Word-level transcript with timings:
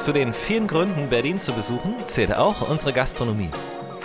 Zu 0.00 0.14
den 0.14 0.32
vielen 0.32 0.66
Gründen, 0.66 1.10
Berlin 1.10 1.38
zu 1.38 1.52
besuchen, 1.52 1.94
zählt 2.06 2.34
auch 2.34 2.66
unsere 2.66 2.94
Gastronomie. 2.94 3.50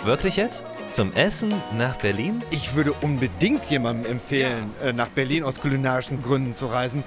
Wirklich 0.03 0.35
jetzt? 0.35 0.65
Zum 0.89 1.13
Essen 1.13 1.53
nach 1.77 1.95
Berlin? 1.95 2.43
Ich 2.49 2.75
würde 2.75 2.91
unbedingt 3.01 3.67
jemandem 3.67 4.11
empfehlen, 4.11 4.71
äh, 4.83 4.91
nach 4.91 5.07
Berlin 5.07 5.45
aus 5.45 5.61
kulinarischen 5.61 6.21
Gründen 6.21 6.51
zu 6.51 6.65
reisen. 6.65 7.05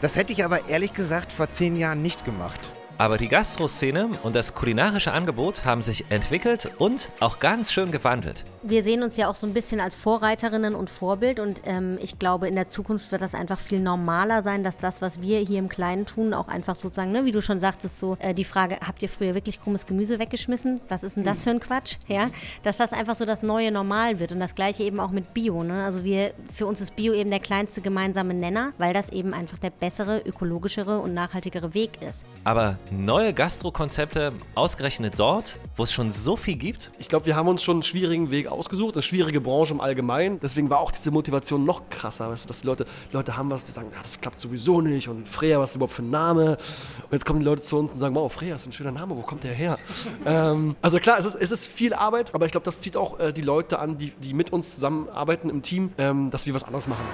Das 0.00 0.16
hätte 0.16 0.32
ich 0.32 0.42
aber 0.42 0.70
ehrlich 0.70 0.94
gesagt 0.94 1.32
vor 1.32 1.50
zehn 1.50 1.76
Jahren 1.76 2.00
nicht 2.00 2.24
gemacht. 2.24 2.72
Aber 2.96 3.18
die 3.18 3.28
Gastroszene 3.28 4.08
und 4.22 4.34
das 4.34 4.54
kulinarische 4.54 5.12
Angebot 5.12 5.66
haben 5.66 5.82
sich 5.82 6.06
entwickelt 6.08 6.70
und 6.78 7.10
auch 7.20 7.40
ganz 7.40 7.70
schön 7.70 7.90
gewandelt. 7.90 8.44
Wir 8.62 8.82
sehen 8.82 9.02
uns 9.02 9.16
ja 9.16 9.30
auch 9.30 9.34
so 9.34 9.46
ein 9.46 9.54
bisschen 9.54 9.80
als 9.80 9.94
Vorreiterinnen 9.94 10.74
und 10.74 10.90
Vorbild 10.90 11.40
und 11.40 11.62
ähm, 11.64 11.98
ich 12.02 12.18
glaube, 12.18 12.46
in 12.46 12.54
der 12.54 12.68
Zukunft 12.68 13.10
wird 13.10 13.22
das 13.22 13.34
einfach 13.34 13.58
viel 13.58 13.80
normaler 13.80 14.42
sein, 14.42 14.62
dass 14.62 14.76
das, 14.76 15.00
was 15.00 15.22
wir 15.22 15.38
hier 15.38 15.58
im 15.58 15.70
Kleinen 15.70 16.04
tun, 16.04 16.34
auch 16.34 16.48
einfach 16.48 16.76
sozusagen, 16.76 17.10
ne, 17.10 17.24
wie 17.24 17.32
du 17.32 17.40
schon 17.40 17.58
sagtest, 17.58 17.98
so 17.98 18.18
äh, 18.18 18.34
die 18.34 18.44
Frage, 18.44 18.76
habt 18.86 19.02
ihr 19.02 19.08
früher 19.08 19.34
wirklich 19.34 19.62
krummes 19.62 19.86
Gemüse 19.86 20.18
weggeschmissen? 20.18 20.82
Was 20.90 21.04
ist 21.04 21.16
denn 21.16 21.24
das 21.24 21.44
für 21.44 21.50
ein 21.50 21.60
Quatsch? 21.60 21.96
Ja, 22.06 22.28
dass 22.62 22.76
das 22.76 22.92
einfach 22.92 23.16
so 23.16 23.24
das 23.24 23.42
neue 23.42 23.72
Normal 23.72 24.18
wird 24.18 24.32
und 24.32 24.40
das 24.40 24.54
gleiche 24.54 24.82
eben 24.82 25.00
auch 25.00 25.10
mit 25.10 25.32
Bio. 25.32 25.62
Ne? 25.62 25.82
Also 25.82 26.04
wir, 26.04 26.34
für 26.52 26.66
uns 26.66 26.82
ist 26.82 26.94
Bio 26.96 27.14
eben 27.14 27.30
der 27.30 27.40
kleinste 27.40 27.80
gemeinsame 27.80 28.34
Nenner, 28.34 28.74
weil 28.76 28.92
das 28.92 29.08
eben 29.08 29.32
einfach 29.32 29.58
der 29.58 29.70
bessere, 29.70 30.20
ökologischere 30.26 30.98
und 30.98 31.14
nachhaltigere 31.14 31.72
Weg 31.72 32.02
ist. 32.02 32.26
Aber 32.44 32.78
neue 32.90 33.32
Gastrokonzepte 33.32 34.34
ausgerechnet 34.54 35.14
dort, 35.18 35.56
wo 35.76 35.84
es 35.84 35.92
schon 35.94 36.10
so 36.10 36.36
viel 36.36 36.56
gibt? 36.56 36.92
Ich 36.98 37.08
glaube, 37.08 37.24
wir 37.24 37.36
haben 37.36 37.48
uns 37.48 37.62
schon 37.62 37.76
einen 37.76 37.82
schwierigen 37.84 38.30
Weg 38.30 38.49
ausgesucht, 38.50 38.94
eine 38.94 39.02
schwierige 39.02 39.40
Branche 39.40 39.74
im 39.74 39.80
Allgemeinen. 39.80 40.40
Deswegen 40.40 40.70
war 40.70 40.80
auch 40.80 40.90
diese 40.90 41.10
Motivation 41.10 41.64
noch 41.64 41.88
krasser, 41.90 42.30
weißt 42.30 42.44
du, 42.44 42.48
dass 42.48 42.60
die 42.62 42.66
Leute, 42.66 42.86
die 43.10 43.16
Leute 43.16 43.36
haben 43.36 43.50
was, 43.50 43.64
die 43.64 43.72
sagen, 43.72 43.88
ja, 43.92 43.98
das 44.02 44.20
klappt 44.20 44.40
sowieso 44.40 44.80
nicht 44.80 45.08
und 45.08 45.28
Freya, 45.28 45.60
was 45.60 45.70
ist 45.70 45.76
überhaupt 45.76 45.94
für 45.94 46.02
ein 46.02 46.10
Name? 46.10 46.56
Und 47.04 47.12
jetzt 47.12 47.24
kommen 47.24 47.40
die 47.40 47.46
Leute 47.46 47.62
zu 47.62 47.78
uns 47.78 47.92
und 47.92 47.98
sagen, 47.98 48.14
wow, 48.14 48.32
Freya 48.32 48.56
ist 48.56 48.66
ein 48.66 48.72
schöner 48.72 48.92
Name, 48.92 49.16
wo 49.16 49.22
kommt 49.22 49.44
der 49.44 49.54
her? 49.54 49.78
ähm, 50.26 50.76
also 50.82 50.98
klar, 50.98 51.18
es 51.18 51.26
ist, 51.26 51.34
es 51.34 51.50
ist 51.50 51.68
viel 51.68 51.94
Arbeit, 51.94 52.34
aber 52.34 52.46
ich 52.46 52.52
glaube, 52.52 52.64
das 52.64 52.80
zieht 52.80 52.96
auch 52.96 53.18
äh, 53.18 53.32
die 53.32 53.42
Leute 53.42 53.78
an, 53.78 53.98
die, 53.98 54.10
die 54.10 54.34
mit 54.34 54.52
uns 54.52 54.74
zusammenarbeiten 54.74 55.50
im 55.50 55.62
Team, 55.62 55.92
ähm, 55.98 56.30
dass 56.30 56.46
wir 56.46 56.54
was 56.54 56.64
anderes 56.64 56.88
machen. 56.88 57.04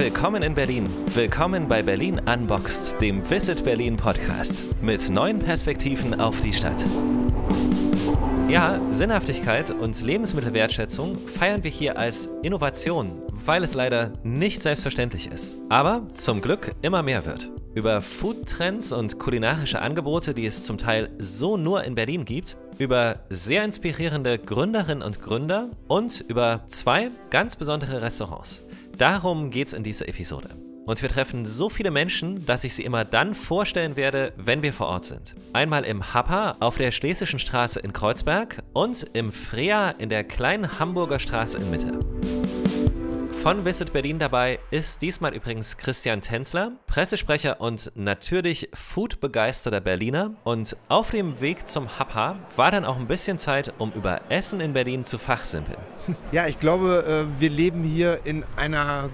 Willkommen 0.00 0.42
in 0.42 0.54
Berlin. 0.54 0.88
Willkommen 1.14 1.68
bei 1.68 1.82
Berlin 1.82 2.22
Unboxed, 2.24 3.02
dem 3.02 3.28
Visit 3.28 3.64
Berlin 3.64 3.98
Podcast 3.98 4.64
mit 4.80 5.10
neuen 5.10 5.40
Perspektiven 5.40 6.18
auf 6.18 6.40
die 6.40 6.54
Stadt. 6.54 6.86
Ja, 8.50 8.80
Sinnhaftigkeit 8.90 9.70
und 9.70 10.02
Lebensmittelwertschätzung 10.02 11.16
feiern 11.16 11.62
wir 11.62 11.70
hier 11.70 11.96
als 11.96 12.28
Innovation, 12.42 13.22
weil 13.30 13.62
es 13.62 13.74
leider 13.74 14.12
nicht 14.24 14.60
selbstverständlich 14.60 15.28
ist. 15.28 15.56
Aber 15.68 16.08
zum 16.14 16.40
Glück 16.40 16.74
immer 16.82 17.04
mehr 17.04 17.24
wird. 17.26 17.48
Über 17.76 18.02
Foodtrends 18.02 18.90
und 18.90 19.20
kulinarische 19.20 19.80
Angebote, 19.80 20.34
die 20.34 20.46
es 20.46 20.64
zum 20.64 20.78
Teil 20.78 21.10
so 21.18 21.56
nur 21.56 21.84
in 21.84 21.94
Berlin 21.94 22.24
gibt, 22.24 22.56
über 22.78 23.20
sehr 23.28 23.62
inspirierende 23.62 24.36
Gründerinnen 24.36 25.04
und 25.04 25.22
Gründer 25.22 25.70
und 25.86 26.20
über 26.26 26.64
zwei 26.66 27.12
ganz 27.30 27.54
besondere 27.54 28.02
Restaurants. 28.02 28.64
Darum 28.98 29.50
geht's 29.50 29.74
in 29.74 29.84
dieser 29.84 30.08
Episode. 30.08 30.48
Und 30.86 31.02
wir 31.02 31.08
treffen 31.08 31.46
so 31.46 31.68
viele 31.68 31.90
Menschen, 31.90 32.44
dass 32.46 32.64
ich 32.64 32.74
sie 32.74 32.84
immer 32.84 33.04
dann 33.04 33.34
vorstellen 33.34 33.96
werde, 33.96 34.32
wenn 34.36 34.62
wir 34.62 34.72
vor 34.72 34.88
Ort 34.88 35.04
sind. 35.04 35.34
Einmal 35.52 35.84
im 35.84 36.14
Happa 36.14 36.56
auf 36.60 36.78
der 36.78 36.90
Schlesischen 36.90 37.38
Straße 37.38 37.80
in 37.80 37.92
Kreuzberg 37.92 38.62
und 38.72 39.06
im 39.12 39.32
Freya 39.32 39.90
in 39.90 40.08
der 40.08 40.24
kleinen 40.24 40.78
Hamburger 40.78 41.18
Straße 41.18 41.58
in 41.58 41.70
Mitte. 41.70 42.59
Von 43.42 43.64
Visit 43.64 43.94
Berlin 43.94 44.18
dabei 44.18 44.58
ist 44.70 45.00
diesmal 45.00 45.34
übrigens 45.34 45.78
Christian 45.78 46.20
Tänzler, 46.20 46.72
Pressesprecher 46.86 47.58
und 47.58 47.90
natürlich 47.94 48.68
foodbegeisterter 48.74 49.80
Berliner. 49.80 50.34
Und 50.44 50.76
auf 50.88 51.10
dem 51.10 51.40
Weg 51.40 51.66
zum 51.66 51.98
Happa 51.98 52.36
war 52.56 52.70
dann 52.70 52.84
auch 52.84 52.98
ein 52.98 53.06
bisschen 53.06 53.38
Zeit, 53.38 53.72
um 53.78 53.92
über 53.92 54.20
Essen 54.28 54.60
in 54.60 54.74
Berlin 54.74 55.04
zu 55.04 55.16
fachsimpeln. 55.16 55.78
Ja, 56.32 56.48
ich 56.48 56.58
glaube, 56.58 57.28
äh, 57.36 57.40
wir 57.40 57.50
leben 57.50 57.84
hier 57.84 58.20
in 58.24 58.42
einer 58.56 59.10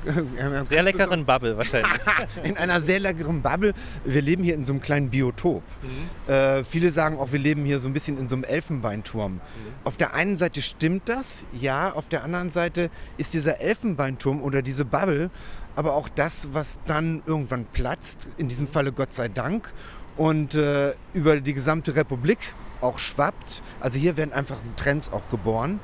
sehr 0.65 0.83
leckeren 0.83 1.27
Bubble 1.27 1.59
wahrscheinlich. 1.59 1.93
in 2.43 2.57
einer 2.57 2.81
sehr 2.81 3.01
leckeren 3.01 3.43
Bubble. 3.43 3.75
Wir 4.05 4.23
leben 4.23 4.43
hier 4.43 4.55
in 4.55 4.65
so 4.65 4.73
einem 4.73 4.81
kleinen 4.81 5.11
Biotop. 5.11 5.63
Mhm. 5.83 6.33
Äh, 6.33 6.65
viele 6.65 6.91
sagen 6.91 7.19
auch, 7.19 7.33
wir 7.33 7.39
leben 7.39 7.65
hier 7.65 7.81
so 7.81 7.89
ein 7.89 7.93
bisschen 7.93 8.19
in 8.19 8.27
so 8.27 8.37
einem 8.37 8.45
Elfenbeinturm. 8.45 9.35
Mhm. 9.35 9.41
Auf 9.85 9.97
der 9.97 10.15
einen 10.15 10.37
Seite 10.37 10.63
stimmt 10.63 11.09
das, 11.09 11.45
ja. 11.53 11.93
Auf 11.93 12.09
der 12.09 12.23
anderen 12.23 12.51
Seite 12.51 12.89
ist 13.19 13.35
dieser 13.35 13.61
Elfenbeinturm 13.61 14.16
oder 14.25 14.63
diese 14.63 14.85
Bubble 14.85 15.31
aber 15.77 15.95
auch 15.95 16.09
das, 16.09 16.49
was 16.53 16.81
dann 16.87 17.23
irgendwann 17.27 17.67
platzt. 17.67 18.29
In 18.39 18.49
diesem 18.49 18.67
Falle 18.67 18.93
Gott 18.93 19.13
sei 19.13 19.29
Dank. 19.29 19.73
Und 20.17 20.55
äh, 20.55 20.95
über 21.13 21.41
die 21.41 21.53
gesamte 21.53 21.95
Republik 21.95 22.39
auch 22.81 22.99
schwappt. 22.99 23.63
Also 23.81 23.99
hier 23.99 24.17
werden 24.17 24.33
einfach 24.33 24.57
Trends 24.77 25.13
auch 25.13 25.29
geboren. 25.29 25.79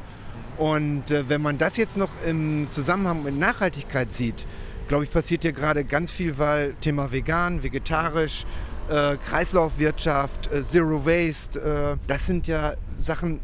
Und 0.56 1.10
äh, 1.10 1.28
wenn 1.28 1.42
man 1.42 1.59
das 1.59 1.76
jetzt 1.76 1.98
noch 1.98 2.10
im 2.26 2.69
Zusammenhang 2.71 3.22
mit 3.22 3.38
Nachhaltigkeit 3.38 4.10
sieht, 4.10 4.47
glaube 4.88 5.04
ich, 5.04 5.10
passiert 5.10 5.42
hier 5.42 5.53
gerade 5.53 5.84
ganz 5.84 6.10
viel, 6.10 6.38
weil 6.38 6.75
Thema 6.81 7.12
vegan, 7.12 7.62
vegetarisch, 7.62 8.44
äh, 8.88 9.16
Kreislaufwirtschaft, 9.16 10.50
äh, 10.53 10.62
Zero 10.62 11.04
Waste, 11.04 11.60
äh, 11.60 12.06
das 12.06 12.26
sind 12.26 12.47
ja 12.47 12.75
Sachen, 12.98 13.41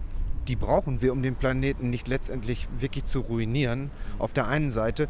die 0.48 0.56
brauchen 0.56 1.02
wir, 1.02 1.12
um 1.12 1.22
den 1.22 1.36
Planeten 1.36 1.90
nicht 1.90 2.08
letztendlich 2.08 2.66
wirklich 2.78 3.04
zu 3.04 3.20
ruinieren, 3.20 3.90
auf 4.18 4.32
der 4.32 4.48
einen 4.48 4.70
Seite. 4.70 5.08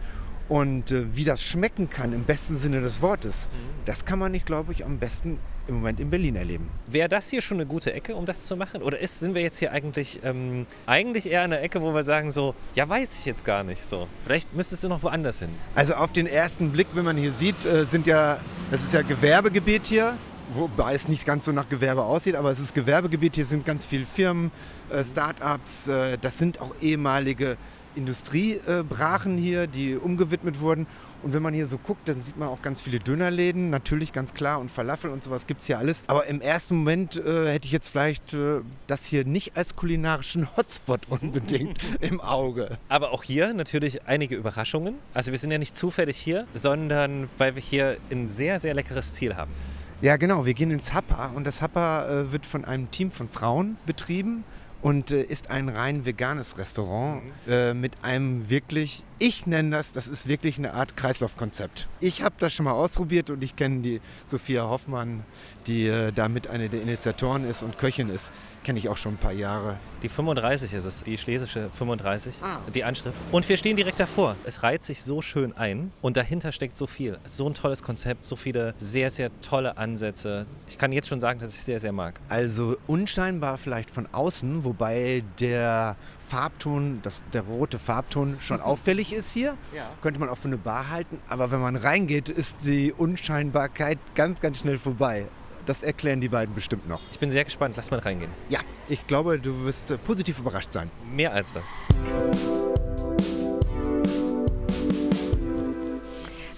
Und 0.49 0.93
äh, 0.93 1.15
wie 1.15 1.25
das 1.25 1.43
schmecken 1.43 1.91
kann 1.91 2.13
im 2.13 2.25
besten 2.25 2.57
Sinne 2.57 2.81
des 2.81 3.03
Wortes, 3.03 3.49
mhm. 3.49 3.85
das 3.85 4.05
kann 4.05 4.19
man 4.19 4.33
nicht, 4.33 4.47
glaube 4.47 4.73
ich, 4.73 4.85
am 4.85 4.99
besten 4.99 5.39
im 5.67 5.77
Moment 5.77 6.01
in 6.01 6.09
Berlin 6.09 6.37
erleben. 6.37 6.71
Wäre 6.87 7.11
das 7.11 7.29
hier 7.29 7.43
schon 7.43 7.59
eine 7.59 7.67
gute 7.67 7.93
Ecke, 7.93 8.17
um 8.17 8.25
das 8.25 8.47
zu 8.47 8.57
machen? 8.57 8.83
Oder 8.83 8.99
ist, 8.99 9.19
sind 9.21 9.35
wir 9.35 9.43
jetzt 9.43 9.59
hier 9.59 9.71
eigentlich, 9.73 10.21
ähm, 10.25 10.67
eigentlich 10.87 11.31
eher 11.31 11.43
eine 11.43 11.61
Ecke, 11.61 11.83
wo 11.83 11.93
wir 11.93 12.03
sagen 12.03 12.31
so, 12.31 12.55
ja, 12.75 12.89
weiß 12.89 13.19
ich 13.19 13.27
jetzt 13.27 13.45
gar 13.45 13.63
nicht 13.63 13.83
so. 13.83 14.09
Vielleicht 14.25 14.55
müsstest 14.55 14.85
du 14.85 14.89
noch 14.89 15.03
woanders 15.03 15.41
hin. 15.41 15.51
Also 15.75 15.95
auf 15.95 16.15
den 16.15 16.27
ersten 16.27 16.73
Blick, 16.73 16.87
wenn 16.95 17.05
man 17.05 17.19
hier 17.19 17.33
sieht, 17.33 17.67
äh, 17.67 17.85
sind 17.85 18.07
ja, 18.07 18.39
das 18.71 18.83
ist 18.83 18.95
ja 18.95 19.03
Gewerbegebiet 19.03 19.87
hier. 19.87 20.17
Wobei 20.51 20.95
es 20.95 21.09
nicht 21.09 21.27
ganz 21.27 21.45
so 21.45 21.53
nach 21.53 21.69
Gewerbe 21.69 22.03
aussieht, 22.03 22.35
aber 22.35 22.51
es 22.51 22.59
ist 22.59 22.75
Gewerbegebiet. 22.75 23.37
Hier 23.37 23.45
sind 23.45 23.67
ganz 23.67 23.85
viele 23.85 24.07
Firmen, 24.07 24.51
äh, 24.91 25.05
Start-ups. 25.05 25.89
Äh, 25.89 26.17
das 26.19 26.39
sind 26.39 26.61
auch 26.61 26.75
ehemalige 26.81 27.59
Industriebrachen 27.95 29.37
hier, 29.37 29.67
die 29.67 29.97
umgewidmet 29.97 30.61
wurden. 30.61 30.87
Und 31.23 31.33
wenn 31.33 31.43
man 31.43 31.53
hier 31.53 31.67
so 31.67 31.79
guckt, 31.79 32.09
dann 32.09 32.21
sieht 32.21 32.37
man 32.37 32.49
auch 32.49 32.63
ganz 32.63 32.81
viele 32.81 33.01
Dönerläden, 33.01 33.71
natürlich 33.71 34.13
ganz 34.13 34.35
klar 34.35 34.61
und 34.61 34.71
Falafel 34.71 35.11
und 35.11 35.25
sowas 35.25 35.49
gibt 35.49 35.61
es 35.61 35.67
hier 35.67 35.79
alles. 35.79 36.05
Aber 36.07 36.27
im 36.27 36.41
ersten 36.41 36.77
Moment 36.77 37.17
äh, 37.17 37.53
hätte 37.53 37.67
ich 37.67 37.73
jetzt 37.73 37.89
vielleicht 37.89 38.35
äh, 38.35 38.61
das 38.87 39.05
hier 39.05 39.25
nicht 39.25 39.57
als 39.57 39.75
kulinarischen 39.75 40.57
Hotspot 40.57 41.01
unbedingt 41.09 41.81
im 42.01 42.21
Auge. 42.21 42.79
Aber 42.89 43.11
auch 43.11 43.25
hier 43.25 43.53
natürlich 43.53 44.07
einige 44.07 44.37
Überraschungen. 44.37 44.95
Also 45.13 45.33
wir 45.33 45.39
sind 45.39 45.51
ja 45.51 45.59
nicht 45.59 45.75
zufällig 45.75 46.17
hier, 46.17 46.47
sondern 46.55 47.29
weil 47.37 47.57
wir 47.57 47.63
hier 47.63 47.97
ein 48.13 48.29
sehr, 48.29 48.61
sehr 48.61 48.75
leckeres 48.75 49.15
Ziel 49.15 49.35
haben. 49.37 49.53
Ja, 50.01 50.17
genau. 50.17 50.47
Wir 50.47 50.55
gehen 50.55 50.71
ins 50.71 50.95
Happa 50.95 51.33
und 51.35 51.45
das 51.45 51.61
Happa 51.61 52.07
äh, 52.07 52.33
wird 52.33 52.47
von 52.47 52.65
einem 52.65 52.89
Team 52.93 53.11
von 53.11 53.29
Frauen 53.29 53.77
betrieben 53.85 54.45
und 54.81 55.11
äh, 55.11 55.23
ist 55.23 55.51
ein 55.51 55.69
rein 55.69 56.05
veganes 56.05 56.57
Restaurant 56.57 57.25
mhm. 57.25 57.53
äh, 57.53 57.75
mit 57.75 57.93
einem 58.03 58.49
wirklich, 58.49 59.03
ich 59.19 59.47
nenne 59.47 59.77
das, 59.77 59.93
das 59.93 60.09
ist 60.09 60.29
wirklich 60.29 60.59
eine 60.59 60.75
Art 60.75 60.97
Kreislaufkonzept. 60.97 61.89
Ich 62.01 62.23
habe 62.23 62.35
das 62.39 62.53
schon 62.53 62.65
mal 62.65 62.73
ausprobiert 62.73 63.31
und 63.31 63.43
ich 63.43 63.57
kenne 63.57 63.81
die 63.81 64.01
Sophia 64.27 64.65
Hoffmann, 64.69 65.25
die 65.67 65.87
äh, 65.87 66.13
damit 66.13 66.47
eine 66.49 66.69
der 66.69 66.83
Initiatoren 66.83 67.49
ist 67.49 67.63
und 67.63 67.79
Köchin 67.79 68.09
ist, 68.09 68.33
kenne 68.65 68.79
ich 68.79 68.89
auch 68.89 68.97
schon 68.97 69.15
ein 69.15 69.19
paar 69.19 69.33
Jahre. 69.33 69.77
Die 70.03 70.09
35 70.09 70.75
ist 70.75 70.85
es, 70.85 71.03
die 71.03 71.19
schlesische 71.19 71.71
35, 71.71 72.37
ah. 72.43 72.59
die 72.75 72.85
Anschrift. 72.85 73.19
Und 73.33 73.49
wir 73.49 73.57
stehen 73.57 73.77
direkt 73.77 73.99
davor. 73.99 74.37
Es 74.45 74.63
reiht 74.63 74.85
sich 74.85 75.03
so 75.03 75.23
schön 75.23 75.57
ein 75.57 75.91
und 76.03 76.17
dahinter 76.17 76.53
steckt 76.53 76.77
so 76.77 76.87
viel. 76.87 77.19
So 77.25 77.49
ein 77.49 77.55
tolles 77.55 77.83
Konzept, 77.83 78.25
so 78.25 78.37
viele 78.37 78.75
sehr, 78.77 79.11
sehr 79.11 79.31
tolle 79.41 79.77
Ansätze. 79.77 80.47
Ich 80.69 80.79
kann 80.79 80.93
jetzt 80.93 81.09
schon 81.09 81.19
sagen, 81.19 81.41
dass 81.41 81.53
ich 81.53 81.59
es 81.59 81.65
sehr, 81.65 81.81
sehr 81.81 81.93
mag. 81.93 82.21
Also 82.29 82.77
unscheinbar 82.87 83.59
vielleicht 83.59 83.91
von 83.91 84.07
außen, 84.13 84.65
wobei 84.65 85.25
der 85.41 85.97
Farbton, 86.21 87.01
das, 87.03 87.23
der 87.33 87.43
rote 87.43 87.79
Farbton 87.79 88.37
schon 88.41 88.61
auffällig 88.69 89.08
ist 89.13 89.33
hier. 89.33 89.57
Ja. 89.75 89.91
Könnte 90.03 90.21
man 90.21 90.29
auch 90.29 90.39
für 90.39 90.49
eine 90.49 90.59
Bar 90.59 90.91
halten. 90.91 91.21
Aber 91.29 91.51
wenn 91.51 91.61
man 91.61 91.77
reingeht, 91.77 92.29
ist 92.29 92.59
die 92.65 92.93
Unscheinbarkeit 92.93 93.99
ganz, 94.15 94.41
ganz 94.41 94.61
schnell 94.61 94.79
vorbei. 94.79 95.27
Das 95.67 95.83
erklären 95.83 96.21
die 96.21 96.29
beiden 96.29 96.55
bestimmt 96.55 96.89
noch. 96.89 97.01
Ich 97.11 97.19
bin 97.19 97.31
sehr 97.31 97.45
gespannt. 97.45 97.77
Lass 97.77 97.91
mal 97.91 98.01
reingehen. 98.01 98.31
Ja, 98.49 98.61
ich 98.89 99.07
glaube, 99.07 99.39
du 99.39 99.65
wirst 99.65 99.91
äh, 99.91 99.99
positiv 99.99 100.39
überrascht 100.39 100.73
sein. 100.73 100.91
Mehr 101.15 101.33
als 101.33 101.53
das. 101.53 101.65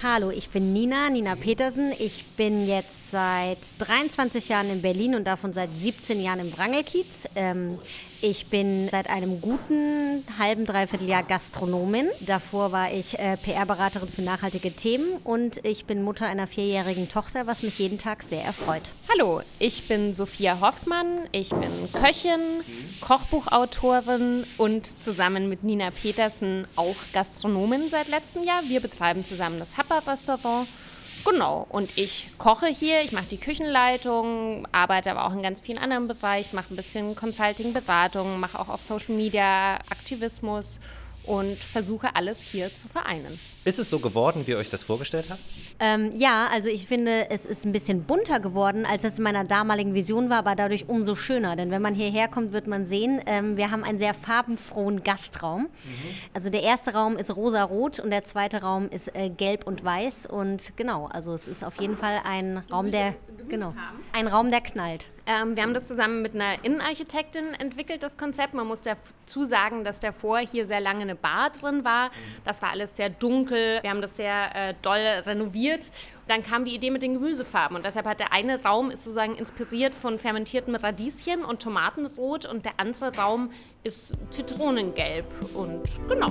Hallo, 0.02 0.30
ich 0.30 0.48
bin 0.48 0.72
Nina, 0.72 1.10
Nina 1.10 1.34
Petersen. 1.34 1.92
Ich 1.98 2.24
bin 2.36 2.66
jetzt 2.66 3.10
seit 3.10 3.58
23 3.80 4.48
Jahren 4.48 4.70
in 4.70 4.80
Berlin 4.80 5.14
und 5.14 5.24
davon 5.24 5.52
seit 5.52 5.68
17 5.76 6.22
Jahren 6.22 6.40
im 6.40 6.56
Wrangelkiez. 6.56 7.28
Ähm, 7.34 7.78
Ich 8.22 8.48
bin 8.48 8.86
seit 8.90 9.08
einem 9.08 9.40
guten 9.40 10.22
halben, 10.38 10.66
dreiviertel 10.66 11.08
Jahr 11.08 11.22
Gastronomin. 11.22 12.06
Davor 12.20 12.70
war 12.70 12.92
ich 12.92 13.18
äh, 13.18 13.38
PR-Beraterin 13.38 14.10
für 14.10 14.20
nachhaltige 14.20 14.72
Themen 14.72 15.16
und 15.24 15.64
ich 15.64 15.86
bin 15.86 16.02
Mutter 16.02 16.26
einer 16.26 16.46
vierjährigen 16.46 17.08
Tochter, 17.08 17.46
was 17.46 17.62
mich 17.62 17.78
jeden 17.78 17.96
Tag 17.96 18.22
sehr 18.22 18.44
erfreut. 18.44 18.82
Hallo, 19.10 19.40
ich 19.58 19.88
bin 19.88 20.14
Sophia 20.14 20.60
Hoffmann. 20.60 21.28
Ich 21.32 21.48
bin 21.48 21.70
Köchin, 21.94 22.40
Kochbuchautorin 23.00 24.44
und 24.58 25.02
zusammen 25.02 25.48
mit 25.48 25.64
Nina 25.64 25.90
Petersen 25.90 26.66
auch 26.76 26.96
Gastronomin 27.14 27.88
seit 27.88 28.08
letztem 28.08 28.44
Jahr. 28.44 28.60
Wir 28.68 28.80
betreiben 28.80 29.24
zusammen 29.24 29.58
das 29.58 29.78
Happer-Restaurant 29.78 30.68
Genau, 31.24 31.66
und 31.68 31.96
ich 31.96 32.28
koche 32.38 32.66
hier, 32.66 33.02
ich 33.02 33.12
mache 33.12 33.26
die 33.30 33.36
Küchenleitung, 33.36 34.66
arbeite 34.72 35.10
aber 35.10 35.26
auch 35.26 35.32
in 35.32 35.42
ganz 35.42 35.60
vielen 35.60 35.78
anderen 35.78 36.08
Bereichen, 36.08 36.56
mache 36.56 36.72
ein 36.72 36.76
bisschen 36.76 37.14
Consulting-Beratung, 37.14 38.40
mache 38.40 38.58
auch 38.58 38.68
auf 38.68 38.82
Social 38.82 39.14
Media 39.14 39.74
Aktivismus 39.90 40.78
und 41.24 41.56
versuche 41.56 42.14
alles 42.16 42.40
hier 42.40 42.74
zu 42.74 42.88
vereinen. 42.88 43.38
Ist 43.62 43.78
es 43.78 43.90
so 43.90 43.98
geworden, 43.98 44.46
wie 44.46 44.52
ihr 44.52 44.58
euch 44.58 44.70
das 44.70 44.84
vorgestellt 44.84 45.26
habt? 45.28 45.40
Ähm, 45.80 46.12
ja, 46.14 46.48
also 46.50 46.70
ich 46.70 46.86
finde, 46.86 47.30
es 47.30 47.44
ist 47.44 47.66
ein 47.66 47.72
bisschen 47.72 48.04
bunter 48.04 48.40
geworden, 48.40 48.86
als 48.86 49.04
es 49.04 49.18
in 49.18 49.24
meiner 49.24 49.44
damaligen 49.44 49.92
Vision 49.92 50.30
war, 50.30 50.38
aber 50.38 50.54
dadurch 50.54 50.88
umso 50.88 51.14
schöner. 51.14 51.56
Denn 51.56 51.70
wenn 51.70 51.82
man 51.82 51.94
hierher 51.94 52.28
kommt, 52.28 52.52
wird 52.52 52.66
man 52.66 52.86
sehen, 52.86 53.20
ähm, 53.26 53.58
wir 53.58 53.70
haben 53.70 53.84
einen 53.84 53.98
sehr 53.98 54.14
farbenfrohen 54.14 55.02
Gastraum. 55.02 55.64
Mhm. 55.64 55.68
Also 56.32 56.48
der 56.48 56.62
erste 56.62 56.94
Raum 56.94 57.18
ist 57.18 57.36
rosa-rot 57.36 58.00
und 58.00 58.10
der 58.10 58.24
zweite 58.24 58.62
Raum 58.62 58.88
ist 58.88 59.14
äh, 59.14 59.28
gelb 59.28 59.66
und 59.66 59.84
weiß. 59.84 60.24
Und 60.24 60.74
genau, 60.76 61.06
also 61.06 61.34
es 61.34 61.46
ist 61.46 61.62
auf 61.62 61.78
jeden 61.80 61.98
Fall 61.98 62.20
ein 62.24 62.62
Raum, 62.70 62.90
der 62.90 63.14
genau, 63.48 63.74
ein 64.12 64.26
Raum, 64.26 64.50
der 64.50 64.62
knallt. 64.62 65.04
Ähm, 65.26 65.54
wir 65.54 65.62
haben 65.62 65.74
das 65.74 65.86
zusammen 65.86 66.22
mit 66.22 66.34
einer 66.34 66.64
Innenarchitektin 66.64 67.54
entwickelt, 67.58 68.02
das 68.02 68.16
Konzept. 68.16 68.54
Man 68.54 68.66
muss 68.66 68.80
dazu 68.80 69.44
sagen, 69.44 69.84
dass 69.84 70.00
davor 70.00 70.38
hier 70.38 70.66
sehr 70.66 70.80
lange 70.80 71.02
eine 71.02 71.14
Bar 71.14 71.50
drin 71.50 71.84
war. 71.84 72.10
Das 72.44 72.62
war 72.62 72.70
alles 72.70 72.96
sehr 72.96 73.10
dunkel. 73.10 73.49
Wir 73.54 73.90
haben 73.90 74.00
das 74.00 74.16
sehr 74.16 74.54
äh, 74.54 74.74
doll 74.82 74.98
renoviert 74.98 75.84
dann 76.30 76.44
kam 76.44 76.64
die 76.64 76.74
Idee 76.76 76.90
mit 76.90 77.02
den 77.02 77.14
Gemüsefarben 77.14 77.76
und 77.76 77.84
deshalb 77.84 78.06
hat 78.06 78.20
der 78.20 78.32
eine 78.32 78.62
Raum 78.62 78.92
ist 78.92 79.02
sozusagen 79.02 79.34
inspiriert 79.34 79.92
von 79.92 80.16
fermentierten 80.16 80.76
Radieschen 80.76 81.44
und 81.44 81.60
Tomatenrot 81.60 82.46
und 82.46 82.64
der 82.64 82.74
andere 82.76 83.16
Raum 83.16 83.50
ist 83.82 84.14
Zitronengelb 84.30 85.26
und 85.54 85.82
genau. 86.08 86.30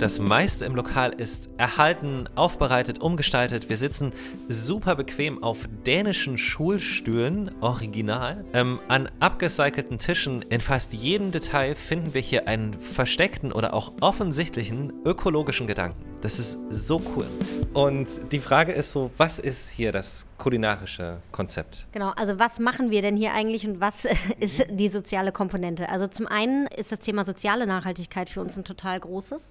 Das 0.00 0.18
meiste 0.18 0.64
im 0.64 0.74
Lokal 0.74 1.12
ist 1.12 1.50
erhalten, 1.56 2.28
aufbereitet, 2.34 3.00
umgestaltet. 3.00 3.68
Wir 3.68 3.76
sitzen 3.76 4.12
super 4.48 4.96
bequem 4.96 5.40
auf 5.42 5.68
dänischen 5.86 6.36
Schulstühlen, 6.36 7.52
original. 7.60 8.44
Ähm, 8.54 8.80
an 8.88 9.08
abgecycelten 9.20 9.98
Tischen 9.98 10.42
in 10.42 10.60
fast 10.60 10.94
jedem 10.94 11.30
Detail 11.30 11.76
finden 11.76 12.14
wir 12.14 12.20
hier 12.20 12.48
einen 12.48 12.74
versteckten 12.74 13.52
oder 13.52 13.72
auch 13.72 13.92
offensichtlichen 14.00 14.92
ökologischen 15.04 15.68
Gedanken. 15.68 16.11
Das 16.22 16.38
ist 16.38 16.56
so 16.70 17.02
cool. 17.16 17.26
Und 17.74 18.32
die 18.32 18.38
Frage 18.38 18.70
ist 18.70 18.92
so, 18.92 19.10
was 19.16 19.40
ist 19.40 19.70
hier 19.70 19.90
das 19.90 20.26
kulinarische 20.38 21.20
Konzept? 21.32 21.88
Genau, 21.90 22.10
also 22.10 22.38
was 22.38 22.60
machen 22.60 22.90
wir 22.90 23.02
denn 23.02 23.16
hier 23.16 23.32
eigentlich 23.32 23.66
und 23.66 23.80
was 23.80 24.06
ist 24.38 24.64
die 24.70 24.88
soziale 24.88 25.32
Komponente? 25.32 25.88
Also 25.88 26.06
zum 26.06 26.28
einen 26.28 26.68
ist 26.68 26.92
das 26.92 27.00
Thema 27.00 27.24
soziale 27.24 27.66
Nachhaltigkeit 27.66 28.30
für 28.30 28.40
uns 28.40 28.56
ein 28.56 28.62
total 28.64 29.00
großes. 29.00 29.50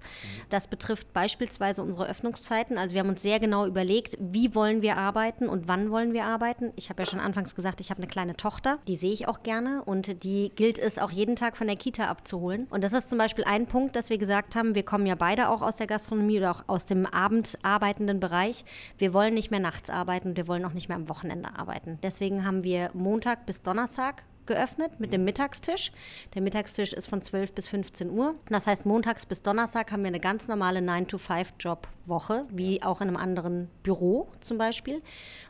Das 0.50 0.68
betrifft 0.68 1.12
beispielsweise 1.12 1.84
unsere 1.84 2.08
Öffnungszeiten. 2.08 2.78
Also 2.78 2.94
wir 2.94 3.02
haben 3.02 3.10
uns 3.10 3.22
sehr 3.22 3.40
genau 3.40 3.66
überlegt, 3.66 4.18
wie 4.20 4.56
wollen 4.56 4.82
wir 4.82 4.96
arbeiten 4.96 5.50
und 5.50 5.68
wann 5.68 5.92
wollen 5.92 6.14
wir 6.14 6.24
arbeiten. 6.24 6.72
Ich 6.78 6.90
habe 6.90 7.04
ja 7.04 7.10
schon 7.10 7.20
anfangs 7.20 7.54
gesagt, 7.54 7.82
ich 7.82 7.90
habe 7.90 8.00
eine 8.00 8.08
kleine 8.08 8.38
Tochter, 8.38 8.80
die 8.88 8.96
sehe 8.96 9.12
ich 9.12 9.28
auch 9.28 9.44
gerne 9.44 9.84
und 9.84 10.24
die 10.24 10.52
gilt 10.56 10.80
es 10.80 11.00
auch 11.00 11.12
jeden 11.12 11.36
Tag 11.36 11.58
von 11.58 11.68
der 11.68 11.76
Kita 11.76 12.08
abzuholen. 12.08 12.68
Und 12.70 12.84
das 12.84 12.94
ist 12.94 13.10
zum 13.10 13.18
Beispiel 13.18 13.44
ein 13.44 13.66
Punkt, 13.66 13.98
dass 13.98 14.10
wir 14.10 14.18
gesagt 14.18 14.56
haben, 14.56 14.74
wir 14.74 14.84
kommen 14.84 15.06
ja 15.06 15.16
beide 15.16 15.50
auch 15.50 15.62
aus 15.62 15.76
der 15.76 15.88
Gastronomie 15.88 16.38
oder 16.38 16.52
auch 16.52 16.61
aus 16.68 16.86
dem 16.86 17.06
abendarbeitenden 17.06 18.20
Bereich. 18.20 18.66
Wir 18.98 19.14
wollen 19.14 19.34
nicht 19.34 19.52
mehr 19.52 19.60
nachts 19.60 19.90
arbeiten, 19.90 20.36
wir 20.36 20.48
wollen 20.48 20.66
auch 20.66 20.74
nicht 20.74 20.90
mehr 20.90 20.98
am 20.98 21.10
Wochenende 21.10 21.56
arbeiten. 21.58 22.00
Deswegen 22.04 22.46
haben 22.46 22.64
wir 22.64 22.90
Montag 22.94 23.46
bis 23.46 23.62
Donnerstag 23.62 24.24
geöffnet 24.46 25.00
mit 25.00 25.14
dem 25.14 25.24
Mittagstisch. 25.24 25.92
Der 26.34 26.42
Mittagstisch 26.42 26.94
ist 26.94 27.08
von 27.08 27.22
12 27.22 27.54
bis 27.54 27.68
15 27.68 28.10
Uhr. 28.10 28.36
Das 28.50 28.68
heißt, 28.68 28.86
montags 28.86 29.26
bis 29.26 29.42
Donnerstag 29.42 29.92
haben 29.92 30.04
wir 30.04 30.08
eine 30.08 30.20
ganz 30.20 30.48
normale 30.48 30.80
9-to-5-Job-Woche, 30.80 32.46
wie 32.52 32.84
auch 32.84 33.02
in 33.02 33.08
einem 33.08 33.18
anderen 33.18 33.70
Büro 33.84 34.28
zum 34.42 34.58
Beispiel. 34.58 35.02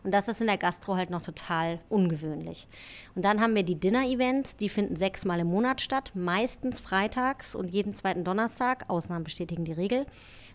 Und 0.03 0.13
das 0.13 0.27
ist 0.27 0.41
in 0.41 0.47
der 0.47 0.57
Gastro 0.57 0.95
halt 0.95 1.09
noch 1.09 1.21
total 1.21 1.79
ungewöhnlich. 1.89 2.67
Und 3.15 3.25
dann 3.25 3.41
haben 3.41 3.55
wir 3.55 3.63
die 3.63 3.79
Dinner-Events, 3.79 4.57
die 4.57 4.69
finden 4.69 4.95
sechsmal 4.95 5.39
im 5.39 5.47
Monat 5.47 5.81
statt, 5.81 6.11
meistens 6.13 6.79
freitags 6.79 7.55
und 7.55 7.69
jeden 7.69 7.93
zweiten 7.93 8.23
Donnerstag. 8.23 8.89
Ausnahmen 8.89 9.23
bestätigen 9.23 9.65
die 9.65 9.73
Regel 9.73 10.05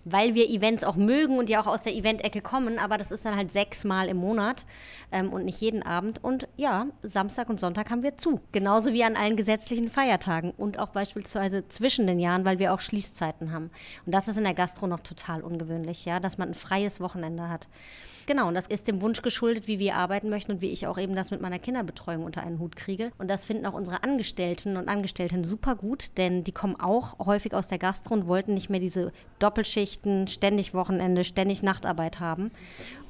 weil 0.09 0.37
wir 0.37 0.49
Events 0.49 0.85
auch 0.85 0.95
mögen 0.95 1.37
und 1.37 1.51
ja 1.51 1.61
auch 1.61 1.67
aus 1.67 1.83
der 1.83 1.95
Event-Ecke 1.95 2.41
kommen, 2.41 2.79
aber 2.79 2.97
das 2.97 3.11
ist 3.11 3.25
dann 3.25 3.37
halt 3.37 3.53
sechsmal 3.53 4.07
im 4.07 4.19
Monat 4.19 4.65
ähm, 5.11 5.33
und 5.33 5.45
nicht 5.45 5.61
jeden 5.61 5.83
Abend. 5.83 6.23
Und 6.23 6.47
ja, 6.57 6.87
Samstag 7.03 7.51
und 7.51 7.59
Sonntag 7.59 7.91
haben 7.91 8.05
wir 8.05 8.17
zu. 8.17 8.41
Genauso 8.53 8.93
wie 8.93 9.03
an 9.03 9.17
allen 9.17 9.37
gesetzlichen 9.37 9.91
Feiertagen 9.91 10.53
und 10.53 10.79
auch 10.79 10.91
beispielsweise 10.91 11.67
zwischen 11.69 12.07
den 12.07 12.21
Jahren, 12.21 12.45
weil 12.45 12.61
wir 12.61 12.73
auch 12.73 12.81
Schließzeiten 12.81 13.51
haben. 13.53 13.71
Und 14.07 14.13
das 14.15 14.29
ist 14.29 14.39
in 14.39 14.45
der 14.45 14.55
Gastro 14.55 14.87
noch 14.87 15.01
total 15.01 15.43
ungewöhnlich, 15.43 16.05
ja, 16.05 16.21
dass 16.21 16.39
man 16.39 16.51
ein 16.51 16.55
freies 16.55 17.01
Wochenende 17.01 17.49
hat. 17.49 17.67
Genau, 18.27 18.49
und 18.49 18.55
das 18.55 18.67
ist 18.67 18.89
dem 18.89 19.03
Wunsch 19.03 19.23
geschuldet, 19.23 19.69
wie 19.69 19.79
wir 19.79 19.95
arbeiten 19.95 20.29
möchten 20.29 20.53
und 20.53 20.61
wie 20.61 20.73
ich 20.73 20.89
auch 20.89 20.99
eben 20.99 21.15
das 21.15 21.31
mit 21.31 21.41
meiner 21.41 21.61
Kinderbetreuung 21.61 22.25
unter 22.25 22.43
einen 22.43 22.59
Hut 22.59 22.75
kriege. 22.75 23.13
Und 23.19 23.31
das 23.31 23.45
finden 23.45 23.65
auch 23.67 23.73
unsere 23.73 24.03
Angestellten 24.03 24.77
und 24.77 24.89
Angestellten 24.89 25.45
super 25.45 25.77
gut, 25.77 26.19
denn 26.19 26.43
die 26.43 26.51
kommen 26.51 26.75
auch 26.75 27.25
häufig 27.25 27.55
aus 27.55 27.69
der 27.69 27.79
Gastro 27.79 28.15
und 28.15 28.27
wollten 28.27 28.55
nicht 28.55 28.69
mehr 28.69 28.81
diese 28.81 29.13
Doppelschichten, 29.39 30.27
ständig 30.27 30.75
Wochenende, 30.75 31.23
ständig 31.23 31.63
Nachtarbeit 31.63 32.19
haben. 32.19 32.51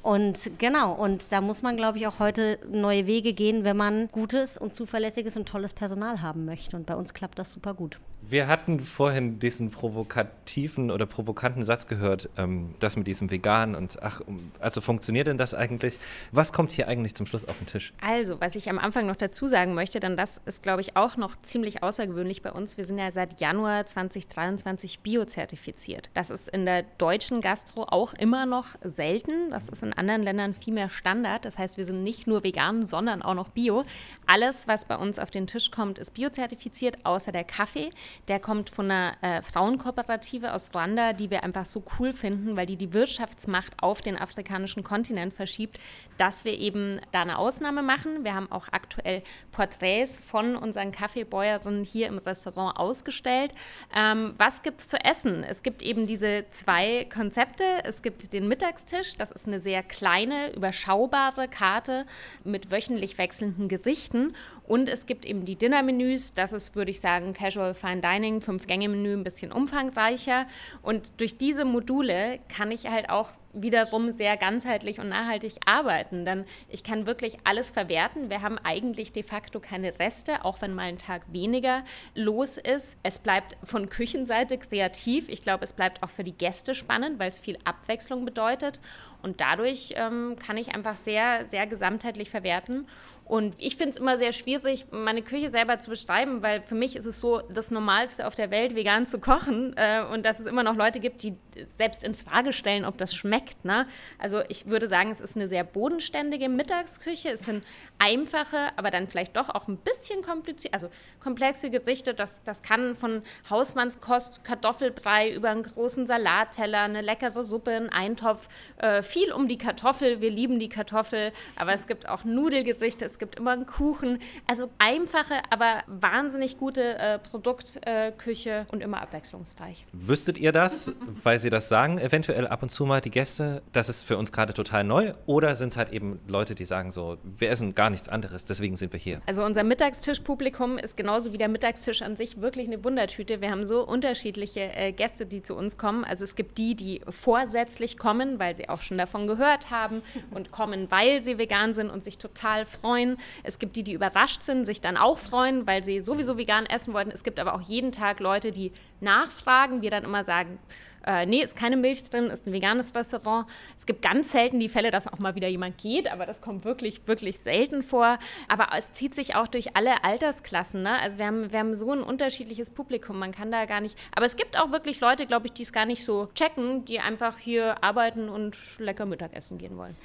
Und 0.06 0.52
genau, 0.58 0.92
und 0.92 1.32
da 1.32 1.40
muss 1.40 1.62
man, 1.62 1.76
glaube 1.76 1.98
ich, 1.98 2.06
auch 2.06 2.20
heute 2.20 2.60
neue 2.70 3.08
Wege 3.08 3.32
gehen, 3.32 3.64
wenn 3.64 3.76
man 3.76 4.08
gutes 4.12 4.56
und 4.56 4.72
zuverlässiges 4.72 5.36
und 5.36 5.48
tolles 5.48 5.74
Personal 5.74 6.22
haben 6.22 6.44
möchte. 6.44 6.76
Und 6.76 6.86
bei 6.86 6.94
uns 6.94 7.12
klappt 7.12 7.40
das 7.40 7.50
super 7.50 7.74
gut. 7.74 7.98
Wir 8.28 8.48
hatten 8.48 8.80
vorhin 8.80 9.38
diesen 9.38 9.70
provokativen 9.70 10.90
oder 10.90 11.06
provokanten 11.06 11.64
Satz 11.64 11.86
gehört, 11.86 12.28
ähm, 12.36 12.74
das 12.80 12.96
mit 12.96 13.06
diesem 13.06 13.30
Vegan 13.30 13.76
und 13.76 14.02
ach, 14.02 14.20
also 14.58 14.80
funktioniert 14.80 15.28
denn 15.28 15.38
das 15.38 15.54
eigentlich? 15.54 16.00
Was 16.32 16.52
kommt 16.52 16.72
hier 16.72 16.88
eigentlich 16.88 17.14
zum 17.14 17.26
Schluss 17.26 17.44
auf 17.44 17.58
den 17.58 17.66
Tisch? 17.66 17.92
Also, 18.00 18.40
was 18.40 18.56
ich 18.56 18.68
am 18.68 18.80
Anfang 18.80 19.06
noch 19.06 19.14
dazu 19.14 19.46
sagen 19.46 19.74
möchte, 19.74 20.00
denn 20.00 20.16
das 20.16 20.42
ist, 20.44 20.64
glaube 20.64 20.80
ich, 20.80 20.96
auch 20.96 21.16
noch 21.16 21.36
ziemlich 21.36 21.84
außergewöhnlich 21.84 22.42
bei 22.42 22.50
uns. 22.50 22.76
Wir 22.76 22.84
sind 22.84 22.98
ja 22.98 23.12
seit 23.12 23.40
Januar 23.40 23.86
2023 23.86 25.00
biozertifiziert. 25.00 26.10
Das 26.14 26.30
ist 26.30 26.48
in 26.48 26.64
der 26.64 26.82
deutschen 26.98 27.40
Gastro 27.40 27.84
auch 27.84 28.12
immer 28.14 28.44
noch 28.44 28.66
selten. 28.82 29.50
Das 29.50 29.68
ist 29.68 29.84
in 29.84 29.92
anderen 29.96 30.22
Ländern 30.22 30.54
viel 30.54 30.74
mehr 30.74 30.88
Standard. 30.88 31.44
Das 31.44 31.58
heißt, 31.58 31.76
wir 31.76 31.84
sind 31.84 32.02
nicht 32.02 32.26
nur 32.26 32.44
vegan, 32.44 32.86
sondern 32.86 33.22
auch 33.22 33.34
noch 33.34 33.48
bio. 33.48 33.84
Alles, 34.26 34.68
was 34.68 34.84
bei 34.84 34.96
uns 34.96 35.18
auf 35.18 35.30
den 35.30 35.46
Tisch 35.46 35.70
kommt, 35.70 35.98
ist 35.98 36.14
biozertifiziert, 36.14 37.04
außer 37.04 37.32
der 37.32 37.44
Kaffee. 37.44 37.90
Der 38.28 38.40
kommt 38.40 38.70
von 38.70 38.90
einer 38.90 39.14
äh, 39.22 39.42
Frauenkooperative 39.42 40.52
aus 40.52 40.70
Ruanda, 40.74 41.12
die 41.12 41.30
wir 41.30 41.44
einfach 41.44 41.66
so 41.66 41.82
cool 41.98 42.12
finden, 42.12 42.56
weil 42.56 42.66
die 42.66 42.76
die 42.76 42.92
Wirtschaftsmacht 42.92 43.72
auf 43.82 44.02
den 44.02 44.16
afrikanischen 44.16 44.84
Kontinent 44.84 45.34
verschiebt, 45.34 45.78
dass 46.18 46.44
wir 46.44 46.58
eben 46.58 47.00
da 47.12 47.22
eine 47.22 47.38
Ausnahme 47.38 47.82
machen. 47.82 48.24
Wir 48.24 48.34
haben 48.34 48.50
auch 48.50 48.68
aktuell 48.72 49.22
Porträts 49.52 50.18
von 50.18 50.56
unseren 50.56 50.92
Kaffeebäuerinnen 50.92 51.84
hier 51.84 52.08
im 52.08 52.18
Restaurant 52.18 52.78
ausgestellt. 52.78 53.54
Ähm, 53.94 54.34
was 54.38 54.62
gibt 54.62 54.80
es 54.80 54.88
zu 54.88 55.02
essen? 55.04 55.44
Es 55.44 55.62
gibt 55.62 55.82
eben 55.82 56.06
diese 56.06 56.44
zwei 56.50 57.06
Konzepte. 57.12 57.64
Es 57.84 58.02
gibt 58.02 58.32
den 58.32 58.48
Mittagstisch, 58.48 59.16
das 59.16 59.30
ist 59.30 59.46
eine 59.46 59.58
sehr 59.58 59.82
kleine, 59.82 60.54
überschaubare 60.54 61.48
Karte 61.48 62.06
mit 62.44 62.70
wöchentlich 62.70 63.18
wechselnden 63.18 63.68
Gerichten. 63.68 64.34
Und 64.66 64.88
es 64.88 65.06
gibt 65.06 65.24
eben 65.24 65.44
die 65.44 65.56
Dinnermenüs, 65.56 66.34
das 66.34 66.52
ist, 66.52 66.74
würde 66.74 66.90
ich 66.90 67.00
sagen, 67.00 67.34
Casual 67.34 67.74
Fine 67.74 68.00
Dining, 68.00 68.40
Fünf-Gänge-Menü, 68.40 69.12
ein 69.12 69.22
bisschen 69.22 69.52
umfangreicher. 69.52 70.46
Und 70.82 71.12
durch 71.18 71.38
diese 71.38 71.64
Module 71.64 72.40
kann 72.48 72.72
ich 72.72 72.88
halt 72.90 73.08
auch 73.08 73.30
wiederum 73.56 74.12
sehr 74.12 74.36
ganzheitlich 74.36 75.00
und 75.00 75.08
nachhaltig 75.08 75.54
arbeiten. 75.64 76.24
Denn 76.24 76.44
ich 76.68 76.84
kann 76.84 77.06
wirklich 77.06 77.38
alles 77.44 77.70
verwerten. 77.70 78.30
Wir 78.30 78.42
haben 78.42 78.58
eigentlich 78.58 79.12
de 79.12 79.22
facto 79.22 79.60
keine 79.60 79.98
Reste, 79.98 80.44
auch 80.44 80.60
wenn 80.60 80.74
mal 80.74 80.82
ein 80.82 80.98
Tag 80.98 81.22
weniger 81.32 81.84
los 82.14 82.58
ist. 82.58 82.98
Es 83.02 83.18
bleibt 83.18 83.56
von 83.64 83.88
Küchenseite 83.88 84.58
kreativ. 84.58 85.28
Ich 85.28 85.42
glaube, 85.42 85.64
es 85.64 85.72
bleibt 85.72 86.02
auch 86.02 86.10
für 86.10 86.24
die 86.24 86.36
Gäste 86.36 86.74
spannend, 86.74 87.18
weil 87.18 87.30
es 87.30 87.38
viel 87.38 87.58
Abwechslung 87.64 88.24
bedeutet. 88.24 88.78
Und 89.26 89.40
dadurch 89.40 89.92
ähm, 89.96 90.36
kann 90.38 90.56
ich 90.56 90.72
einfach 90.72 90.94
sehr, 90.94 91.46
sehr 91.46 91.66
gesamtheitlich 91.66 92.30
verwerten. 92.30 92.86
Und 93.24 93.56
ich 93.58 93.74
finde 93.74 93.90
es 93.90 93.96
immer 93.96 94.18
sehr 94.18 94.30
schwierig, 94.30 94.86
meine 94.92 95.20
Küche 95.20 95.50
selber 95.50 95.80
zu 95.80 95.90
beschreiben, 95.90 96.42
weil 96.42 96.62
für 96.62 96.76
mich 96.76 96.94
ist 96.94 97.06
es 97.06 97.18
so 97.18 97.40
das 97.40 97.72
Normalste 97.72 98.24
auf 98.24 98.36
der 98.36 98.52
Welt, 98.52 98.76
vegan 98.76 99.06
zu 99.06 99.18
kochen. 99.18 99.56
Äh, 99.76 100.04
und 100.04 100.24
dass 100.24 100.40
es 100.40 100.46
immer 100.46 100.62
noch 100.62 100.74
Leute 100.74 101.00
gibt, 101.00 101.22
die 101.22 101.36
selbst 101.62 102.02
in 102.02 102.14
Frage 102.14 102.52
stellen, 102.52 102.84
ob 102.84 102.96
das 102.96 103.14
schmeckt. 103.14 103.64
Ne? 103.64 103.86
Also 104.18 104.40
ich 104.48 104.66
würde 104.66 104.88
sagen, 104.88 105.10
es 105.10 105.20
ist 105.20 105.36
eine 105.36 105.48
sehr 105.48 105.64
bodenständige 105.64 106.48
Mittagsküche. 106.48 107.30
Es 107.30 107.44
sind 107.44 107.64
einfache, 107.98 108.56
aber 108.76 108.90
dann 108.90 109.06
vielleicht 109.06 109.36
doch 109.36 109.50
auch 109.50 109.68
ein 109.68 109.76
bisschen 109.76 110.22
kompliziert, 110.22 110.72
also 110.72 110.88
komplexe 111.20 111.68
Gerichte. 111.68 112.14
Das, 112.14 112.42
das 112.44 112.62
kann 112.62 112.94
von 112.94 113.22
Hausmannskost, 113.50 114.44
Kartoffelbrei 114.44 115.32
über 115.32 115.50
einen 115.50 115.64
großen 115.64 116.06
Salatteller, 116.06 116.82
eine 116.82 117.02
leckere 117.02 117.44
Suppe, 117.44 117.72
einen 117.72 117.90
Eintopf, 117.90 118.48
äh, 118.78 119.02
viel 119.16 119.32
um 119.32 119.48
die 119.48 119.56
Kartoffel. 119.56 120.20
Wir 120.20 120.30
lieben 120.30 120.58
die 120.58 120.68
Kartoffel, 120.68 121.32
aber 121.56 121.72
es 121.72 121.86
gibt 121.86 122.08
auch 122.08 122.24
Nudelgerichte 122.24 123.06
es 123.06 123.18
gibt 123.18 123.38
immer 123.38 123.52
einen 123.52 123.66
Kuchen. 123.66 124.18
Also 124.46 124.68
einfache, 124.78 125.34
aber 125.50 125.82
wahnsinnig 125.86 126.58
gute 126.58 126.98
äh, 126.98 127.18
Produktküche 127.18 128.50
äh, 128.50 128.72
und 128.72 128.82
immer 128.82 129.00
abwechslungsreich. 129.00 129.86
Wüsstet 129.92 130.36
ihr 130.36 130.52
das, 130.52 130.92
weil 131.22 131.38
Sie 131.38 131.48
das 131.48 131.68
sagen, 131.68 131.98
eventuell 131.98 132.46
ab 132.46 132.62
und 132.62 132.68
zu 132.68 132.84
mal 132.84 133.00
die 133.00 133.10
Gäste, 133.10 133.62
das 133.72 133.88
ist 133.88 134.04
für 134.04 134.18
uns 134.18 134.32
gerade 134.32 134.52
total 134.52 134.84
neu? 134.84 135.14
Oder 135.24 135.54
sind 135.54 135.68
es 135.68 135.76
halt 135.76 135.92
eben 135.92 136.20
Leute, 136.26 136.54
die 136.54 136.64
sagen 136.64 136.90
so, 136.90 137.16
wir 137.22 137.50
essen 137.50 137.74
gar 137.74 137.90
nichts 137.90 138.08
anderes, 138.08 138.44
deswegen 138.44 138.76
sind 138.76 138.92
wir 138.92 139.00
hier? 139.00 139.22
Also 139.26 139.44
unser 139.44 139.64
Mittagstischpublikum 139.64 140.78
ist 140.78 140.96
genauso 140.96 141.32
wie 141.32 141.38
der 141.38 141.48
Mittagstisch 141.48 142.02
an 142.02 142.16
sich 142.16 142.40
wirklich 142.40 142.66
eine 142.66 142.84
Wundertüte. 142.84 143.40
Wir 143.40 143.50
haben 143.50 143.64
so 143.64 143.86
unterschiedliche 143.86 144.74
äh, 144.76 144.92
Gäste, 144.92 145.24
die 145.24 145.42
zu 145.42 145.54
uns 145.54 145.78
kommen. 145.78 146.04
Also 146.04 146.24
es 146.24 146.36
gibt 146.36 146.58
die, 146.58 146.74
die 146.74 147.00
vorsätzlich 147.08 147.96
kommen, 147.96 148.38
weil 148.38 148.54
sie 148.54 148.68
auch 148.68 148.82
schon 148.82 148.95
davon 148.98 149.26
gehört 149.26 149.70
haben 149.70 150.02
und 150.30 150.50
kommen, 150.50 150.90
weil 150.90 151.20
sie 151.20 151.38
vegan 151.38 151.74
sind 151.74 151.90
und 151.90 152.04
sich 152.04 152.18
total 152.18 152.64
freuen. 152.64 153.16
Es 153.42 153.58
gibt 153.58 153.76
die, 153.76 153.82
die 153.82 153.92
überrascht 153.92 154.42
sind, 154.42 154.64
sich 154.64 154.80
dann 154.80 154.96
auch 154.96 155.18
freuen, 155.18 155.66
weil 155.66 155.84
sie 155.84 156.00
sowieso 156.00 156.38
vegan 156.38 156.66
essen 156.66 156.94
wollten. 156.94 157.10
Es 157.10 157.24
gibt 157.24 157.38
aber 157.38 157.54
auch 157.54 157.60
jeden 157.60 157.92
Tag 157.92 158.20
Leute, 158.20 158.52
die 158.52 158.72
nachfragen, 159.00 159.82
wir 159.82 159.90
dann 159.90 160.04
immer 160.04 160.24
sagen, 160.24 160.58
äh, 161.06 161.24
nee, 161.24 161.42
ist 161.42 161.56
keine 161.56 161.76
Milch 161.76 162.04
drin, 162.04 162.26
ist 162.26 162.46
ein 162.46 162.52
veganes 162.52 162.94
Restaurant. 162.94 163.46
Es 163.76 163.86
gibt 163.86 164.02
ganz 164.02 164.32
selten 164.32 164.58
die 164.58 164.68
Fälle, 164.68 164.90
dass 164.90 165.06
auch 165.06 165.18
mal 165.18 165.34
wieder 165.34 165.48
jemand 165.48 165.78
geht, 165.78 166.10
aber 166.10 166.26
das 166.26 166.40
kommt 166.40 166.64
wirklich, 166.64 167.06
wirklich 167.06 167.38
selten 167.38 167.82
vor. 167.82 168.18
Aber 168.48 168.68
es 168.76 168.92
zieht 168.92 169.14
sich 169.14 169.34
auch 169.36 169.46
durch 169.46 169.76
alle 169.76 170.04
Altersklassen. 170.04 170.82
Ne? 170.82 171.00
Also 171.00 171.18
wir 171.18 171.26
haben, 171.26 171.52
wir 171.52 171.58
haben 171.58 171.74
so 171.74 171.92
ein 171.92 172.02
unterschiedliches 172.02 172.70
Publikum, 172.70 173.18
man 173.18 173.32
kann 173.32 173.50
da 173.50 173.64
gar 173.66 173.80
nicht. 173.80 173.96
Aber 174.14 174.26
es 174.26 174.36
gibt 174.36 174.58
auch 174.58 174.72
wirklich 174.72 175.00
Leute, 175.00 175.26
glaube 175.26 175.46
ich, 175.46 175.52
die 175.52 175.62
es 175.62 175.72
gar 175.72 175.86
nicht 175.86 176.04
so 176.04 176.28
checken, 176.34 176.84
die 176.84 177.00
einfach 177.00 177.38
hier 177.38 177.82
arbeiten 177.84 178.28
und 178.28 178.56
lecker 178.78 179.06
Mittagessen 179.06 179.58
gehen 179.58 179.76
wollen 179.76 179.96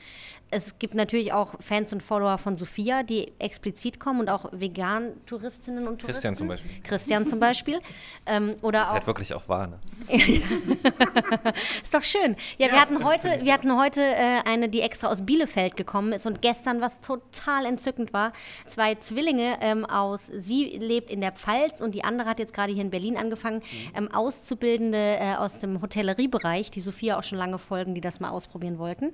es 0.51 0.77
gibt 0.79 0.95
natürlich 0.95 1.31
auch 1.31 1.55
Fans 1.61 1.93
und 1.93 2.03
Follower 2.03 2.37
von 2.37 2.57
Sophia, 2.57 3.03
die 3.03 3.31
explizit 3.39 4.01
kommen 4.01 4.19
und 4.19 4.29
auch 4.29 4.49
Vegan-Touristinnen 4.51 5.87
und 5.87 6.01
Touristen. 6.01 6.11
Christian 6.11 6.35
zum 6.35 6.47
Beispiel. 6.49 6.71
Christian 6.83 7.27
zum 7.27 7.39
Beispiel. 7.39 7.79
ähm, 8.25 8.55
oder 8.61 8.79
das 8.79 8.87
ist 8.87 8.89
auch, 8.89 8.93
halt 8.95 9.07
wirklich 9.07 9.33
auch 9.33 9.47
wahr. 9.47 9.67
Ne? 9.67 9.79
ist 11.81 11.93
doch 11.93 12.03
schön. 12.03 12.35
Ja, 12.57 12.67
ja, 12.67 12.73
wir 12.73 12.81
hatten 12.81 13.03
heute, 13.05 13.39
wir 13.41 13.53
hatten 13.53 13.77
heute 13.79 14.01
äh, 14.01 14.41
eine, 14.45 14.67
die 14.67 14.81
extra 14.81 15.07
aus 15.07 15.25
Bielefeld 15.25 15.77
gekommen 15.77 16.11
ist 16.11 16.25
und 16.25 16.41
gestern, 16.41 16.81
was 16.81 16.99
total 16.99 17.65
entzückend 17.65 18.11
war, 18.11 18.33
zwei 18.67 18.95
Zwillinge 18.95 19.57
ähm, 19.61 19.85
aus, 19.85 20.27
sie 20.27 20.65
lebt 20.65 21.09
in 21.09 21.21
der 21.21 21.31
Pfalz 21.31 21.79
und 21.79 21.95
die 21.95 22.03
andere 22.03 22.27
hat 22.27 22.39
jetzt 22.39 22.53
gerade 22.53 22.73
hier 22.73 22.81
in 22.81 22.89
Berlin 22.89 23.15
angefangen, 23.15 23.59
mhm. 23.59 23.91
ähm, 23.95 24.11
Auszubildende 24.11 25.17
äh, 25.17 25.35
aus 25.35 25.59
dem 25.59 25.81
Hotelleriebereich, 25.81 26.71
die 26.71 26.81
Sophia 26.81 27.17
auch 27.17 27.23
schon 27.23 27.37
lange 27.37 27.57
folgen, 27.57 27.95
die 27.95 28.01
das 28.01 28.19
mal 28.19 28.31
ausprobieren 28.31 28.79
wollten. 28.79 29.13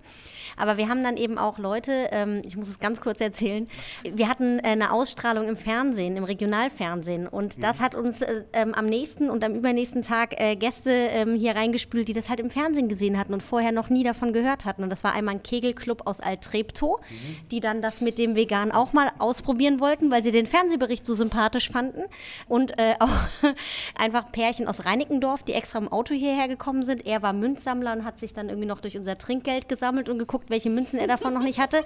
Aber 0.55 0.77
wir 0.77 0.89
haben 0.89 1.03
dann 1.03 1.15
eben 1.15 1.26
eben 1.27 1.37
auch 1.37 1.59
Leute, 1.59 2.07
ähm, 2.11 2.41
ich 2.45 2.55
muss 2.55 2.69
es 2.69 2.79
ganz 2.79 3.01
kurz 3.01 3.19
erzählen, 3.19 3.67
wir 4.03 4.29
hatten 4.29 4.59
äh, 4.59 4.67
eine 4.67 4.93
Ausstrahlung 4.93 5.47
im 5.49 5.57
Fernsehen, 5.57 6.15
im 6.15 6.23
Regionalfernsehen 6.23 7.27
und 7.27 7.57
mhm. 7.57 7.61
das 7.61 7.81
hat 7.81 7.95
uns 7.95 8.21
äh, 8.21 8.43
ähm, 8.53 8.73
am 8.73 8.85
nächsten 8.85 9.29
und 9.29 9.43
am 9.43 9.53
übernächsten 9.55 10.01
Tag 10.01 10.39
äh, 10.39 10.55
Gäste 10.55 10.91
ähm, 10.91 11.35
hier 11.35 11.55
reingespült, 11.55 12.07
die 12.07 12.13
das 12.13 12.29
halt 12.29 12.39
im 12.39 12.49
Fernsehen 12.49 12.87
gesehen 12.87 13.17
hatten 13.17 13.33
und 13.33 13.43
vorher 13.43 13.71
noch 13.71 13.89
nie 13.89 14.03
davon 14.03 14.31
gehört 14.31 14.65
hatten. 14.65 14.83
Und 14.83 14.89
das 14.89 15.03
war 15.03 15.13
einmal 15.13 15.35
ein 15.35 15.43
Kegelclub 15.43 16.07
aus 16.07 16.21
Altreptow, 16.21 16.99
mhm. 16.99 17.49
die 17.51 17.59
dann 17.59 17.81
das 17.81 17.99
mit 17.99 18.17
dem 18.17 18.35
Vegan 18.35 18.71
auch 18.71 18.93
mal 18.93 19.09
ausprobieren 19.19 19.79
wollten, 19.79 20.09
weil 20.11 20.23
sie 20.23 20.31
den 20.31 20.45
Fernsehbericht 20.45 21.05
so 21.05 21.13
sympathisch 21.13 21.69
fanden. 21.69 22.03
Und 22.47 22.77
äh, 22.79 22.95
auch 22.99 23.09
einfach 23.97 24.31
Pärchen 24.31 24.67
aus 24.67 24.85
Reinickendorf, 24.85 25.43
die 25.43 25.53
extra 25.53 25.79
im 25.79 25.91
Auto 25.91 26.13
hierher 26.13 26.47
gekommen 26.47 26.83
sind. 26.83 27.05
Er 27.05 27.21
war 27.21 27.33
Münzsammler 27.33 27.93
und 27.93 28.05
hat 28.05 28.17
sich 28.17 28.33
dann 28.33 28.49
irgendwie 28.49 28.67
noch 28.67 28.79
durch 28.79 28.97
unser 28.97 29.17
Trinkgeld 29.17 29.67
gesammelt 29.67 30.09
und 30.09 30.19
geguckt, 30.19 30.49
welche 30.49 30.69
Münzen 30.69 30.99
er 30.99 31.07
da 31.07 31.16
davon 31.17 31.33
noch 31.33 31.43
nicht 31.43 31.59
hatte. 31.59 31.83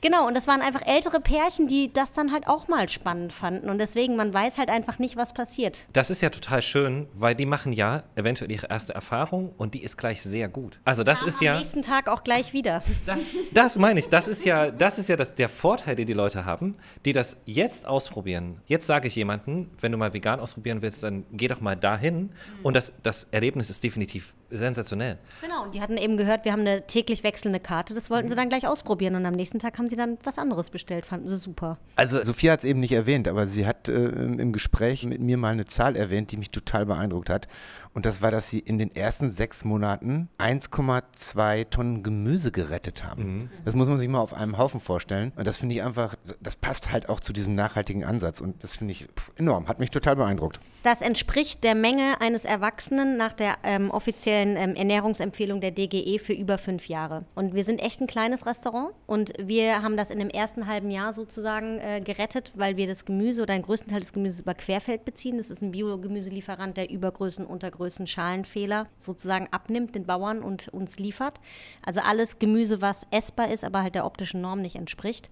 Genau, 0.00 0.26
und 0.26 0.34
das 0.34 0.46
waren 0.46 0.60
einfach 0.60 0.86
ältere 0.86 1.20
Pärchen, 1.20 1.68
die 1.68 1.92
das 1.92 2.12
dann 2.12 2.32
halt 2.32 2.46
auch 2.46 2.68
mal 2.68 2.88
spannend 2.88 3.32
fanden. 3.32 3.70
Und 3.70 3.78
deswegen, 3.78 4.16
man 4.16 4.32
weiß 4.32 4.58
halt 4.58 4.68
einfach 4.68 4.98
nicht, 4.98 5.16
was 5.16 5.32
passiert. 5.32 5.78
Das 5.92 6.10
ist 6.10 6.20
ja 6.20 6.30
total 6.30 6.62
schön, 6.62 7.08
weil 7.14 7.34
die 7.34 7.46
machen 7.46 7.72
ja 7.72 8.02
eventuell 8.14 8.50
ihre 8.50 8.68
erste 8.68 8.94
Erfahrung 8.94 9.52
und 9.56 9.74
die 9.74 9.82
ist 9.82 9.96
gleich 9.96 10.22
sehr 10.22 10.48
gut. 10.48 10.80
Also 10.84 11.04
das 11.04 11.20
ja, 11.20 11.26
ist 11.26 11.40
ja. 11.40 11.52
Am 11.52 11.58
nächsten 11.58 11.82
Tag 11.82 12.08
auch 12.08 12.24
gleich 12.24 12.52
wieder. 12.52 12.82
Das, 13.06 13.24
das 13.52 13.78
meine 13.78 14.00
ich. 14.00 14.08
Das 14.08 14.28
ist 14.28 14.44
ja, 14.44 14.70
das 14.70 14.98
ist 14.98 15.08
ja 15.08 15.16
das, 15.16 15.34
der 15.34 15.48
Vorteil, 15.48 15.96
den 15.96 16.06
die 16.06 16.12
Leute 16.12 16.44
haben, 16.44 16.76
die 17.04 17.12
das 17.12 17.40
jetzt 17.46 17.86
ausprobieren. 17.86 18.60
Jetzt 18.66 18.86
sage 18.86 19.08
ich 19.08 19.16
jemandem, 19.16 19.70
wenn 19.80 19.92
du 19.92 19.98
mal 19.98 20.12
vegan 20.12 20.40
ausprobieren 20.40 20.82
willst, 20.82 21.02
dann 21.02 21.24
geh 21.32 21.48
doch 21.48 21.60
mal 21.60 21.76
dahin. 21.76 22.22
Mhm. 22.22 22.30
Und 22.62 22.74
das, 22.74 22.92
das 23.02 23.28
Erlebnis 23.30 23.70
ist 23.70 23.82
definitiv 23.84 24.34
sensationell. 24.52 25.18
Genau, 25.40 25.64
und 25.64 25.74
die 25.74 25.80
hatten 25.80 25.96
eben 25.96 26.16
gehört, 26.16 26.44
wir 26.44 26.52
haben 26.52 26.60
eine 26.60 26.86
täglich 26.86 27.24
wechselnde 27.24 27.60
Karte. 27.60 27.94
Das 27.94 28.10
wollten 28.10 28.26
mhm. 28.26 28.30
sie 28.30 28.36
dann 28.36 28.48
gleich 28.48 28.66
ausprobieren. 28.66 29.14
Und 29.14 29.26
am 29.26 29.34
nächsten 29.34 29.58
Tag 29.58 29.78
haben 29.78 29.88
sie 29.88 29.96
dann 29.96 30.18
was 30.24 30.38
anderes 30.38 30.70
bestellt, 30.70 31.06
fanden 31.06 31.28
sie 31.28 31.36
super. 31.36 31.78
Also 31.96 32.22
Sophia 32.22 32.52
hat 32.52 32.60
es 32.60 32.64
eben 32.64 32.80
nicht 32.80 32.92
erwähnt, 32.92 33.28
aber 33.28 33.46
sie 33.46 33.66
hat 33.66 33.88
äh, 33.88 33.94
im 33.94 34.52
Gespräch 34.52 35.04
mit 35.06 35.20
mir 35.20 35.36
mal 35.36 35.52
eine 35.52 35.64
Zahl 35.64 35.96
erwähnt, 35.96 36.32
die 36.32 36.36
mich 36.36 36.50
total 36.50 36.86
beeindruckt 36.86 37.30
hat. 37.30 37.48
Und 37.94 38.06
das 38.06 38.22
war, 38.22 38.30
dass 38.30 38.48
sie 38.48 38.58
in 38.58 38.78
den 38.78 38.90
ersten 38.94 39.28
sechs 39.28 39.64
Monaten 39.64 40.30
1,2 40.38 41.68
Tonnen 41.68 42.02
Gemüse 42.02 42.50
gerettet 42.50 43.04
haben. 43.04 43.36
Mhm. 43.36 43.50
Das 43.64 43.74
muss 43.74 43.88
man 43.88 43.98
sich 43.98 44.08
mal 44.08 44.20
auf 44.20 44.32
einem 44.32 44.56
Haufen 44.56 44.80
vorstellen. 44.80 45.32
Und 45.36 45.46
das 45.46 45.58
finde 45.58 45.74
ich 45.74 45.82
einfach, 45.82 46.14
das 46.40 46.56
passt 46.56 46.90
halt 46.90 47.08
auch 47.08 47.20
zu 47.20 47.32
diesem 47.32 47.54
nachhaltigen 47.54 48.04
Ansatz. 48.04 48.40
Und 48.40 48.62
das 48.62 48.76
finde 48.76 48.92
ich 48.92 49.08
enorm, 49.36 49.68
hat 49.68 49.78
mich 49.78 49.90
total 49.90 50.16
beeindruckt. 50.16 50.58
Das 50.82 51.02
entspricht 51.02 51.64
der 51.64 51.74
Menge 51.74 52.20
eines 52.20 52.44
Erwachsenen 52.44 53.16
nach 53.16 53.34
der 53.34 53.56
ähm, 53.62 53.90
offiziellen 53.90 54.41
ähm, 54.50 54.74
Ernährungsempfehlung 54.74 55.60
der 55.60 55.70
DGE 55.70 56.18
für 56.18 56.32
über 56.32 56.58
fünf 56.58 56.88
Jahre. 56.88 57.24
Und 57.34 57.54
wir 57.54 57.64
sind 57.64 57.80
echt 57.80 58.00
ein 58.00 58.06
kleines 58.06 58.46
Restaurant. 58.46 58.92
Und 59.06 59.32
wir 59.38 59.82
haben 59.82 59.96
das 59.96 60.10
in 60.10 60.18
dem 60.18 60.30
ersten 60.30 60.66
halben 60.66 60.90
Jahr 60.90 61.12
sozusagen 61.12 61.78
äh, 61.78 62.00
gerettet, 62.00 62.52
weil 62.54 62.76
wir 62.76 62.86
das 62.86 63.04
Gemüse 63.04 63.42
oder 63.42 63.54
den 63.54 63.62
größten 63.62 63.90
Teil 63.90 64.00
des 64.00 64.12
Gemüses 64.12 64.40
über 64.40 64.54
Querfeld 64.54 65.04
beziehen. 65.04 65.36
Das 65.36 65.50
ist 65.50 65.62
ein 65.62 65.72
Biogemüselieferant, 65.72 66.76
der 66.76 66.90
Übergrößen, 66.90 67.46
Untergrößen 67.46 68.06
Schalenfehler 68.06 68.86
sozusagen 68.98 69.48
abnimmt 69.50 69.94
den 69.94 70.06
Bauern 70.06 70.42
und 70.42 70.68
uns 70.68 70.98
liefert. 70.98 71.40
Also 71.84 72.00
alles 72.00 72.38
Gemüse, 72.38 72.80
was 72.80 73.06
essbar 73.10 73.50
ist, 73.50 73.64
aber 73.64 73.82
halt 73.82 73.94
der 73.94 74.06
optischen 74.06 74.40
Norm 74.40 74.60
nicht 74.60 74.76
entspricht. 74.76 75.30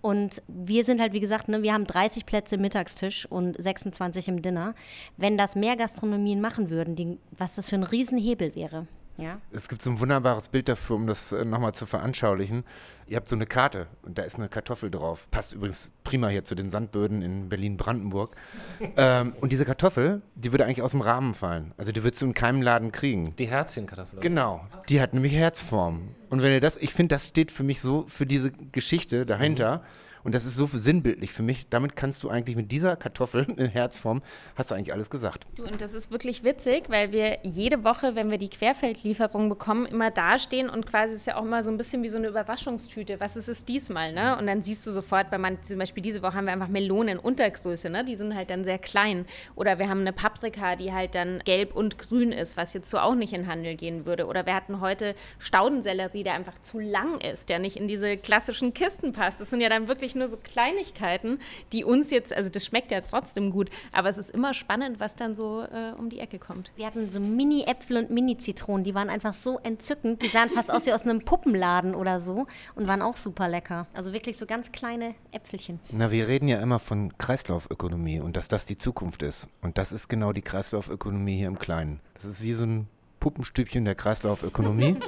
Und 0.00 0.42
wir 0.48 0.84
sind 0.84 1.00
halt, 1.00 1.12
wie 1.12 1.20
gesagt, 1.20 1.48
ne, 1.48 1.62
wir 1.62 1.72
haben 1.72 1.86
30 1.86 2.26
Plätze 2.26 2.56
im 2.56 2.60
Mittagstisch 2.62 3.26
und 3.26 3.60
26 3.60 4.28
im 4.28 4.42
Dinner. 4.42 4.74
Wenn 5.16 5.38
das 5.38 5.56
mehr 5.56 5.76
Gastronomien 5.76 6.40
machen 6.40 6.70
würden, 6.70 6.94
die, 6.94 7.18
was 7.30 7.56
das 7.56 7.70
für 7.70 7.76
ein 7.76 7.84
Riesenhebel 7.84 8.54
wäre. 8.54 8.86
Ja. 9.16 9.40
Es 9.52 9.68
gibt 9.68 9.82
so 9.82 9.90
ein 9.90 10.00
wunderbares 10.00 10.48
Bild 10.48 10.68
dafür, 10.68 10.96
um 10.96 11.06
das 11.06 11.32
äh, 11.32 11.44
nochmal 11.44 11.74
zu 11.74 11.86
veranschaulichen. 11.86 12.64
Ihr 13.06 13.16
habt 13.16 13.28
so 13.28 13.36
eine 13.36 13.46
Karte 13.46 13.86
und 14.02 14.18
da 14.18 14.22
ist 14.22 14.36
eine 14.36 14.48
Kartoffel 14.48 14.90
drauf. 14.90 15.28
Passt 15.30 15.52
übrigens 15.52 15.90
prima 16.02 16.28
hier 16.28 16.44
zu 16.44 16.54
den 16.54 16.68
Sandböden 16.68 17.22
in 17.22 17.48
Berlin-Brandenburg. 17.48 18.34
ähm, 18.96 19.34
und 19.40 19.52
diese 19.52 19.64
Kartoffel, 19.64 20.22
die 20.34 20.52
würde 20.52 20.64
eigentlich 20.64 20.82
aus 20.82 20.92
dem 20.92 21.00
Rahmen 21.00 21.34
fallen. 21.34 21.72
Also 21.76 21.92
die 21.92 22.02
würdest 22.02 22.22
du 22.22 22.26
in 22.26 22.34
keinem 22.34 22.62
Laden 22.62 22.92
kriegen. 22.92 23.36
Die 23.36 23.46
Herzchenkartoffel. 23.46 24.20
Genau. 24.20 24.66
Die 24.88 25.00
hat 25.00 25.14
nämlich 25.14 25.34
Herzform. 25.34 26.08
Und 26.30 26.42
wenn 26.42 26.52
ihr 26.52 26.60
das, 26.60 26.76
ich 26.76 26.92
finde, 26.92 27.14
das 27.14 27.28
steht 27.28 27.52
für 27.52 27.62
mich 27.62 27.80
so 27.80 28.06
für 28.08 28.26
diese 28.26 28.50
Geschichte 28.50 29.26
dahinter. 29.26 29.78
Mhm 29.78 30.13
und 30.24 30.34
das 30.34 30.46
ist 30.46 30.56
so 30.56 30.66
sinnbildlich 30.66 31.32
für 31.32 31.42
mich. 31.42 31.68
Damit 31.68 31.96
kannst 31.96 32.22
du 32.22 32.30
eigentlich 32.30 32.56
mit 32.56 32.72
dieser 32.72 32.96
Kartoffel 32.96 33.46
in 33.56 33.66
Herzform, 33.66 34.22
hast 34.56 34.70
du 34.70 34.74
eigentlich 34.74 34.92
alles 34.92 35.10
gesagt. 35.10 35.46
Du, 35.54 35.64
und 35.64 35.80
das 35.80 35.92
ist 35.92 36.10
wirklich 36.10 36.42
witzig, 36.42 36.88
weil 36.88 37.12
wir 37.12 37.38
jede 37.42 37.84
Woche, 37.84 38.14
wenn 38.14 38.30
wir 38.30 38.38
die 38.38 38.48
Querfeldlieferung 38.48 39.48
bekommen, 39.50 39.86
immer 39.86 40.10
dastehen 40.10 40.70
und 40.70 40.86
quasi 40.86 41.14
ist 41.14 41.26
ja 41.26 41.36
auch 41.36 41.44
immer 41.44 41.62
so 41.62 41.70
ein 41.70 41.76
bisschen 41.76 42.02
wie 42.02 42.08
so 42.08 42.16
eine 42.16 42.28
Überraschungstüte. 42.28 43.20
Was 43.20 43.36
ist 43.36 43.48
es 43.48 43.64
diesmal, 43.64 44.12
ne? 44.12 44.36
Und 44.38 44.46
dann 44.46 44.62
siehst 44.62 44.86
du 44.86 44.90
sofort, 44.90 45.30
bei 45.30 45.38
man, 45.38 45.62
zum 45.62 45.78
Beispiel 45.78 46.02
diese 46.02 46.22
Woche 46.22 46.34
haben 46.34 46.46
wir 46.46 46.52
einfach 46.52 46.68
Melonen 46.68 47.18
Untergröße, 47.18 47.90
ne? 47.90 48.04
Die 48.04 48.16
sind 48.16 48.34
halt 48.34 48.48
dann 48.48 48.64
sehr 48.64 48.78
klein. 48.78 49.26
Oder 49.56 49.78
wir 49.78 49.88
haben 49.90 50.00
eine 50.00 50.14
Paprika, 50.14 50.76
die 50.76 50.92
halt 50.92 51.14
dann 51.14 51.40
gelb 51.44 51.76
und 51.76 51.98
grün 51.98 52.32
ist, 52.32 52.56
was 52.56 52.72
jetzt 52.72 52.88
so 52.88 52.98
auch 52.98 53.14
nicht 53.14 53.34
in 53.34 53.42
den 53.42 53.50
Handel 53.50 53.74
gehen 53.76 54.06
würde. 54.06 54.26
Oder 54.26 54.46
wir 54.46 54.54
hatten 54.54 54.80
heute 54.80 55.14
Staudensellerie, 55.38 56.24
der 56.24 56.32
einfach 56.32 56.60
zu 56.62 56.78
lang 56.78 57.20
ist, 57.20 57.50
der 57.50 57.58
nicht 57.58 57.76
in 57.76 57.88
diese 57.88 58.16
klassischen 58.16 58.72
Kisten 58.72 59.12
passt. 59.12 59.40
Das 59.40 59.50
sind 59.50 59.60
ja 59.60 59.68
dann 59.68 59.86
wirklich 59.86 60.13
wirklich 60.14 60.16
nur 60.16 60.28
so 60.28 60.36
Kleinigkeiten, 60.36 61.38
die 61.72 61.84
uns 61.84 62.10
jetzt, 62.10 62.34
also 62.34 62.50
das 62.50 62.64
schmeckt 62.64 62.90
ja 62.90 63.00
trotzdem 63.00 63.50
gut, 63.50 63.70
aber 63.92 64.08
es 64.08 64.18
ist 64.18 64.30
immer 64.30 64.54
spannend, 64.54 65.00
was 65.00 65.16
dann 65.16 65.34
so 65.34 65.62
äh, 65.62 65.92
um 65.98 66.08
die 66.10 66.20
Ecke 66.20 66.38
kommt. 66.38 66.72
Wir 66.76 66.86
hatten 66.86 67.10
so 67.10 67.20
Mini-Äpfel 67.20 67.96
und 67.96 68.10
Mini-Zitronen, 68.10 68.84
die 68.84 68.94
waren 68.94 69.10
einfach 69.10 69.34
so 69.34 69.58
entzückend. 69.62 70.22
Die 70.22 70.28
sahen 70.28 70.50
fast 70.50 70.70
aus 70.70 70.86
wie 70.86 70.92
aus 70.92 71.02
einem 71.02 71.24
Puppenladen 71.24 71.94
oder 71.94 72.20
so 72.20 72.46
und 72.74 72.86
waren 72.86 73.02
auch 73.02 73.16
super 73.16 73.48
lecker. 73.48 73.86
Also 73.94 74.12
wirklich 74.12 74.36
so 74.36 74.46
ganz 74.46 74.72
kleine 74.72 75.14
Äpfelchen. 75.32 75.80
Na, 75.90 76.10
wir 76.10 76.28
reden 76.28 76.48
ja 76.48 76.60
immer 76.60 76.78
von 76.78 77.16
Kreislaufökonomie 77.18 78.20
und 78.20 78.36
dass 78.36 78.48
das 78.48 78.66
die 78.66 78.78
Zukunft 78.78 79.22
ist. 79.22 79.48
Und 79.62 79.78
das 79.78 79.92
ist 79.92 80.08
genau 80.08 80.32
die 80.32 80.42
Kreislaufökonomie 80.42 81.36
hier 81.36 81.48
im 81.48 81.58
Kleinen. 81.58 82.00
Das 82.14 82.24
ist 82.24 82.42
wie 82.42 82.54
so 82.54 82.64
ein 82.64 82.88
Puppenstübchen 83.20 83.84
der 83.84 83.94
Kreislaufökonomie. 83.94 84.96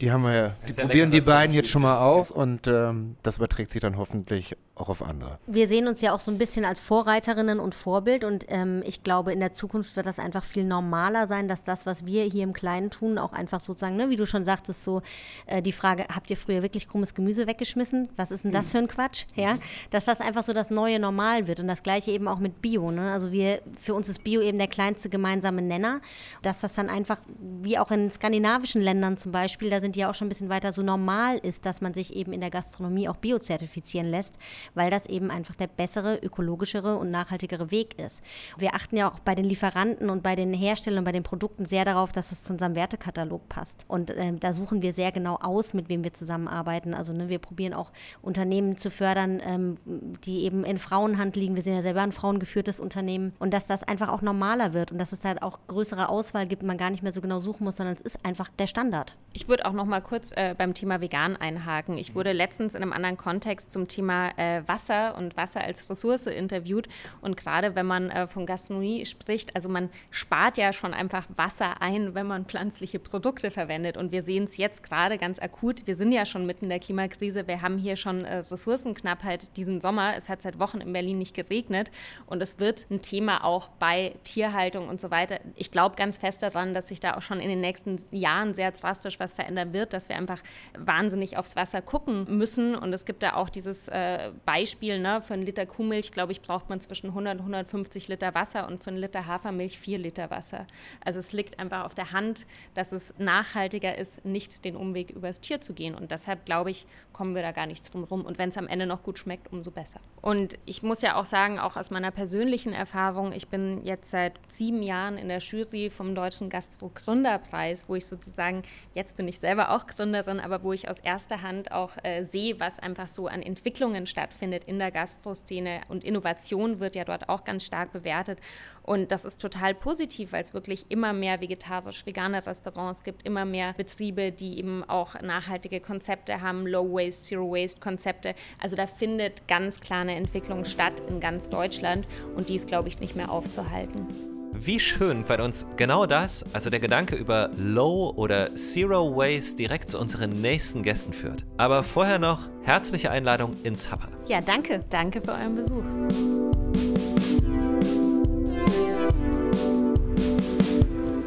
Die 0.00 0.12
haben 0.12 0.22
wir 0.22 0.34
ja, 0.34 0.54
die 0.68 0.72
probieren 0.72 1.10
die 1.10 1.20
beiden 1.20 1.54
jetzt 1.54 1.70
schon 1.70 1.82
mal 1.82 1.98
aus 1.98 2.30
und 2.30 2.66
ähm, 2.68 3.16
das 3.22 3.38
überträgt 3.38 3.70
sich 3.70 3.80
dann 3.80 3.96
hoffentlich 3.96 4.56
auch 4.80 4.88
auf 4.88 5.02
andere. 5.02 5.38
Wir 5.46 5.68
sehen 5.68 5.86
uns 5.86 6.00
ja 6.00 6.12
auch 6.14 6.20
so 6.20 6.30
ein 6.30 6.38
bisschen 6.38 6.64
als 6.64 6.80
Vorreiterinnen 6.80 7.60
und 7.60 7.74
Vorbild 7.74 8.24
und 8.24 8.44
ähm, 8.48 8.82
ich 8.84 9.02
glaube, 9.02 9.32
in 9.32 9.40
der 9.40 9.52
Zukunft 9.52 9.96
wird 9.96 10.06
das 10.06 10.18
einfach 10.18 10.44
viel 10.44 10.64
normaler 10.64 11.26
sein, 11.28 11.48
dass 11.48 11.62
das, 11.62 11.86
was 11.86 12.06
wir 12.06 12.24
hier 12.24 12.44
im 12.44 12.52
Kleinen 12.52 12.90
tun, 12.90 13.18
auch 13.18 13.32
einfach 13.32 13.60
sozusagen, 13.60 13.96
ne, 13.96 14.10
wie 14.10 14.16
du 14.16 14.26
schon 14.26 14.44
sagtest, 14.44 14.84
so 14.84 15.02
äh, 15.46 15.62
die 15.62 15.72
Frage, 15.72 16.06
habt 16.14 16.30
ihr 16.30 16.36
früher 16.36 16.62
wirklich 16.62 16.88
krummes 16.88 17.14
Gemüse 17.14 17.46
weggeschmissen? 17.46 18.08
Was 18.16 18.30
ist 18.30 18.44
denn 18.44 18.52
das 18.52 18.72
für 18.72 18.78
ein 18.78 18.88
Quatsch? 18.88 19.24
Ja, 19.34 19.58
dass 19.90 20.04
das 20.04 20.20
einfach 20.20 20.44
so 20.44 20.52
das 20.52 20.70
neue 20.70 20.98
Normal 20.98 21.46
wird 21.46 21.60
und 21.60 21.68
das 21.68 21.82
gleiche 21.82 22.10
eben 22.10 22.28
auch 22.28 22.38
mit 22.38 22.62
Bio. 22.62 22.90
Ne? 22.90 23.12
Also 23.12 23.32
wir, 23.32 23.60
für 23.78 23.94
uns 23.94 24.08
ist 24.08 24.24
Bio 24.24 24.40
eben 24.40 24.58
der 24.58 24.68
kleinste 24.68 25.08
gemeinsame 25.08 25.62
Nenner, 25.62 26.00
dass 26.42 26.60
das 26.60 26.74
dann 26.74 26.88
einfach, 26.88 27.18
wie 27.38 27.78
auch 27.78 27.90
in 27.90 28.10
skandinavischen 28.10 28.80
Ländern 28.80 29.16
zum 29.16 29.32
Beispiel, 29.32 29.70
da 29.70 29.80
sind 29.80 29.96
die 29.96 30.00
ja 30.00 30.10
auch 30.10 30.14
schon 30.14 30.26
ein 30.26 30.30
bisschen 30.30 30.48
weiter 30.48 30.72
so 30.72 30.82
normal 30.82 31.38
ist, 31.38 31.66
dass 31.66 31.80
man 31.80 31.94
sich 31.94 32.14
eben 32.14 32.32
in 32.32 32.40
der 32.40 32.50
Gastronomie 32.50 33.08
auch 33.08 33.16
biozertifizieren 33.16 34.06
lässt, 34.06 34.34
weil 34.74 34.90
das 34.90 35.06
eben 35.06 35.30
einfach 35.30 35.54
der 35.54 35.66
bessere, 35.66 36.18
ökologischere 36.22 36.96
und 36.96 37.10
nachhaltigere 37.10 37.70
Weg 37.70 37.98
ist. 37.98 38.22
Wir 38.56 38.74
achten 38.74 38.96
ja 38.96 39.10
auch 39.10 39.18
bei 39.20 39.34
den 39.34 39.44
Lieferanten 39.44 40.10
und 40.10 40.22
bei 40.22 40.36
den 40.36 40.52
Herstellern 40.52 41.00
und 41.00 41.04
bei 41.04 41.12
den 41.12 41.22
Produkten 41.22 41.66
sehr 41.66 41.84
darauf, 41.84 42.12
dass 42.12 42.32
es 42.32 42.42
zu 42.42 42.52
unserem 42.52 42.74
Wertekatalog 42.74 43.48
passt. 43.48 43.84
Und 43.88 44.10
äh, 44.10 44.32
da 44.34 44.52
suchen 44.52 44.82
wir 44.82 44.92
sehr 44.92 45.12
genau 45.12 45.36
aus, 45.36 45.74
mit 45.74 45.88
wem 45.88 46.04
wir 46.04 46.12
zusammenarbeiten. 46.14 46.94
Also 46.94 47.12
ne, 47.12 47.28
wir 47.28 47.38
probieren 47.38 47.74
auch 47.74 47.92
Unternehmen 48.22 48.76
zu 48.76 48.90
fördern, 48.90 49.40
ähm, 49.44 49.76
die 50.24 50.44
eben 50.44 50.64
in 50.64 50.78
Frauenhand 50.78 51.36
liegen. 51.36 51.56
Wir 51.56 51.62
sind 51.62 51.74
ja 51.74 51.82
selber 51.82 52.02
ein 52.02 52.12
frauengeführtes 52.12 52.80
Unternehmen. 52.80 53.32
Und 53.38 53.52
dass 53.52 53.66
das 53.66 53.82
einfach 53.82 54.08
auch 54.08 54.22
normaler 54.22 54.72
wird 54.72 54.92
und 54.92 54.98
dass 54.98 55.12
es 55.12 55.24
halt 55.24 55.42
auch 55.42 55.58
größere 55.66 56.08
Auswahl 56.08 56.46
gibt, 56.46 56.62
man 56.62 56.78
gar 56.78 56.90
nicht 56.90 57.02
mehr 57.02 57.12
so 57.12 57.20
genau 57.20 57.40
suchen 57.40 57.64
muss, 57.64 57.76
sondern 57.76 57.94
es 57.94 58.00
ist 58.00 58.24
einfach 58.24 58.48
der 58.58 58.66
Standard. 58.66 59.16
Ich 59.32 59.48
würde 59.48 59.66
auch 59.66 59.72
noch 59.72 59.86
mal 59.86 60.00
kurz 60.00 60.32
äh, 60.32 60.54
beim 60.56 60.74
Thema 60.74 61.00
vegan 61.00 61.36
einhaken. 61.36 61.98
Ich 61.98 62.14
wurde 62.14 62.32
letztens 62.32 62.74
in 62.74 62.82
einem 62.82 62.92
anderen 62.92 63.16
Kontext 63.16 63.70
zum 63.70 63.88
Thema 63.88 64.30
äh, 64.36 64.57
Wasser 64.66 65.16
und 65.16 65.36
Wasser 65.36 65.60
als 65.60 65.88
Ressource 65.88 66.26
interviewt. 66.26 66.88
Und 67.20 67.36
gerade 67.36 67.74
wenn 67.74 67.86
man 67.86 68.10
äh, 68.10 68.26
von 68.26 68.46
Gastronomie 68.46 69.06
spricht, 69.06 69.54
also 69.54 69.68
man 69.68 69.90
spart 70.10 70.58
ja 70.58 70.72
schon 70.72 70.94
einfach 70.94 71.26
Wasser 71.36 71.80
ein, 71.82 72.14
wenn 72.14 72.26
man 72.26 72.46
pflanzliche 72.46 72.98
Produkte 72.98 73.50
verwendet. 73.50 73.96
Und 73.96 74.12
wir 74.12 74.22
sehen 74.22 74.44
es 74.44 74.56
jetzt 74.56 74.82
gerade 74.82 75.18
ganz 75.18 75.38
akut. 75.38 75.86
Wir 75.86 75.94
sind 75.94 76.12
ja 76.12 76.26
schon 76.26 76.46
mitten 76.46 76.64
in 76.64 76.70
der 76.70 76.80
Klimakrise. 76.80 77.46
Wir 77.46 77.62
haben 77.62 77.78
hier 77.78 77.96
schon 77.96 78.24
äh, 78.24 78.38
Ressourcenknappheit 78.38 79.56
diesen 79.56 79.80
Sommer. 79.80 80.14
Es 80.16 80.28
hat 80.28 80.42
seit 80.42 80.58
Wochen 80.58 80.80
in 80.80 80.92
Berlin 80.92 81.18
nicht 81.18 81.34
geregnet. 81.34 81.90
Und 82.26 82.42
es 82.42 82.58
wird 82.58 82.86
ein 82.90 83.02
Thema 83.02 83.44
auch 83.44 83.68
bei 83.68 84.14
Tierhaltung 84.24 84.88
und 84.88 85.00
so 85.00 85.10
weiter. 85.10 85.40
Ich 85.54 85.70
glaube 85.70 85.96
ganz 85.96 86.16
fest 86.18 86.42
daran, 86.42 86.74
dass 86.74 86.88
sich 86.88 87.00
da 87.00 87.16
auch 87.16 87.22
schon 87.22 87.40
in 87.40 87.48
den 87.48 87.60
nächsten 87.60 87.98
Jahren 88.10 88.54
sehr 88.54 88.72
drastisch 88.72 89.20
was 89.20 89.32
verändern 89.32 89.72
wird, 89.72 89.92
dass 89.92 90.08
wir 90.08 90.16
einfach 90.16 90.42
wahnsinnig 90.78 91.36
aufs 91.36 91.56
Wasser 91.56 91.82
gucken 91.82 92.26
müssen. 92.36 92.74
Und 92.74 92.92
es 92.92 93.04
gibt 93.04 93.22
da 93.22 93.34
auch 93.34 93.48
dieses 93.48 93.88
äh, 93.88 94.30
Beispiel, 94.48 94.98
ne, 94.98 95.20
für 95.20 95.34
einen 95.34 95.42
Liter 95.42 95.66
Kuhmilch, 95.66 96.10
glaube 96.10 96.32
ich, 96.32 96.40
braucht 96.40 96.70
man 96.70 96.80
zwischen 96.80 97.08
100 97.08 97.34
und 97.34 97.40
150 97.40 98.08
Liter 98.08 98.34
Wasser 98.34 98.66
und 98.66 98.82
für 98.82 98.88
einen 98.88 98.96
Liter 98.96 99.26
Hafermilch 99.26 99.78
4 99.78 99.98
Liter 99.98 100.30
Wasser. 100.30 100.66
Also 101.04 101.18
es 101.18 101.34
liegt 101.34 101.58
einfach 101.58 101.84
auf 101.84 101.94
der 101.94 102.12
Hand, 102.12 102.46
dass 102.72 102.92
es 102.92 103.12
nachhaltiger 103.18 103.98
ist, 103.98 104.24
nicht 104.24 104.64
den 104.64 104.74
Umweg 104.74 105.10
übers 105.10 105.42
Tier 105.42 105.60
zu 105.60 105.74
gehen. 105.74 105.94
Und 105.94 106.12
deshalb, 106.12 106.46
glaube 106.46 106.70
ich, 106.70 106.86
kommen 107.12 107.34
wir 107.34 107.42
da 107.42 107.52
gar 107.52 107.66
nicht 107.66 107.92
drum 107.92 108.04
rum. 108.04 108.24
Und 108.24 108.38
wenn 108.38 108.48
es 108.48 108.56
am 108.56 108.68
Ende 108.68 108.86
noch 108.86 109.02
gut 109.02 109.18
schmeckt, 109.18 109.52
umso 109.52 109.70
besser. 109.70 110.00
Und 110.22 110.58
ich 110.64 110.82
muss 110.82 111.02
ja 111.02 111.16
auch 111.16 111.26
sagen, 111.26 111.58
auch 111.58 111.76
aus 111.76 111.90
meiner 111.90 112.10
persönlichen 112.10 112.72
Erfahrung, 112.72 113.32
ich 113.32 113.48
bin 113.48 113.84
jetzt 113.84 114.10
seit 114.10 114.32
sieben 114.48 114.82
Jahren 114.82 115.18
in 115.18 115.28
der 115.28 115.40
Jury 115.40 115.90
vom 115.90 116.14
Deutschen 116.14 116.48
Gastro-Gründerpreis, 116.48 117.86
wo 117.86 117.96
ich 117.96 118.06
sozusagen, 118.06 118.62
jetzt 118.94 119.14
bin 119.18 119.28
ich 119.28 119.40
selber 119.40 119.72
auch 119.72 119.86
Gründerin, 119.86 120.40
aber 120.40 120.64
wo 120.64 120.72
ich 120.72 120.88
aus 120.88 121.00
erster 121.00 121.42
Hand 121.42 121.70
auch 121.70 121.92
äh, 122.02 122.22
sehe, 122.22 122.58
was 122.58 122.78
einfach 122.78 123.08
so 123.08 123.26
an 123.26 123.42
Entwicklungen 123.42 124.06
stattfindet 124.06 124.27
in 124.66 124.78
der 124.78 124.90
Gastroszene. 124.90 125.80
Und 125.88 126.04
Innovation 126.04 126.80
wird 126.80 126.96
ja 126.96 127.04
dort 127.04 127.28
auch 127.28 127.44
ganz 127.44 127.64
stark 127.64 127.92
bewertet. 127.92 128.38
Und 128.82 129.12
das 129.12 129.24
ist 129.24 129.40
total 129.40 129.74
positiv, 129.74 130.32
weil 130.32 130.42
es 130.42 130.54
wirklich 130.54 130.86
immer 130.88 131.12
mehr 131.12 131.40
vegetarisch-vegane 131.40 132.46
Restaurants 132.46 133.04
gibt, 133.04 133.24
immer 133.24 133.44
mehr 133.44 133.74
Betriebe, 133.74 134.32
die 134.32 134.58
eben 134.58 134.82
auch 134.88 135.20
nachhaltige 135.20 135.80
Konzepte 135.80 136.40
haben, 136.40 136.66
Low-Waste, 136.66 137.24
Zero-Waste-Konzepte. 137.24 138.34
Also 138.58 138.76
da 138.76 138.86
findet 138.86 139.46
ganz 139.46 139.80
klar 139.80 140.00
eine 140.00 140.14
Entwicklung 140.14 140.64
statt 140.64 141.00
in 141.08 141.20
ganz 141.20 141.50
Deutschland 141.50 142.06
und 142.34 142.48
die 142.48 142.54
ist, 142.54 142.66
glaube 142.66 142.88
ich, 142.88 142.98
nicht 143.00 143.14
mehr 143.14 143.30
aufzuhalten. 143.30 144.37
Wie 144.60 144.80
schön, 144.80 145.22
weil 145.28 145.40
uns 145.40 145.66
genau 145.76 146.04
das, 146.04 146.44
also 146.52 146.68
der 146.68 146.80
Gedanke 146.80 147.14
über 147.14 147.50
Low 147.56 148.12
oder 148.16 148.56
Zero 148.56 149.16
Waste, 149.16 149.56
direkt 149.56 149.88
zu 149.88 150.00
unseren 150.00 150.40
nächsten 150.40 150.82
Gästen 150.82 151.12
führt. 151.12 151.44
Aber 151.58 151.84
vorher 151.84 152.18
noch 152.18 152.40
herzliche 152.64 153.12
Einladung 153.12 153.56
ins 153.62 153.88
Happer. 153.88 154.08
Ja, 154.26 154.40
danke. 154.40 154.84
Danke 154.90 155.20
für 155.22 155.30
euren 155.30 155.54
Besuch. 155.54 155.84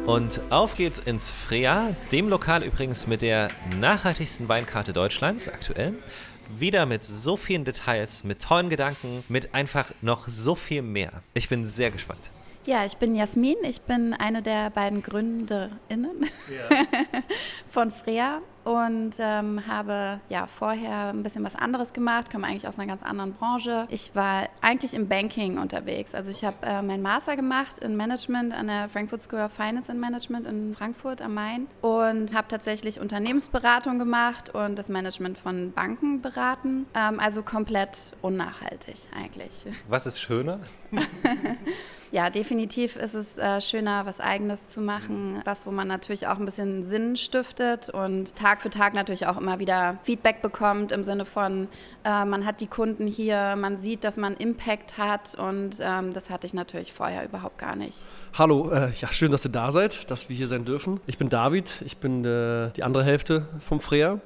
Und 0.06 0.40
auf 0.50 0.76
geht's 0.76 0.98
ins 0.98 1.30
Freya, 1.30 1.96
dem 2.12 2.28
Lokal 2.28 2.62
übrigens 2.62 3.06
mit 3.06 3.22
der 3.22 3.48
nachhaltigsten 3.80 4.46
Weinkarte 4.48 4.92
Deutschlands 4.92 5.48
aktuell. 5.48 5.94
Wieder 6.58 6.84
mit 6.84 7.02
so 7.02 7.38
vielen 7.38 7.64
Details, 7.64 8.24
mit 8.24 8.42
tollen 8.42 8.68
Gedanken, 8.68 9.24
mit 9.30 9.54
einfach 9.54 9.90
noch 10.02 10.28
so 10.28 10.54
viel 10.54 10.82
mehr. 10.82 11.22
Ich 11.32 11.48
bin 11.48 11.64
sehr 11.64 11.90
gespannt. 11.90 12.30
Ja, 12.64 12.84
ich 12.86 12.96
bin 12.96 13.16
Jasmin. 13.16 13.56
Ich 13.64 13.82
bin 13.82 14.14
eine 14.14 14.40
der 14.40 14.70
beiden 14.70 15.02
GründerInnen 15.02 16.26
ja. 16.48 16.86
von 17.68 17.90
Freya 17.90 18.40
und 18.64 19.16
ähm, 19.18 19.66
habe 19.66 20.20
ja 20.28 20.46
vorher 20.46 21.08
ein 21.08 21.24
bisschen 21.24 21.42
was 21.42 21.56
anderes 21.56 21.92
gemacht, 21.92 22.30
komme 22.30 22.46
eigentlich 22.46 22.68
aus 22.68 22.78
einer 22.78 22.86
ganz 22.86 23.02
anderen 23.02 23.32
Branche. 23.32 23.88
Ich 23.90 24.14
war 24.14 24.48
eigentlich 24.60 24.94
im 24.94 25.08
Banking 25.08 25.58
unterwegs. 25.58 26.14
Also 26.14 26.30
ich 26.30 26.44
habe 26.44 26.56
äh, 26.64 26.82
meinen 26.82 27.02
Master 27.02 27.34
gemacht 27.34 27.80
in 27.80 27.96
Management 27.96 28.54
an 28.54 28.68
der 28.68 28.88
Frankfurt 28.88 29.22
School 29.22 29.40
of 29.40 29.52
Finance 29.52 29.90
and 29.90 30.00
Management 30.00 30.46
in 30.46 30.72
Frankfurt 30.72 31.20
am 31.20 31.34
Main 31.34 31.66
und 31.80 32.32
habe 32.36 32.46
tatsächlich 32.46 33.00
Unternehmensberatung 33.00 33.98
gemacht 33.98 34.54
und 34.54 34.78
das 34.78 34.88
Management 34.88 35.36
von 35.36 35.72
Banken 35.72 36.22
beraten. 36.22 36.86
Ähm, 36.94 37.18
also 37.18 37.42
komplett 37.42 38.12
unnachhaltig 38.22 39.08
eigentlich. 39.16 39.66
Was 39.88 40.06
ist 40.06 40.20
schöner? 40.20 40.60
ja, 42.12 42.28
definitiv 42.28 42.96
ist 42.96 43.14
es 43.14 43.38
äh, 43.38 43.60
schöner, 43.62 44.04
was 44.04 44.20
Eigenes 44.20 44.68
zu 44.68 44.82
machen, 44.82 45.40
was, 45.46 45.66
wo 45.66 45.70
man 45.70 45.88
natürlich 45.88 46.26
auch 46.26 46.38
ein 46.38 46.44
bisschen 46.44 46.82
Sinn 46.82 47.16
stiftet 47.16 47.88
und 47.88 48.36
Tag 48.36 48.60
für 48.60 48.68
Tag 48.68 48.92
natürlich 48.92 49.26
auch 49.26 49.38
immer 49.38 49.58
wieder 49.58 49.96
Feedback 50.02 50.42
bekommt 50.42 50.92
im 50.92 51.04
Sinne 51.04 51.24
von, 51.24 51.68
äh, 52.04 52.24
man 52.26 52.44
hat 52.44 52.60
die 52.60 52.66
Kunden 52.66 53.06
hier, 53.06 53.56
man 53.56 53.80
sieht, 53.80 54.04
dass 54.04 54.18
man 54.18 54.34
Impact 54.34 54.98
hat 54.98 55.34
und 55.34 55.78
ähm, 55.80 56.12
das 56.12 56.28
hatte 56.28 56.46
ich 56.46 56.52
natürlich 56.52 56.92
vorher 56.92 57.24
überhaupt 57.24 57.56
gar 57.56 57.76
nicht. 57.76 58.04
Hallo, 58.34 58.70
äh, 58.70 58.90
ja, 59.00 59.08
schön, 59.08 59.32
dass 59.32 59.46
ihr 59.46 59.52
da 59.52 59.72
seid, 59.72 60.10
dass 60.10 60.28
wir 60.28 60.36
hier 60.36 60.48
sein 60.48 60.66
dürfen. 60.66 61.00
Ich 61.06 61.16
bin 61.16 61.30
David, 61.30 61.82
ich 61.86 61.96
bin 61.96 62.26
äh, 62.26 62.70
die 62.76 62.82
andere 62.82 63.04
Hälfte 63.04 63.48
vom 63.58 63.80
Freya. 63.80 64.20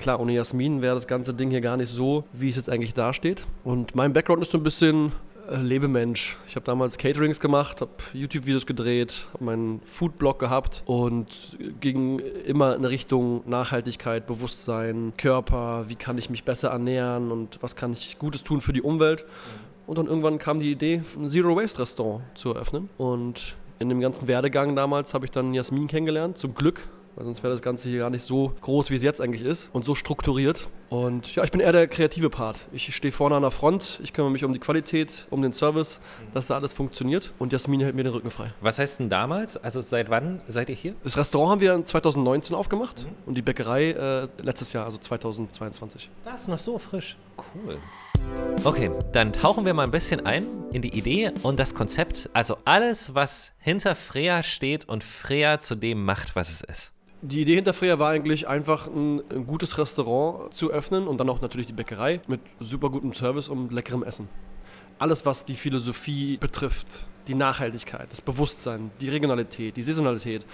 Klar, 0.00 0.18
ohne 0.18 0.32
Jasmin 0.32 0.82
wäre 0.82 0.96
das 0.96 1.06
ganze 1.06 1.32
Ding 1.32 1.50
hier 1.50 1.60
gar 1.60 1.76
nicht 1.76 1.88
so, 1.88 2.24
wie 2.32 2.50
es 2.50 2.56
jetzt 2.56 2.68
eigentlich 2.68 2.94
dasteht. 2.94 3.46
Und 3.62 3.94
mein 3.94 4.12
Background 4.12 4.42
ist 4.42 4.50
so 4.50 4.58
ein 4.58 4.64
bisschen 4.64 5.12
äh, 5.52 5.56
Lebemensch. 5.56 6.36
Ich 6.48 6.56
habe 6.56 6.64
damals 6.64 6.98
Caterings 6.98 7.40
gemacht, 7.40 7.80
habe 7.80 7.92
YouTube-Videos 8.12 8.66
gedreht, 8.66 9.26
habe 9.34 9.44
meinen 9.44 9.80
Foodblog 9.86 10.38
gehabt 10.38 10.82
und 10.86 11.58
ging 11.80 12.18
immer 12.46 12.74
in 12.74 12.84
Richtung 12.84 13.42
Nachhaltigkeit, 13.46 14.26
Bewusstsein, 14.26 15.12
Körper, 15.16 15.88
wie 15.88 15.96
kann 15.96 16.18
ich 16.18 16.30
mich 16.30 16.44
besser 16.44 16.70
ernähren 16.70 17.30
und 17.30 17.58
was 17.62 17.76
kann 17.76 17.92
ich 17.92 18.18
Gutes 18.18 18.42
tun 18.44 18.60
für 18.60 18.72
die 18.72 18.82
Umwelt. 18.82 19.24
Und 19.86 19.98
dann 19.98 20.06
irgendwann 20.06 20.38
kam 20.38 20.60
die 20.60 20.70
Idee, 20.70 21.02
ein 21.16 21.28
Zero-Waste-Restaurant 21.28 22.22
zu 22.34 22.50
eröffnen. 22.50 22.88
Und 22.98 23.56
in 23.78 23.88
dem 23.88 24.00
ganzen 24.00 24.28
Werdegang 24.28 24.76
damals 24.76 25.12
habe 25.12 25.24
ich 25.24 25.30
dann 25.30 25.54
Jasmin 25.54 25.88
kennengelernt, 25.88 26.38
zum 26.38 26.54
Glück 26.54 26.88
weil 27.16 27.24
sonst 27.24 27.42
wäre 27.42 27.52
das 27.52 27.62
Ganze 27.62 27.88
hier 27.88 28.00
gar 28.00 28.10
nicht 28.10 28.24
so 28.24 28.52
groß, 28.60 28.90
wie 28.90 28.94
es 28.94 29.02
jetzt 29.02 29.20
eigentlich 29.20 29.44
ist 29.44 29.68
und 29.72 29.84
so 29.84 29.94
strukturiert. 29.94 30.68
Und 30.88 31.34
ja, 31.34 31.44
ich 31.44 31.50
bin 31.50 31.60
eher 31.60 31.72
der 31.72 31.88
kreative 31.88 32.28
Part. 32.28 32.58
Ich 32.72 32.94
stehe 32.94 33.12
vorne 33.12 33.36
an 33.36 33.42
der 33.42 33.50
Front, 33.50 34.00
ich 34.02 34.12
kümmere 34.12 34.30
mich 34.30 34.44
um 34.44 34.52
die 34.52 34.58
Qualität, 34.58 35.26
um 35.30 35.40
den 35.42 35.52
Service, 35.52 36.00
dass 36.34 36.46
da 36.46 36.56
alles 36.56 36.72
funktioniert 36.72 37.32
und 37.38 37.52
Jasmin 37.52 37.80
hält 37.80 37.94
mir 37.94 38.04
den 38.04 38.12
Rücken 38.12 38.30
frei. 38.30 38.52
Was 38.60 38.78
heißt 38.78 39.00
denn 39.00 39.10
damals? 39.10 39.56
Also 39.56 39.80
seit 39.80 40.10
wann 40.10 40.40
seid 40.48 40.68
ihr 40.68 40.74
hier? 40.74 40.94
Das 41.04 41.16
Restaurant 41.16 41.52
haben 41.52 41.60
wir 41.60 41.84
2019 41.84 42.54
aufgemacht 42.54 43.02
mhm. 43.02 43.08
und 43.26 43.36
die 43.36 43.42
Bäckerei 43.42 43.90
äh, 43.90 44.28
letztes 44.42 44.72
Jahr, 44.72 44.84
also 44.84 44.98
2022. 44.98 46.10
Das 46.24 46.42
ist 46.42 46.48
noch 46.48 46.58
so 46.58 46.78
frisch. 46.78 47.16
Cool. 47.38 47.78
Okay, 48.64 48.90
dann 49.12 49.32
tauchen 49.32 49.64
wir 49.64 49.74
mal 49.74 49.84
ein 49.84 49.90
bisschen 49.90 50.24
ein 50.24 50.46
in 50.72 50.82
die 50.82 50.96
Idee 50.96 51.32
und 51.42 51.58
das 51.58 51.74
Konzept. 51.74 52.30
Also 52.32 52.58
alles, 52.64 53.14
was 53.14 53.52
hinter 53.58 53.96
Freya 53.96 54.42
steht 54.42 54.88
und 54.88 55.02
Freya 55.02 55.58
zu 55.58 55.74
dem 55.74 56.04
macht, 56.04 56.36
was 56.36 56.50
es 56.50 56.60
ist. 56.62 56.92
Die 57.24 57.40
Idee 57.40 57.54
hinter 57.54 57.72
Freya 57.72 58.00
war 58.00 58.10
eigentlich 58.10 58.48
einfach 58.48 58.88
ein, 58.88 59.22
ein, 59.30 59.46
gutes 59.46 59.78
Restaurant 59.78 60.52
zu 60.52 60.72
öffnen 60.72 61.06
und 61.06 61.18
dann 61.18 61.30
auch 61.30 61.40
natürlich 61.40 61.68
die 61.68 61.72
Bäckerei 61.72 62.20
mit 62.26 62.40
super 62.58 62.90
gutem 62.90 63.14
Service 63.14 63.48
und 63.48 63.72
leckerem 63.72 64.02
Essen. 64.02 64.28
Alles, 64.98 65.24
was 65.24 65.44
die 65.44 65.54
Philosophie 65.54 66.36
betrifft, 66.36 67.06
die 67.28 67.36
Nachhaltigkeit, 67.36 68.10
das 68.10 68.20
Bewusstsein, 68.20 68.90
die 69.00 69.08
Regionalität, 69.08 69.76
die 69.76 69.84
Saisonalität, 69.84 70.44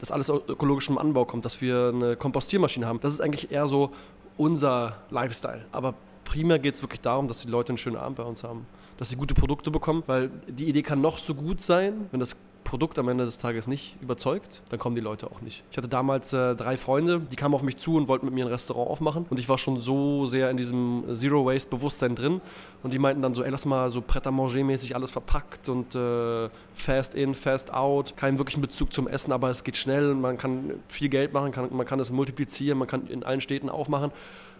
dass 0.00 0.10
alles 0.10 0.28
aus 0.28 0.40
ökologischem 0.48 0.98
Anbau 0.98 1.26
kommt, 1.26 1.44
dass 1.44 1.60
wir 1.60 1.92
eine 1.94 2.16
Kompostiermaschine 2.16 2.86
haben, 2.86 2.98
das 2.98 3.12
ist 3.12 3.20
eigentlich 3.20 3.52
eher 3.52 3.68
so 3.68 3.92
unser 4.36 5.04
Lifestyle. 5.10 5.64
Aber 5.70 5.94
primär 6.24 6.58
geht 6.58 6.74
es 6.74 6.82
wirklich 6.82 7.02
darum, 7.02 7.28
dass 7.28 7.42
die 7.42 7.48
Leute 7.48 7.68
einen 7.68 7.78
schönen 7.78 7.96
Abend 7.96 8.16
bei 8.16 8.24
uns 8.24 8.42
haben. 8.42 8.66
Dass 8.96 9.10
sie 9.10 9.16
gute 9.16 9.34
Produkte 9.34 9.70
bekommen, 9.70 10.02
weil 10.06 10.30
die 10.48 10.68
Idee 10.68 10.82
kann 10.82 11.00
noch 11.00 11.18
so 11.18 11.34
gut 11.34 11.60
sein, 11.60 12.06
wenn 12.10 12.20
das 12.20 12.36
Produkt 12.66 12.98
am 12.98 13.08
Ende 13.08 13.24
des 13.24 13.38
Tages 13.38 13.68
nicht 13.68 13.96
überzeugt, 14.02 14.60
dann 14.70 14.80
kommen 14.80 14.96
die 14.96 15.00
Leute 15.00 15.30
auch 15.30 15.40
nicht. 15.40 15.62
Ich 15.70 15.78
hatte 15.78 15.86
damals 15.86 16.32
äh, 16.32 16.56
drei 16.56 16.76
Freunde, 16.76 17.20
die 17.20 17.36
kamen 17.36 17.54
auf 17.54 17.62
mich 17.62 17.76
zu 17.76 17.94
und 17.94 18.08
wollten 18.08 18.26
mit 18.26 18.34
mir 18.34 18.44
ein 18.44 18.50
Restaurant 18.50 18.90
aufmachen. 18.90 19.24
Und 19.30 19.38
ich 19.38 19.48
war 19.48 19.56
schon 19.56 19.80
so 19.80 20.26
sehr 20.26 20.50
in 20.50 20.56
diesem 20.56 21.04
Zero-Waste-Bewusstsein 21.12 22.16
drin. 22.16 22.40
Und 22.82 22.92
die 22.92 22.98
meinten 22.98 23.22
dann 23.22 23.36
so, 23.36 23.44
ey, 23.44 23.50
lass 23.50 23.66
mal 23.66 23.88
so 23.90 24.00
Pret-à-Manger-mäßig 24.00 24.96
alles 24.96 25.12
verpackt 25.12 25.68
und 25.68 25.94
äh, 25.94 26.48
fast 26.74 27.14
in, 27.14 27.34
fast 27.34 27.72
out. 27.72 28.16
Keinen 28.16 28.38
wirklichen 28.38 28.60
Bezug 28.60 28.92
zum 28.92 29.06
Essen, 29.06 29.30
aber 29.30 29.48
es 29.48 29.62
geht 29.62 29.76
schnell. 29.76 30.14
Man 30.14 30.36
kann 30.36 30.72
viel 30.88 31.08
Geld 31.08 31.32
machen, 31.32 31.52
kann, 31.52 31.68
man 31.74 31.86
kann 31.86 32.00
es 32.00 32.10
multiplizieren, 32.10 32.78
man 32.78 32.88
kann 32.88 33.06
in 33.06 33.22
allen 33.22 33.40
Städten 33.40 33.70
aufmachen. 33.70 34.10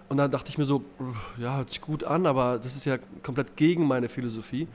Und 0.09 0.19
dann 0.19 0.31
dachte 0.31 0.51
ich 0.51 0.59
mir 0.59 0.64
so, 0.64 0.85
ja, 1.37 1.57
hört 1.57 1.71
sich 1.71 1.81
gut 1.81 2.05
an, 2.05 2.27
aber 2.27 2.59
das 2.59 2.77
ist 2.77 2.85
ja 2.85 2.99
komplett 3.23 3.57
gegen 3.57 3.87
meine 3.87 4.09
Philosophie. 4.09 4.69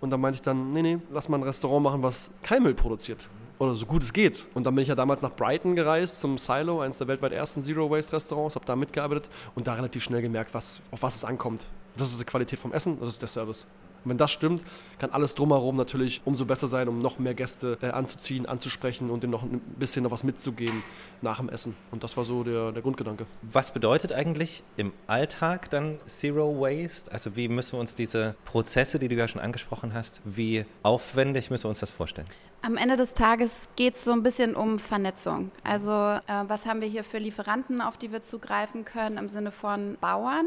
Und 0.00 0.10
dann 0.10 0.20
meinte 0.20 0.36
ich 0.36 0.42
dann, 0.42 0.72
nee, 0.72 0.82
nee, 0.82 0.98
lass 1.12 1.28
mal 1.28 1.36
ein 1.36 1.44
Restaurant 1.44 1.84
machen, 1.84 2.02
was 2.02 2.32
kein 2.42 2.62
Müll 2.62 2.74
produziert. 2.74 3.28
Oder 3.60 3.76
so 3.76 3.86
gut 3.86 4.02
es 4.02 4.12
geht. 4.12 4.46
Und 4.54 4.66
dann 4.66 4.74
bin 4.74 4.82
ich 4.82 4.88
ja 4.88 4.96
damals 4.96 5.22
nach 5.22 5.30
Brighton 5.30 5.76
gereist, 5.76 6.20
zum 6.20 6.36
Silo, 6.36 6.80
eines 6.80 6.98
der 6.98 7.06
weltweit 7.06 7.32
ersten 7.32 7.62
Zero-Waste-Restaurants, 7.62 8.56
habe 8.56 8.66
da 8.66 8.74
mitgearbeitet 8.74 9.30
und 9.54 9.68
da 9.68 9.74
relativ 9.74 10.02
schnell 10.02 10.20
gemerkt, 10.20 10.52
was, 10.52 10.80
auf 10.90 11.02
was 11.02 11.16
es 11.16 11.24
ankommt. 11.24 11.68
Das 11.96 12.10
ist 12.10 12.20
die 12.20 12.24
Qualität 12.24 12.58
vom 12.58 12.72
Essen, 12.72 12.98
das 12.98 13.14
ist 13.14 13.22
der 13.22 13.28
Service. 13.28 13.68
Und 14.04 14.10
wenn 14.10 14.18
das 14.18 14.30
stimmt, 14.30 14.64
kann 14.98 15.10
alles 15.10 15.34
drumherum 15.34 15.76
natürlich 15.76 16.20
umso 16.24 16.44
besser 16.44 16.68
sein, 16.68 16.88
um 16.88 16.98
noch 16.98 17.18
mehr 17.18 17.34
Gäste 17.34 17.78
äh, 17.82 17.88
anzuziehen, 17.88 18.46
anzusprechen 18.46 19.10
und 19.10 19.24
ihnen 19.24 19.30
noch 19.30 19.42
ein 19.42 19.60
bisschen 19.78 20.04
noch 20.04 20.10
was 20.10 20.24
mitzugeben 20.24 20.82
nach 21.20 21.38
dem 21.38 21.48
Essen. 21.48 21.76
Und 21.90 22.04
das 22.04 22.16
war 22.16 22.24
so 22.24 22.44
der, 22.44 22.72
der 22.72 22.82
Grundgedanke. 22.82 23.26
Was 23.42 23.72
bedeutet 23.72 24.12
eigentlich 24.12 24.62
im 24.76 24.92
Alltag 25.06 25.70
dann 25.70 25.98
Zero 26.06 26.60
Waste? 26.60 27.10
Also 27.12 27.36
wie 27.36 27.48
müssen 27.48 27.74
wir 27.74 27.80
uns 27.80 27.94
diese 27.94 28.34
Prozesse, 28.44 28.98
die 28.98 29.08
du 29.08 29.14
ja 29.14 29.28
schon 29.28 29.40
angesprochen 29.40 29.94
hast, 29.94 30.22
wie 30.24 30.64
aufwendig 30.82 31.50
müssen 31.50 31.64
wir 31.64 31.70
uns 31.70 31.80
das 31.80 31.90
vorstellen? 31.90 32.28
Am 32.64 32.76
Ende 32.76 32.94
des 32.94 33.14
Tages 33.14 33.68
geht 33.74 33.96
es 33.96 34.04
so 34.04 34.12
ein 34.12 34.22
bisschen 34.22 34.54
um 34.54 34.78
Vernetzung. 34.78 35.50
Also 35.64 35.90
äh, 35.90 36.20
was 36.46 36.64
haben 36.64 36.80
wir 36.80 36.86
hier 36.86 37.02
für 37.02 37.18
Lieferanten, 37.18 37.80
auf 37.80 37.98
die 37.98 38.12
wir 38.12 38.22
zugreifen 38.22 38.84
können 38.84 39.18
im 39.18 39.28
Sinne 39.28 39.50
von 39.50 39.98
Bauern, 40.00 40.46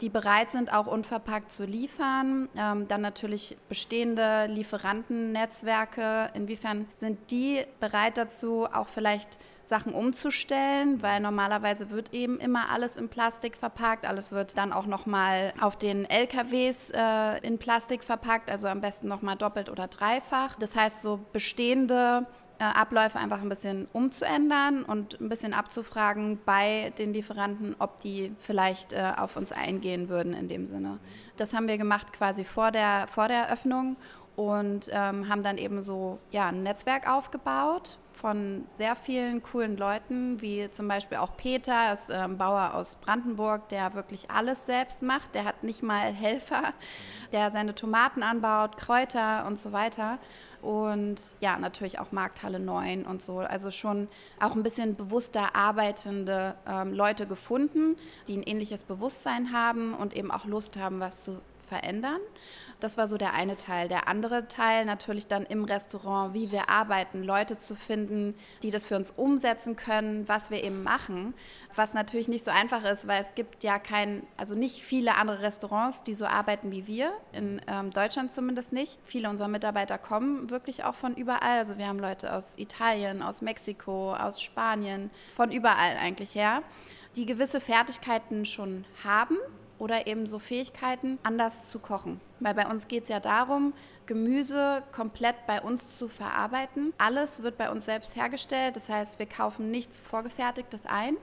die 0.00 0.08
bereit 0.08 0.50
sind, 0.50 0.72
auch 0.72 0.86
unverpackt 0.86 1.52
zu 1.52 1.66
liefern. 1.66 2.48
Ähm, 2.56 2.88
dann 2.88 3.02
natürlich 3.02 3.58
bestehende 3.68 4.46
Lieferantennetzwerke. 4.46 6.30
Inwiefern 6.32 6.86
sind 6.94 7.30
die 7.30 7.62
bereit 7.80 8.16
dazu, 8.16 8.66
auch 8.72 8.88
vielleicht 8.88 9.38
Sachen 9.72 9.94
umzustellen, 9.94 11.00
weil 11.00 11.20
normalerweise 11.20 11.90
wird 11.90 12.12
eben 12.12 12.38
immer 12.40 12.68
alles 12.68 12.98
in 12.98 13.08
Plastik 13.08 13.56
verpackt. 13.56 14.04
Alles 14.04 14.30
wird 14.30 14.58
dann 14.58 14.70
auch 14.70 14.84
nochmal 14.84 15.54
auf 15.62 15.78
den 15.78 16.04
LKWs 16.04 16.90
äh, 16.90 17.38
in 17.38 17.56
Plastik 17.56 18.04
verpackt, 18.04 18.50
also 18.50 18.68
am 18.68 18.82
besten 18.82 19.08
nochmal 19.08 19.36
doppelt 19.36 19.70
oder 19.70 19.88
dreifach. 19.88 20.56
Das 20.58 20.76
heißt, 20.76 21.00
so 21.00 21.20
bestehende 21.32 22.26
äh, 22.58 22.64
Abläufe 22.64 23.18
einfach 23.18 23.40
ein 23.40 23.48
bisschen 23.48 23.88
umzuändern 23.94 24.82
und 24.82 25.18
ein 25.18 25.30
bisschen 25.30 25.54
abzufragen 25.54 26.38
bei 26.44 26.92
den 26.98 27.14
Lieferanten, 27.14 27.74
ob 27.78 27.98
die 28.00 28.36
vielleicht 28.40 28.92
äh, 28.92 29.12
auf 29.16 29.38
uns 29.38 29.52
eingehen 29.52 30.10
würden 30.10 30.34
in 30.34 30.48
dem 30.48 30.66
Sinne. 30.66 30.98
Das 31.38 31.54
haben 31.54 31.66
wir 31.66 31.78
gemacht 31.78 32.12
quasi 32.12 32.44
vor 32.44 32.72
der, 32.72 33.06
vor 33.08 33.28
der 33.28 33.44
Eröffnung 33.44 33.96
und 34.36 34.90
ähm, 34.92 35.30
haben 35.30 35.42
dann 35.42 35.56
eben 35.56 35.80
so 35.80 36.18
ja, 36.30 36.48
ein 36.48 36.62
Netzwerk 36.62 37.10
aufgebaut 37.10 37.96
von 38.22 38.64
sehr 38.70 38.94
vielen 38.94 39.42
coolen 39.42 39.76
Leuten, 39.76 40.40
wie 40.40 40.70
zum 40.70 40.86
Beispiel 40.86 41.18
auch 41.18 41.36
Peter, 41.36 41.92
ist 41.92 42.08
ein 42.08 42.30
ähm, 42.30 42.38
Bauer 42.38 42.72
aus 42.74 42.94
Brandenburg, 42.94 43.68
der 43.68 43.94
wirklich 43.94 44.30
alles 44.30 44.64
selbst 44.64 45.02
macht. 45.02 45.34
Der 45.34 45.44
hat 45.44 45.64
nicht 45.64 45.82
mal 45.82 46.12
Helfer, 46.12 46.72
der 47.32 47.50
seine 47.50 47.74
Tomaten 47.74 48.22
anbaut, 48.22 48.76
Kräuter 48.76 49.44
und 49.46 49.58
so 49.58 49.72
weiter. 49.72 50.20
Und 50.62 51.16
ja, 51.40 51.58
natürlich 51.58 51.98
auch 51.98 52.12
Markthalle 52.12 52.60
9 52.60 53.04
und 53.04 53.20
so. 53.20 53.40
Also 53.40 53.72
schon 53.72 54.06
auch 54.38 54.54
ein 54.54 54.62
bisschen 54.62 54.94
bewusster 54.94 55.56
arbeitende 55.56 56.54
ähm, 56.68 56.94
Leute 56.94 57.26
gefunden, 57.26 57.96
die 58.28 58.36
ein 58.36 58.44
ähnliches 58.44 58.84
Bewusstsein 58.84 59.52
haben 59.52 59.94
und 59.94 60.16
eben 60.16 60.30
auch 60.30 60.44
Lust 60.44 60.76
haben, 60.76 61.00
was 61.00 61.24
zu 61.24 61.40
verändern. 61.68 62.20
Das 62.82 62.98
war 62.98 63.06
so 63.06 63.16
der 63.16 63.32
eine 63.32 63.56
Teil. 63.56 63.86
Der 63.86 64.08
andere 64.08 64.48
Teil 64.48 64.84
natürlich 64.84 65.28
dann 65.28 65.44
im 65.46 65.62
Restaurant, 65.64 66.34
wie 66.34 66.50
wir 66.50 66.68
arbeiten, 66.68 67.22
Leute 67.22 67.56
zu 67.56 67.76
finden, 67.76 68.34
die 68.64 68.72
das 68.72 68.86
für 68.86 68.96
uns 68.96 69.12
umsetzen 69.12 69.76
können, 69.76 70.26
was 70.26 70.50
wir 70.50 70.64
eben 70.64 70.82
machen. 70.82 71.32
Was 71.76 71.94
natürlich 71.94 72.26
nicht 72.26 72.44
so 72.44 72.50
einfach 72.50 72.82
ist, 72.82 73.06
weil 73.06 73.22
es 73.22 73.36
gibt 73.36 73.62
ja 73.62 73.78
kein, 73.78 74.26
also 74.36 74.56
nicht 74.56 74.82
viele 74.82 75.14
andere 75.14 75.42
Restaurants, 75.42 76.02
die 76.02 76.12
so 76.12 76.26
arbeiten 76.26 76.72
wie 76.72 76.88
wir, 76.88 77.12
in 77.30 77.60
ähm, 77.68 77.92
Deutschland 77.92 78.32
zumindest 78.32 78.72
nicht. 78.72 78.98
Viele 79.04 79.30
unserer 79.30 79.48
Mitarbeiter 79.48 79.96
kommen 79.96 80.50
wirklich 80.50 80.82
auch 80.82 80.96
von 80.96 81.14
überall. 81.14 81.58
Also 81.58 81.78
wir 81.78 81.86
haben 81.86 82.00
Leute 82.00 82.34
aus 82.34 82.54
Italien, 82.58 83.22
aus 83.22 83.42
Mexiko, 83.42 84.12
aus 84.12 84.42
Spanien, 84.42 85.12
von 85.36 85.52
überall 85.52 85.96
eigentlich 85.98 86.34
her, 86.34 86.64
die 87.14 87.26
gewisse 87.26 87.60
Fertigkeiten 87.60 88.44
schon 88.44 88.84
haben 89.04 89.38
oder 89.82 90.06
eben 90.06 90.26
so 90.28 90.38
Fähigkeiten, 90.38 91.18
anders 91.24 91.68
zu 91.68 91.80
kochen. 91.80 92.20
Weil 92.38 92.54
bei 92.54 92.68
uns 92.68 92.86
geht 92.86 93.02
es 93.02 93.08
ja 93.08 93.18
darum, 93.18 93.74
Gemüse 94.06 94.84
komplett 94.92 95.34
bei 95.48 95.60
uns 95.60 95.98
zu 95.98 96.06
verarbeiten. 96.06 96.92
Alles 96.98 97.42
wird 97.42 97.58
bei 97.58 97.68
uns 97.68 97.86
selbst 97.86 98.14
hergestellt, 98.14 98.76
das 98.76 98.88
heißt, 98.88 99.18
wir 99.18 99.26
kaufen 99.26 99.72
nichts 99.72 100.00
Vorgefertigtes 100.00 100.86
ein, 100.86 101.16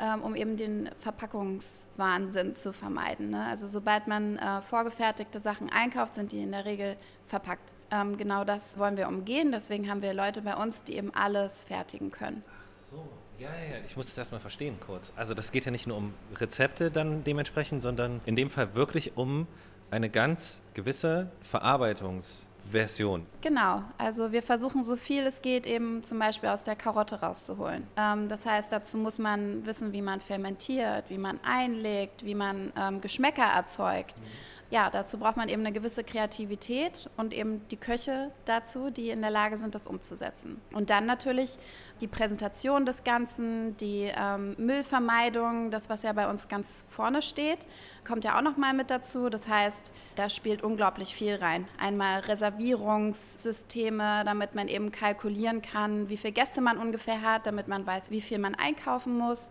ähm, 0.00 0.22
um 0.22 0.34
eben 0.36 0.56
den 0.56 0.88
Verpackungswahnsinn 0.98 2.54
zu 2.56 2.72
vermeiden. 2.72 3.28
Ne? 3.28 3.44
Also 3.44 3.68
sobald 3.68 4.06
man 4.06 4.38
äh, 4.38 4.62
vorgefertigte 4.62 5.38
Sachen 5.38 5.68
einkauft, 5.70 6.14
sind 6.14 6.32
die 6.32 6.40
in 6.40 6.52
der 6.52 6.64
Regel 6.64 6.96
verpackt. 7.26 7.74
Ähm, 7.90 8.16
genau 8.16 8.42
das 8.44 8.78
wollen 8.78 8.96
wir 8.96 9.06
umgehen, 9.08 9.52
deswegen 9.52 9.90
haben 9.90 10.00
wir 10.00 10.14
Leute 10.14 10.40
bei 10.40 10.56
uns, 10.56 10.82
die 10.82 10.96
eben 10.96 11.12
alles 11.14 11.60
fertigen 11.60 12.10
können. 12.10 12.42
Ach 12.48 12.74
so. 12.74 13.08
Ja, 13.38 13.50
ja, 13.50 13.76
ich 13.86 13.96
muss 13.96 14.06
das 14.06 14.18
erstmal 14.18 14.40
verstehen 14.40 14.78
kurz. 14.84 15.12
Also 15.14 15.32
das 15.32 15.52
geht 15.52 15.64
ja 15.64 15.70
nicht 15.70 15.86
nur 15.86 15.96
um 15.96 16.12
Rezepte 16.34 16.90
dann 16.90 17.22
dementsprechend, 17.22 17.82
sondern 17.82 18.20
in 18.26 18.34
dem 18.34 18.50
Fall 18.50 18.74
wirklich 18.74 19.16
um 19.16 19.46
eine 19.92 20.10
ganz 20.10 20.60
gewisse 20.74 21.30
Verarbeitungsversion. 21.40 23.26
Genau, 23.40 23.84
also 23.96 24.32
wir 24.32 24.42
versuchen 24.42 24.82
so 24.82 24.96
viel 24.96 25.24
es 25.24 25.40
geht 25.40 25.66
eben 25.66 26.02
zum 26.02 26.18
Beispiel 26.18 26.48
aus 26.48 26.64
der 26.64 26.74
Karotte 26.74 27.20
rauszuholen. 27.20 27.86
Ähm, 27.96 28.28
das 28.28 28.44
heißt, 28.44 28.72
dazu 28.72 28.96
muss 28.96 29.18
man 29.18 29.64
wissen, 29.64 29.92
wie 29.92 30.02
man 30.02 30.20
fermentiert, 30.20 31.08
wie 31.08 31.16
man 31.18 31.38
einlegt, 31.44 32.24
wie 32.24 32.34
man 32.34 32.72
ähm, 32.76 33.00
Geschmäcker 33.00 33.46
erzeugt. 33.54 34.18
Mhm 34.18 34.57
ja, 34.70 34.90
dazu 34.90 35.18
braucht 35.18 35.38
man 35.38 35.48
eben 35.48 35.62
eine 35.62 35.72
gewisse 35.72 36.04
Kreativität 36.04 37.08
und 37.16 37.32
eben 37.32 37.66
die 37.68 37.78
Köche 37.78 38.30
dazu, 38.44 38.90
die 38.90 39.08
in 39.08 39.22
der 39.22 39.30
Lage 39.30 39.56
sind, 39.56 39.74
das 39.74 39.86
umzusetzen. 39.86 40.60
Und 40.72 40.90
dann 40.90 41.06
natürlich 41.06 41.56
die 42.02 42.06
Präsentation 42.06 42.84
des 42.84 43.02
Ganzen, 43.02 43.78
die 43.78 44.12
ähm, 44.14 44.54
Müllvermeidung, 44.58 45.70
das, 45.70 45.88
was 45.88 46.02
ja 46.02 46.12
bei 46.12 46.28
uns 46.28 46.48
ganz 46.48 46.84
vorne 46.90 47.22
steht, 47.22 47.66
kommt 48.06 48.26
ja 48.26 48.36
auch 48.36 48.42
nochmal 48.42 48.74
mit 48.74 48.90
dazu. 48.90 49.30
Das 49.30 49.48
heißt, 49.48 49.90
da 50.16 50.28
spielt 50.28 50.62
unglaublich 50.62 51.14
viel 51.14 51.36
rein. 51.36 51.66
Einmal 51.80 52.20
Reservierungssysteme, 52.20 54.22
damit 54.26 54.54
man 54.54 54.68
eben 54.68 54.92
kalkulieren 54.92 55.62
kann, 55.62 56.10
wie 56.10 56.18
viele 56.18 56.34
Gäste 56.34 56.60
man 56.60 56.76
ungefähr 56.76 57.22
hat, 57.22 57.46
damit 57.46 57.68
man 57.68 57.86
weiß, 57.86 58.10
wie 58.10 58.20
viel 58.20 58.38
man 58.38 58.54
einkaufen 58.54 59.16
muss. 59.16 59.50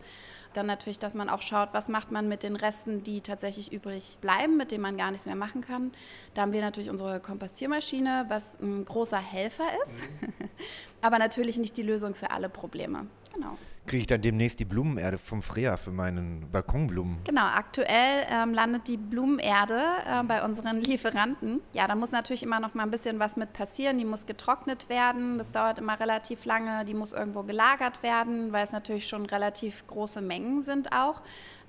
Dann 0.53 0.65
natürlich, 0.65 0.99
dass 0.99 1.13
man 1.13 1.29
auch 1.29 1.41
schaut, 1.41 1.69
was 1.73 1.87
macht 1.87 2.11
man 2.11 2.27
mit 2.27 2.43
den 2.43 2.55
Resten, 2.55 3.03
die 3.03 3.21
tatsächlich 3.21 3.71
übrig 3.71 4.17
bleiben, 4.21 4.57
mit 4.57 4.71
denen 4.71 4.81
man 4.81 4.97
gar 4.97 5.11
nichts 5.11 5.25
mehr 5.25 5.35
machen 5.35 5.61
kann. 5.61 5.91
Da 6.33 6.41
haben 6.43 6.53
wir 6.53 6.61
natürlich 6.61 6.89
unsere 6.89 7.19
Kompostiermaschine, 7.19 8.25
was 8.27 8.59
ein 8.61 8.85
großer 8.85 9.19
Helfer 9.19 9.67
ist. 9.85 10.03
Mhm. 10.21 10.33
aber 11.01 11.19
natürlich 11.19 11.57
nicht 11.57 11.77
die 11.77 11.83
Lösung 11.83 12.15
für 12.15 12.31
alle 12.31 12.49
Probleme. 12.49 13.07
Genau 13.33 13.57
kriege 13.87 14.01
ich 14.01 14.07
dann 14.07 14.21
demnächst 14.21 14.59
die 14.59 14.65
Blumenerde 14.65 15.17
vom 15.17 15.41
Freya 15.41 15.77
für 15.77 15.91
meinen 15.91 16.51
Balkonblumen. 16.51 17.19
Genau, 17.23 17.45
aktuell 17.45 18.27
ähm, 18.29 18.53
landet 18.53 18.87
die 18.87 18.97
Blumenerde 18.97 19.81
äh, 20.07 20.23
bei 20.23 20.43
unseren 20.43 20.81
Lieferanten. 20.81 21.61
Ja, 21.73 21.87
da 21.87 21.95
muss 21.95 22.11
natürlich 22.11 22.43
immer 22.43 22.59
noch 22.59 22.73
mal 22.73 22.83
ein 22.83 22.91
bisschen 22.91 23.19
was 23.19 23.37
mit 23.37 23.53
passieren. 23.53 23.97
Die 23.97 24.05
muss 24.05 24.25
getrocknet 24.25 24.89
werden. 24.89 25.37
Das 25.37 25.51
dauert 25.51 25.79
immer 25.79 25.99
relativ 25.99 26.45
lange. 26.45 26.85
Die 26.85 26.93
muss 26.93 27.13
irgendwo 27.13 27.43
gelagert 27.43 28.03
werden, 28.03 28.51
weil 28.51 28.65
es 28.65 28.71
natürlich 28.71 29.07
schon 29.07 29.25
relativ 29.25 29.87
große 29.87 30.21
Mengen 30.21 30.61
sind 30.61 30.91
auch. 30.91 31.21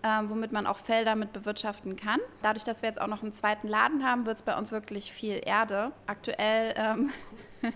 Ähm, 0.04 0.30
womit 0.30 0.52
man 0.52 0.68
auch 0.68 0.76
Felder 0.76 1.16
mit 1.16 1.32
bewirtschaften 1.32 1.96
kann. 1.96 2.20
Dadurch, 2.40 2.62
dass 2.62 2.82
wir 2.82 2.88
jetzt 2.88 3.00
auch 3.00 3.08
noch 3.08 3.24
einen 3.24 3.32
zweiten 3.32 3.66
Laden 3.66 4.04
haben, 4.06 4.26
wird 4.26 4.36
es 4.36 4.42
bei 4.42 4.56
uns 4.56 4.70
wirklich 4.70 5.12
viel 5.12 5.40
Erde. 5.44 5.90
Aktuell 6.06 6.72
ähm, 6.76 7.10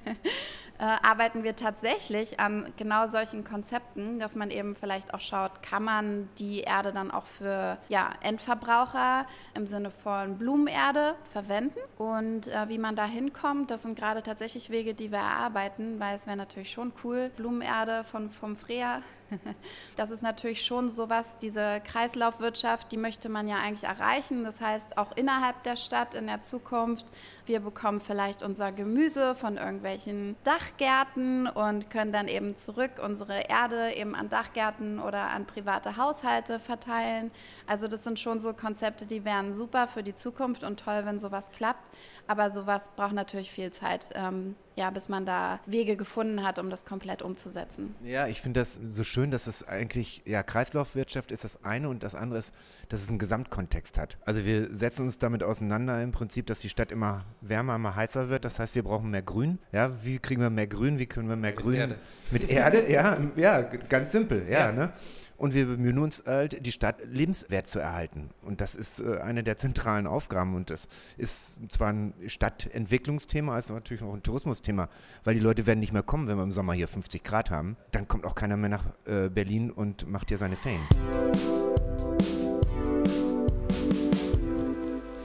äh, 0.82 0.84
arbeiten 0.84 1.44
wir 1.44 1.54
tatsächlich 1.54 2.40
an 2.40 2.66
genau 2.76 3.06
solchen 3.06 3.44
Konzepten, 3.44 4.18
dass 4.18 4.34
man 4.34 4.50
eben 4.50 4.74
vielleicht 4.74 5.14
auch 5.14 5.20
schaut, 5.20 5.62
kann 5.62 5.84
man 5.84 6.28
die 6.38 6.62
Erde 6.62 6.92
dann 6.92 7.12
auch 7.12 7.24
für 7.24 7.78
ja, 7.88 8.10
Endverbraucher 8.20 9.26
im 9.54 9.68
Sinne 9.68 9.92
von 9.92 10.38
Blumenerde 10.38 11.14
verwenden? 11.30 11.78
Und 11.98 12.48
äh, 12.48 12.68
wie 12.68 12.78
man 12.78 12.96
da 12.96 13.06
hinkommt, 13.06 13.70
das 13.70 13.84
sind 13.84 13.96
gerade 13.96 14.24
tatsächlich 14.24 14.70
Wege, 14.70 14.92
die 14.92 15.12
wir 15.12 15.20
erarbeiten, 15.20 16.00
weil 16.00 16.16
es 16.16 16.26
wäre 16.26 16.36
natürlich 16.36 16.72
schon 16.72 16.92
cool, 17.04 17.30
Blumenerde 17.36 18.02
von, 18.02 18.28
vom 18.30 18.56
Freer 18.56 19.02
das 19.96 20.10
ist 20.10 20.22
natürlich 20.22 20.64
schon 20.64 20.90
sowas, 20.90 21.38
diese 21.38 21.80
Kreislaufwirtschaft, 21.80 22.92
die 22.92 22.96
möchte 22.96 23.28
man 23.28 23.48
ja 23.48 23.56
eigentlich 23.56 23.84
erreichen. 23.84 24.44
Das 24.44 24.60
heißt, 24.60 24.98
auch 24.98 25.12
innerhalb 25.16 25.62
der 25.62 25.76
Stadt 25.76 26.14
in 26.14 26.26
der 26.26 26.42
Zukunft, 26.42 27.06
wir 27.46 27.60
bekommen 27.60 28.00
vielleicht 28.00 28.42
unser 28.42 28.72
Gemüse 28.72 29.34
von 29.34 29.56
irgendwelchen 29.56 30.36
Dachgärten 30.44 31.46
und 31.46 31.90
können 31.90 32.12
dann 32.12 32.28
eben 32.28 32.56
zurück 32.56 32.92
unsere 33.02 33.48
Erde 33.48 33.94
eben 33.94 34.14
an 34.14 34.28
Dachgärten 34.28 35.00
oder 35.00 35.30
an 35.30 35.46
private 35.46 35.96
Haushalte 35.96 36.58
verteilen. 36.58 37.30
Also 37.66 37.88
das 37.88 38.04
sind 38.04 38.18
schon 38.18 38.40
so 38.40 38.52
Konzepte, 38.52 39.06
die 39.06 39.24
wären 39.24 39.54
super 39.54 39.88
für 39.88 40.02
die 40.02 40.14
Zukunft 40.14 40.62
und 40.62 40.80
toll, 40.80 41.02
wenn 41.04 41.18
sowas 41.18 41.50
klappt. 41.50 41.84
Aber 42.26 42.50
sowas 42.50 42.90
braucht 42.96 43.12
natürlich 43.12 43.50
viel 43.50 43.72
Zeit, 43.72 44.06
ähm, 44.14 44.54
ja, 44.76 44.90
bis 44.90 45.08
man 45.08 45.26
da 45.26 45.60
Wege 45.66 45.96
gefunden 45.96 46.42
hat, 46.42 46.58
um 46.58 46.70
das 46.70 46.84
komplett 46.84 47.22
umzusetzen. 47.22 47.94
Ja, 48.02 48.26
ich 48.26 48.40
finde 48.40 48.60
das 48.60 48.74
so 48.74 49.04
schön, 49.04 49.30
dass 49.30 49.46
es 49.46 49.66
eigentlich, 49.66 50.22
ja, 50.24 50.42
Kreislaufwirtschaft 50.42 51.30
ist 51.32 51.44
das 51.44 51.64
eine 51.64 51.88
und 51.88 52.02
das 52.02 52.14
andere 52.14 52.38
ist, 52.38 52.54
dass 52.88 53.02
es 53.02 53.08
einen 53.08 53.18
Gesamtkontext 53.18 53.98
hat. 53.98 54.16
Also 54.24 54.44
wir 54.44 54.74
setzen 54.74 55.02
uns 55.02 55.18
damit 55.18 55.42
auseinander 55.42 56.02
im 56.02 56.12
Prinzip, 56.12 56.46
dass 56.46 56.60
die 56.60 56.68
Stadt 56.68 56.92
immer 56.92 57.18
wärmer, 57.40 57.74
immer 57.74 57.96
heißer 57.96 58.28
wird. 58.28 58.44
Das 58.44 58.58
heißt, 58.58 58.74
wir 58.74 58.84
brauchen 58.84 59.10
mehr 59.10 59.22
Grün. 59.22 59.58
Ja, 59.72 60.04
wie 60.04 60.18
kriegen 60.18 60.40
wir 60.40 60.50
mehr 60.50 60.66
Grün? 60.66 60.98
Wie 60.98 61.06
können 61.06 61.28
wir 61.28 61.36
mehr 61.36 61.50
mit 61.50 61.60
Grün? 61.60 61.74
Erde. 61.74 61.98
Mit 62.30 62.48
Erde, 62.48 62.90
ja, 62.90 63.18
ja, 63.36 63.60
ganz 63.60 64.12
simpel, 64.12 64.46
ja, 64.48 64.66
ja. 64.66 64.72
ne? 64.72 64.92
Und 65.42 65.54
wir 65.54 65.66
bemühen 65.66 65.98
uns 65.98 66.22
halt, 66.24 66.64
die 66.64 66.70
Stadt 66.70 67.02
lebenswert 67.04 67.66
zu 67.66 67.80
erhalten. 67.80 68.30
Und 68.42 68.60
das 68.60 68.76
ist 68.76 69.00
äh, 69.00 69.18
eine 69.18 69.42
der 69.42 69.56
zentralen 69.56 70.06
Aufgaben. 70.06 70.54
Und 70.54 70.70
das 70.70 70.86
ist 71.16 71.58
zwar 71.68 71.88
ein 71.88 72.14
Stadtentwicklungsthema, 72.28 73.58
ist 73.58 73.68
natürlich 73.70 74.04
auch 74.04 74.14
ein 74.14 74.22
Tourismusthema, 74.22 74.88
weil 75.24 75.34
die 75.34 75.40
Leute 75.40 75.66
werden 75.66 75.80
nicht 75.80 75.92
mehr 75.92 76.04
kommen, 76.04 76.28
wenn 76.28 76.36
wir 76.36 76.44
im 76.44 76.52
Sommer 76.52 76.74
hier 76.74 76.86
50 76.86 77.24
Grad 77.24 77.50
haben. 77.50 77.76
Dann 77.90 78.06
kommt 78.06 78.24
auch 78.24 78.36
keiner 78.36 78.56
mehr 78.56 78.70
nach 78.70 78.84
äh, 79.04 79.30
Berlin 79.30 79.72
und 79.72 80.08
macht 80.08 80.28
hier 80.28 80.38
seine 80.38 80.54
Ferien. 80.54 80.80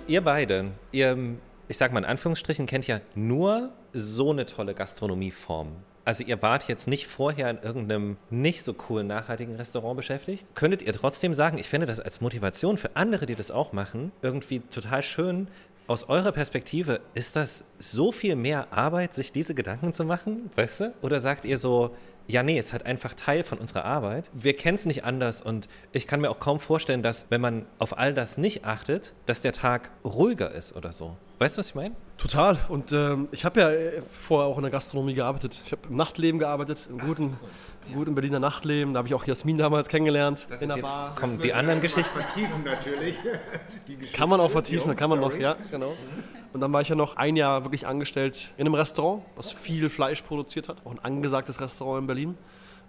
Ihr 0.08 0.24
beide, 0.24 0.72
ihr, 0.92 1.16
ich 1.68 1.78
sag 1.78 1.94
mal 1.94 2.00
in 2.00 2.06
Anführungsstrichen, 2.06 2.66
kennt 2.66 2.88
ja 2.88 3.02
nur 3.14 3.72
so 3.94 4.32
eine 4.32 4.48
tolle 4.48 4.74
Gastronomieform. 4.74 5.76
Also 6.08 6.24
ihr 6.24 6.42
wart 6.42 6.70
jetzt 6.70 6.88
nicht 6.88 7.06
vorher 7.06 7.50
in 7.50 7.58
irgendeinem 7.58 8.16
nicht 8.30 8.64
so 8.64 8.74
coolen 8.74 9.08
nachhaltigen 9.08 9.58
Restaurant 9.58 9.98
beschäftigt. 9.98 10.48
Könntet 10.56 10.82
ihr 10.82 10.94
trotzdem 10.94 11.34
sagen, 11.34 11.58
ich 11.58 11.68
finde 11.68 11.86
das 11.86 12.00
als 12.00 12.22
Motivation 12.22 12.78
für 12.78 12.96
andere, 12.96 13.26
die 13.26 13.36
das 13.36 13.52
auch 13.52 13.74
machen, 13.74 14.14
irgendwie 14.22 14.62
total 14.62 15.04
schön. 15.04 15.50
Aus 15.86 16.08
eurer 16.08 16.32
Perspektive, 16.32 17.02
ist 17.14 17.36
das 17.36 17.66
so 17.78 18.14
viel 18.14 18.38
mehr 18.38 18.72
Arbeit, 18.72 19.14
sich 19.14 19.34
diese 19.34 19.54
Gedanken 19.54 19.92
zu 19.92 20.06
machen, 20.06 20.50
weißt 20.56 20.80
du? 20.80 20.94
Oder 21.02 21.20
sagt 21.20 21.44
ihr 21.44 21.58
so, 21.58 21.94
ja, 22.28 22.44
nee, 22.44 22.58
es 22.58 22.74
hat 22.74 22.86
einfach 22.86 23.14
Teil 23.14 23.44
von 23.44 23.58
unserer 23.58 23.86
Arbeit. 23.86 24.30
Wir 24.34 24.54
kennen 24.54 24.76
es 24.76 24.86
nicht 24.86 25.06
anders 25.06 25.42
und 25.42 25.70
ich 25.94 26.08
kann 26.08 26.20
mir 26.20 26.30
auch 26.30 26.40
kaum 26.40 26.60
vorstellen, 26.60 27.02
dass, 27.02 27.26
wenn 27.30 27.42
man 27.42 27.66
auf 27.80 27.98
all 27.98 28.14
das 28.14 28.38
nicht 28.38 28.66
achtet, 28.66 29.14
dass 29.26 29.42
der 29.42 29.54
Tag 29.54 29.92
ruhiger 30.04 30.52
ist 30.52 30.76
oder 30.76 30.92
so. 30.92 31.16
Weißt 31.40 31.56
du, 31.56 31.60
was 31.60 31.70
ich 31.70 31.76
meine? 31.76 31.96
Total. 32.18 32.58
Und 32.68 32.92
ähm, 32.92 33.28
ich 33.32 33.46
habe 33.46 33.60
ja 33.60 33.70
äh, 33.70 34.02
vorher 34.12 34.48
auch 34.48 34.58
in 34.58 34.64
der 34.64 34.72
Gastronomie 34.72 35.14
gearbeitet. 35.14 35.62
Ich 35.66 35.72
habe 35.72 35.84
im 35.88 35.96
Nachtleben 35.96 36.40
gearbeitet, 36.40 36.88
im 36.90 36.98
guten, 36.98 37.38
Ach, 37.40 37.94
guten 37.94 38.16
Berliner 38.16 38.40
Nachtleben. 38.40 38.94
Da 38.94 38.98
habe 38.98 39.08
ich 39.08 39.14
auch 39.14 39.26
Jasmin 39.26 39.58
damals 39.58 39.88
kennengelernt. 39.88 40.48
Das 40.50 40.62
in 40.62 40.70
der 40.70 40.78
Bar. 40.78 41.16
Kommen 41.16 41.40
die 41.40 41.54
anderen 41.54 41.80
Geschichten. 41.80 42.10
Vertiefen 42.12 42.64
natürlich. 42.64 43.16
kann 44.14 44.30
man 44.30 44.40
auch 44.40 44.50
vertiefen, 44.50 44.96
kann 44.96 45.12
man 45.12 45.20
noch, 45.20 45.38
ja, 45.38 45.56
genau. 45.70 45.94
Und 46.58 46.62
dann 46.62 46.74
war 46.74 46.82
ich 46.82 46.90
ja 46.90 46.96
noch 46.96 47.18
ein 47.18 47.36
Jahr 47.36 47.66
wirklich 47.66 47.86
angestellt 47.86 48.54
in 48.58 48.66
einem 48.66 48.74
Restaurant, 48.74 49.24
das 49.36 49.52
viel 49.52 49.90
Fleisch 49.90 50.24
produziert 50.24 50.70
hat. 50.70 50.78
Auch 50.86 50.92
ein 50.92 51.00
angesagtes 51.00 51.62
Restaurant 51.62 52.02
in 52.02 52.08
Berlin 52.08 52.38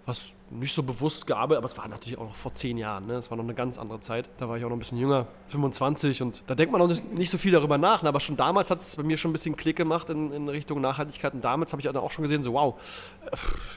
was 0.09 0.33
nicht 0.49 0.73
so 0.73 0.81
bewusst 0.81 1.27
gearbeitet, 1.27 1.59
aber 1.59 1.65
es 1.65 1.77
war 1.77 1.87
natürlich 1.87 2.17
auch 2.17 2.23
noch 2.23 2.35
vor 2.35 2.53
zehn 2.55 2.79
Jahren. 2.79 3.05
Ne? 3.05 3.13
Es 3.13 3.29
war 3.29 3.37
noch 3.37 3.43
eine 3.43 3.53
ganz 3.53 3.77
andere 3.77 3.99
Zeit. 3.99 4.27
Da 4.37 4.49
war 4.49 4.57
ich 4.57 4.65
auch 4.65 4.69
noch 4.69 4.75
ein 4.75 4.79
bisschen 4.79 4.97
jünger, 4.97 5.27
25 5.47 6.23
und 6.23 6.41
da 6.47 6.55
denkt 6.55 6.71
man 6.71 6.81
auch 6.81 6.87
nicht 7.15 7.29
so 7.29 7.37
viel 7.37 7.51
darüber 7.51 7.77
nach. 7.77 8.01
Ne? 8.01 8.09
Aber 8.09 8.19
schon 8.19 8.35
damals 8.35 8.71
hat 8.71 8.79
es 8.79 8.95
bei 8.95 9.03
mir 9.03 9.17
schon 9.17 9.29
ein 9.29 9.33
bisschen 9.33 9.55
Klick 9.55 9.75
gemacht 9.75 10.09
in, 10.09 10.31
in 10.33 10.49
Richtung 10.49 10.81
Nachhaltigkeit. 10.81 11.33
Und 11.33 11.43
damals 11.43 11.71
habe 11.71 11.81
ich 11.81 11.85
dann 11.85 11.95
auch 11.97 12.09
schon 12.09 12.23
gesehen, 12.23 12.41
so 12.41 12.53
wow, 12.53 12.75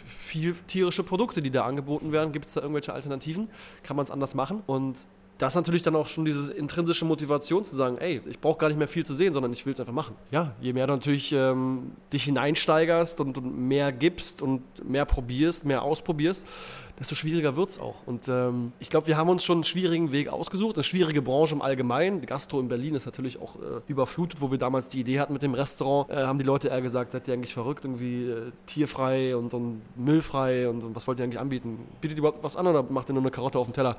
viel 0.06 0.54
tierische 0.66 1.02
Produkte, 1.02 1.42
die 1.42 1.50
da 1.50 1.66
angeboten 1.66 2.12
werden. 2.12 2.32
Gibt 2.32 2.46
es 2.46 2.54
da 2.54 2.62
irgendwelche 2.62 2.94
Alternativen? 2.94 3.50
Kann 3.82 3.96
man 3.96 4.04
es 4.04 4.10
anders 4.10 4.34
machen? 4.34 4.62
Und 4.66 5.06
das 5.38 5.52
ist 5.52 5.56
natürlich 5.56 5.82
dann 5.82 5.96
auch 5.96 6.06
schon 6.06 6.24
diese 6.24 6.52
intrinsische 6.52 7.04
Motivation 7.04 7.64
zu 7.64 7.74
sagen, 7.74 7.98
ey, 7.98 8.20
ich 8.26 8.38
brauche 8.38 8.58
gar 8.58 8.68
nicht 8.68 8.78
mehr 8.78 8.86
viel 8.86 9.04
zu 9.04 9.14
sehen, 9.14 9.32
sondern 9.32 9.52
ich 9.52 9.66
will 9.66 9.72
es 9.72 9.80
einfach 9.80 9.92
machen. 9.92 10.14
Ja, 10.30 10.54
je 10.60 10.72
mehr 10.72 10.86
du 10.86 10.92
natürlich 10.92 11.32
ähm, 11.32 11.92
dich 12.12 12.24
hineinsteigerst 12.24 13.20
und, 13.20 13.38
und, 13.38 13.58
mehr 13.58 13.92
gibst 13.92 14.42
und 14.42 14.62
mehr 14.88 15.04
probierst, 15.04 15.64
mehr 15.64 15.82
ausprobierst, 15.82 16.46
desto 17.02 17.16
schwieriger 17.16 17.56
wird 17.56 17.70
es 17.70 17.80
auch. 17.80 17.96
Und 18.06 18.28
ähm, 18.28 18.70
ich 18.78 18.88
glaube, 18.88 19.08
wir 19.08 19.16
haben 19.16 19.28
uns 19.28 19.44
schon 19.44 19.56
einen 19.56 19.64
schwierigen 19.64 20.12
Weg 20.12 20.28
ausgesucht, 20.28 20.76
eine 20.76 20.84
schwierige 20.84 21.20
Branche 21.20 21.52
im 21.52 21.60
Allgemeinen. 21.60 22.24
Gastro 22.24 22.60
in 22.60 22.68
Berlin 22.68 22.94
ist 22.94 23.06
natürlich 23.06 23.40
auch 23.40 23.56
äh, 23.56 23.80
überflutet, 23.88 24.40
wo 24.40 24.52
wir 24.52 24.58
damals 24.58 24.88
die 24.88 25.00
Idee 25.00 25.18
hatten 25.18 25.32
mit 25.32 25.42
dem 25.42 25.54
Restaurant, 25.54 26.10
äh, 26.10 26.22
haben 26.22 26.38
die 26.38 26.44
Leute 26.44 26.68
eher 26.68 26.80
gesagt, 26.80 27.10
seid 27.10 27.26
ihr 27.26 27.34
eigentlich 27.34 27.54
verrückt, 27.54 27.84
irgendwie 27.84 28.26
äh, 28.28 28.52
tierfrei 28.66 29.34
und, 29.34 29.52
und 29.52 29.82
müllfrei 29.96 30.68
und, 30.68 30.84
und, 30.84 30.94
was 30.94 31.08
wollt 31.08 31.18
ihr 31.18 31.24
eigentlich 31.24 31.40
anbieten? 31.40 31.80
Bietet 32.00 32.18
ihr 32.18 32.20
überhaupt 32.20 32.44
was 32.44 32.54
an 32.54 32.68
oder 32.68 32.84
macht 32.84 33.10
ihr 33.10 33.14
nur 33.14 33.22
eine 33.24 33.32
Karotte 33.32 33.58
auf 33.58 33.66
dem 33.66 33.74
Teller? 33.74 33.96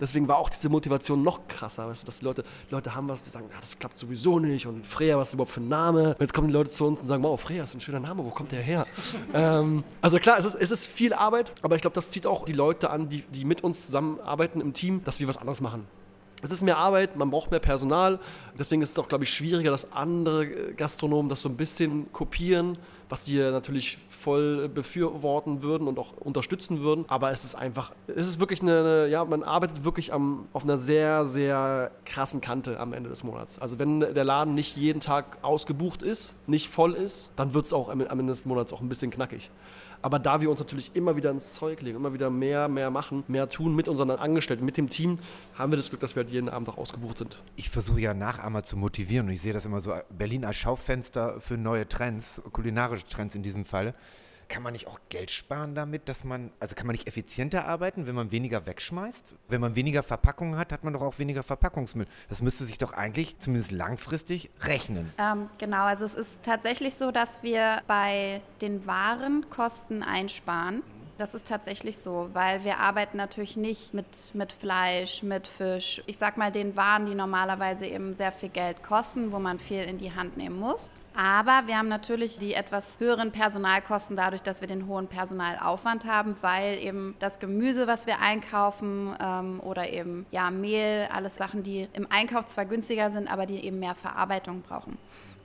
Deswegen 0.00 0.26
war 0.28 0.38
auch 0.38 0.48
diese 0.48 0.68
Motivation 0.68 1.22
noch 1.22 1.48
krasser, 1.48 1.88
weißt 1.88 2.04
du, 2.04 2.06
dass 2.06 2.20
die 2.20 2.24
Leute, 2.24 2.44
die 2.70 2.74
Leute 2.74 2.94
haben 2.94 3.08
was, 3.08 3.24
die 3.24 3.30
sagen, 3.30 3.46
ja, 3.50 3.56
das 3.60 3.78
klappt 3.78 3.98
sowieso 3.98 4.38
nicht 4.38 4.66
und 4.66 4.86
Freya, 4.86 5.18
was 5.18 5.28
ist 5.28 5.34
überhaupt 5.34 5.50
für 5.50 5.60
ein 5.60 5.68
Name? 5.68 6.10
Und 6.10 6.20
jetzt 6.20 6.32
kommen 6.32 6.48
die 6.48 6.54
Leute 6.54 6.70
zu 6.70 6.86
uns 6.86 7.00
und 7.00 7.06
sagen, 7.06 7.22
wow, 7.22 7.38
Freya 7.38 7.64
ist 7.64 7.74
ein 7.74 7.80
schöner 7.80 8.00
Name, 8.00 8.24
wo 8.24 8.30
kommt 8.30 8.52
der 8.52 8.62
her? 8.62 8.86
ähm, 9.34 9.84
also 10.00 10.18
klar, 10.18 10.38
es 10.38 10.44
ist, 10.44 10.54
es 10.54 10.70
ist 10.70 10.86
viel 10.86 11.12
Arbeit, 11.12 11.52
aber 11.62 11.74
ich 11.74 11.82
glaube, 11.82 11.94
das 11.94 12.10
zieht 12.10 12.26
auch 12.26 12.37
die 12.44 12.52
Leute 12.52 12.90
an, 12.90 13.08
die, 13.08 13.22
die 13.22 13.44
mit 13.44 13.62
uns 13.62 13.86
zusammenarbeiten 13.86 14.60
im 14.60 14.72
Team, 14.72 15.02
dass 15.04 15.20
wir 15.20 15.28
was 15.28 15.36
anderes 15.36 15.60
machen. 15.60 15.86
Es 16.40 16.52
ist 16.52 16.62
mehr 16.62 16.78
Arbeit, 16.78 17.16
man 17.16 17.30
braucht 17.30 17.50
mehr 17.50 17.58
Personal. 17.58 18.20
Deswegen 18.56 18.80
ist 18.80 18.92
es 18.92 18.98
auch, 18.98 19.08
glaube 19.08 19.24
ich, 19.24 19.34
schwieriger, 19.34 19.72
dass 19.72 19.90
andere 19.92 20.72
Gastronomen 20.74 21.28
das 21.28 21.42
so 21.42 21.48
ein 21.48 21.56
bisschen 21.56 22.12
kopieren, 22.12 22.78
was 23.08 23.26
wir 23.26 23.50
natürlich 23.50 23.98
voll 24.08 24.68
befürworten 24.68 25.62
würden 25.62 25.88
und 25.88 25.98
auch 25.98 26.12
unterstützen 26.12 26.80
würden. 26.80 27.06
Aber 27.08 27.32
es 27.32 27.44
ist 27.44 27.56
einfach, 27.56 27.92
es 28.06 28.28
ist 28.28 28.38
wirklich 28.38 28.62
eine, 28.62 29.08
ja, 29.08 29.24
man 29.24 29.42
arbeitet 29.42 29.82
wirklich 29.84 30.12
am, 30.12 30.46
auf 30.52 30.62
einer 30.62 30.78
sehr, 30.78 31.24
sehr 31.24 31.90
krassen 32.04 32.40
Kante 32.40 32.78
am 32.78 32.92
Ende 32.92 33.10
des 33.10 33.24
Monats. 33.24 33.58
Also 33.58 33.80
wenn 33.80 34.00
der 34.00 34.24
Laden 34.24 34.54
nicht 34.54 34.76
jeden 34.76 35.00
Tag 35.00 35.38
ausgebucht 35.42 36.02
ist, 36.02 36.36
nicht 36.46 36.68
voll 36.68 36.94
ist, 36.94 37.32
dann 37.34 37.52
wird 37.52 37.66
es 37.66 37.72
auch 37.72 37.88
am 37.88 38.00
Ende 38.00 38.26
des 38.26 38.46
Monats 38.46 38.72
auch 38.72 38.80
ein 38.80 38.88
bisschen 38.88 39.10
knackig. 39.10 39.50
Aber 40.00 40.18
da 40.18 40.40
wir 40.40 40.50
uns 40.50 40.60
natürlich 40.60 40.94
immer 40.94 41.16
wieder 41.16 41.30
ins 41.30 41.54
Zeug 41.54 41.82
legen, 41.82 41.96
immer 41.96 42.12
wieder 42.12 42.30
mehr, 42.30 42.68
mehr 42.68 42.90
machen, 42.90 43.24
mehr 43.26 43.48
tun 43.48 43.74
mit 43.74 43.88
unseren 43.88 44.10
Angestellten, 44.10 44.64
mit 44.64 44.76
dem 44.76 44.88
Team, 44.88 45.18
haben 45.54 45.72
wir 45.72 45.76
das 45.76 45.88
Glück, 45.88 46.00
dass 46.00 46.14
wir 46.14 46.22
halt 46.22 46.32
jeden 46.32 46.48
Abend 46.48 46.68
auch 46.68 46.78
ausgebucht 46.78 47.18
sind. 47.18 47.42
Ich 47.56 47.68
versuche 47.70 48.00
ja 48.00 48.14
Nachahmer 48.14 48.62
zu 48.62 48.76
motivieren 48.76 49.26
und 49.26 49.32
ich 49.32 49.42
sehe 49.42 49.52
das 49.52 49.64
immer 49.64 49.80
so, 49.80 49.92
Berlin 50.10 50.44
als 50.44 50.56
Schaufenster 50.56 51.40
für 51.40 51.56
neue 51.56 51.88
Trends, 51.88 52.40
kulinarische 52.52 53.06
Trends 53.06 53.34
in 53.34 53.42
diesem 53.42 53.64
Fall. 53.64 53.94
Kann 54.48 54.62
man 54.62 54.72
nicht 54.72 54.86
auch 54.86 54.98
Geld 55.10 55.30
sparen 55.30 55.74
damit, 55.74 56.08
dass 56.08 56.24
man, 56.24 56.50
also 56.58 56.74
kann 56.74 56.86
man 56.86 56.94
nicht 56.94 57.06
effizienter 57.06 57.66
arbeiten, 57.66 58.06
wenn 58.06 58.14
man 58.14 58.32
weniger 58.32 58.66
wegschmeißt? 58.66 59.34
Wenn 59.48 59.60
man 59.60 59.76
weniger 59.76 60.02
Verpackungen 60.02 60.58
hat, 60.58 60.72
hat 60.72 60.84
man 60.84 60.94
doch 60.94 61.02
auch 61.02 61.18
weniger 61.18 61.42
Verpackungsmüll. 61.42 62.06
Das 62.30 62.40
müsste 62.40 62.64
sich 62.64 62.78
doch 62.78 62.92
eigentlich 62.92 63.38
zumindest 63.38 63.72
langfristig 63.72 64.50
rechnen. 64.60 65.12
Ähm, 65.18 65.50
genau, 65.58 65.84
also 65.84 66.06
es 66.06 66.14
ist 66.14 66.42
tatsächlich 66.42 66.94
so, 66.94 67.10
dass 67.10 67.42
wir 67.42 67.82
bei 67.86 68.40
den 68.62 68.86
Warenkosten 68.86 70.02
einsparen. 70.02 70.82
Das 71.18 71.34
ist 71.34 71.48
tatsächlich 71.48 71.98
so, 71.98 72.30
weil 72.32 72.62
wir 72.62 72.78
arbeiten 72.78 73.16
natürlich 73.16 73.56
nicht 73.56 73.92
mit, 73.92 74.06
mit 74.34 74.52
Fleisch, 74.52 75.24
mit 75.24 75.48
Fisch. 75.48 76.00
Ich 76.06 76.16
sag 76.16 76.36
mal 76.36 76.52
den 76.52 76.76
Waren, 76.76 77.06
die 77.06 77.16
normalerweise 77.16 77.86
eben 77.86 78.14
sehr 78.14 78.30
viel 78.30 78.50
Geld 78.50 78.84
kosten, 78.84 79.32
wo 79.32 79.40
man 79.40 79.58
viel 79.58 79.82
in 79.82 79.98
die 79.98 80.14
Hand 80.14 80.36
nehmen 80.36 80.56
muss. 80.60 80.92
Aber 81.20 81.66
wir 81.66 81.76
haben 81.76 81.88
natürlich 81.88 82.38
die 82.38 82.54
etwas 82.54 83.00
höheren 83.00 83.32
Personalkosten 83.32 84.14
dadurch, 84.14 84.40
dass 84.40 84.60
wir 84.60 84.68
den 84.68 84.86
hohen 84.86 85.08
Personalaufwand 85.08 86.06
haben, 86.06 86.36
weil 86.42 86.78
eben 86.78 87.16
das 87.18 87.40
Gemüse, 87.40 87.88
was 87.88 88.06
wir 88.06 88.20
einkaufen 88.20 89.16
ähm, 89.20 89.58
oder 89.58 89.92
eben 89.92 90.26
ja, 90.30 90.52
Mehl, 90.52 91.08
alles 91.12 91.34
Sachen, 91.34 91.64
die 91.64 91.88
im 91.92 92.06
Einkauf 92.08 92.46
zwar 92.46 92.66
günstiger 92.66 93.10
sind, 93.10 93.26
aber 93.26 93.46
die 93.46 93.64
eben 93.64 93.80
mehr 93.80 93.96
Verarbeitung 93.96 94.62
brauchen. 94.62 94.96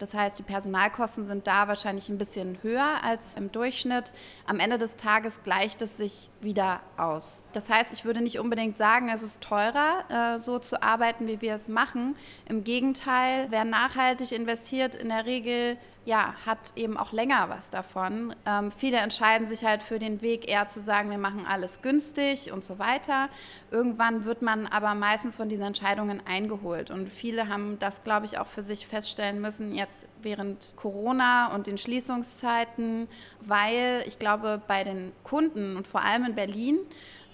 Das 0.04 0.14
heißt, 0.14 0.38
die 0.38 0.44
Personalkosten 0.44 1.24
sind 1.24 1.48
da 1.48 1.70
wahrscheinlich 1.70 2.10
ein 2.10 2.18
bisschen 2.18 2.58
höher 2.62 3.00
als 3.04 3.36
im 3.36 3.54
Durchschnitt. 3.54 4.12
Am 4.46 4.60
Ende 4.60 4.78
des 4.78 4.98
Tages 4.98 5.44
gleicht 5.44 5.82
es 5.82 5.96
sich 5.96 6.30
wieder 6.42 6.82
aus. 6.98 7.42
Das 7.54 7.70
heißt, 7.70 7.94
ich 7.94 8.04
würde 8.04 8.20
nicht 8.20 8.38
unbedingt 8.38 8.76
sagen, 8.76 9.08
es 9.08 9.24
ist 9.24 9.40
teurer, 9.40 10.04
äh, 10.10 10.40
so 10.40 10.60
zu 10.60 10.84
arbeiten, 10.84 11.28
wie 11.28 11.40
wir 11.40 11.56
es 11.56 11.70
machen. 11.70 12.18
Im 12.50 12.66
Gegenteil, 12.66 13.48
wer 13.50 13.64
nachhaltig 13.64 14.34
investiert, 14.34 14.94
in 14.94 15.08
der 15.08 15.26
Regel 15.26 15.63
ja, 16.06 16.34
hat 16.46 16.74
eben 16.76 16.98
auch 16.98 17.14
länger 17.14 17.50
was 17.50 17.70
davon. 17.70 18.36
Ähm, 18.46 18.72
viele 18.72 18.98
entscheiden 18.98 19.48
sich 19.48 19.64
halt 19.64 19.82
für 19.82 20.00
den 20.00 20.22
Weg 20.22 20.50
eher 20.50 20.68
zu 20.68 20.82
sagen, 20.82 21.10
wir 21.10 21.18
machen 21.18 21.46
alles 21.48 21.82
günstig 21.82 22.52
und 22.52 22.66
so 22.66 22.78
weiter. 22.78 23.30
Irgendwann 23.72 24.26
wird 24.26 24.42
man 24.42 24.68
aber 24.68 24.96
meistens 24.96 25.38
von 25.38 25.48
diesen 25.48 25.64
Entscheidungen 25.64 26.22
eingeholt. 26.26 26.92
Und 26.92 27.12
viele 27.12 27.48
haben 27.48 27.80
das, 27.80 28.04
glaube 28.04 28.26
ich, 28.26 28.38
auch 28.38 28.48
für 28.48 28.64
sich 28.64 28.86
feststellen 28.86 29.40
müssen, 29.40 29.74
jetzt 29.74 30.08
während 30.22 30.74
Corona 30.76 31.54
und 31.56 31.68
den 31.68 31.78
Schließungszeiten, 31.78 33.08
weil 33.40 34.04
ich 34.06 34.20
glaube, 34.20 34.62
bei 34.68 34.84
den 34.84 35.14
Kunden 35.24 35.78
und 35.78 35.88
vor 35.88 36.02
allem 36.04 36.26
in 36.26 36.36
Berlin 36.36 36.80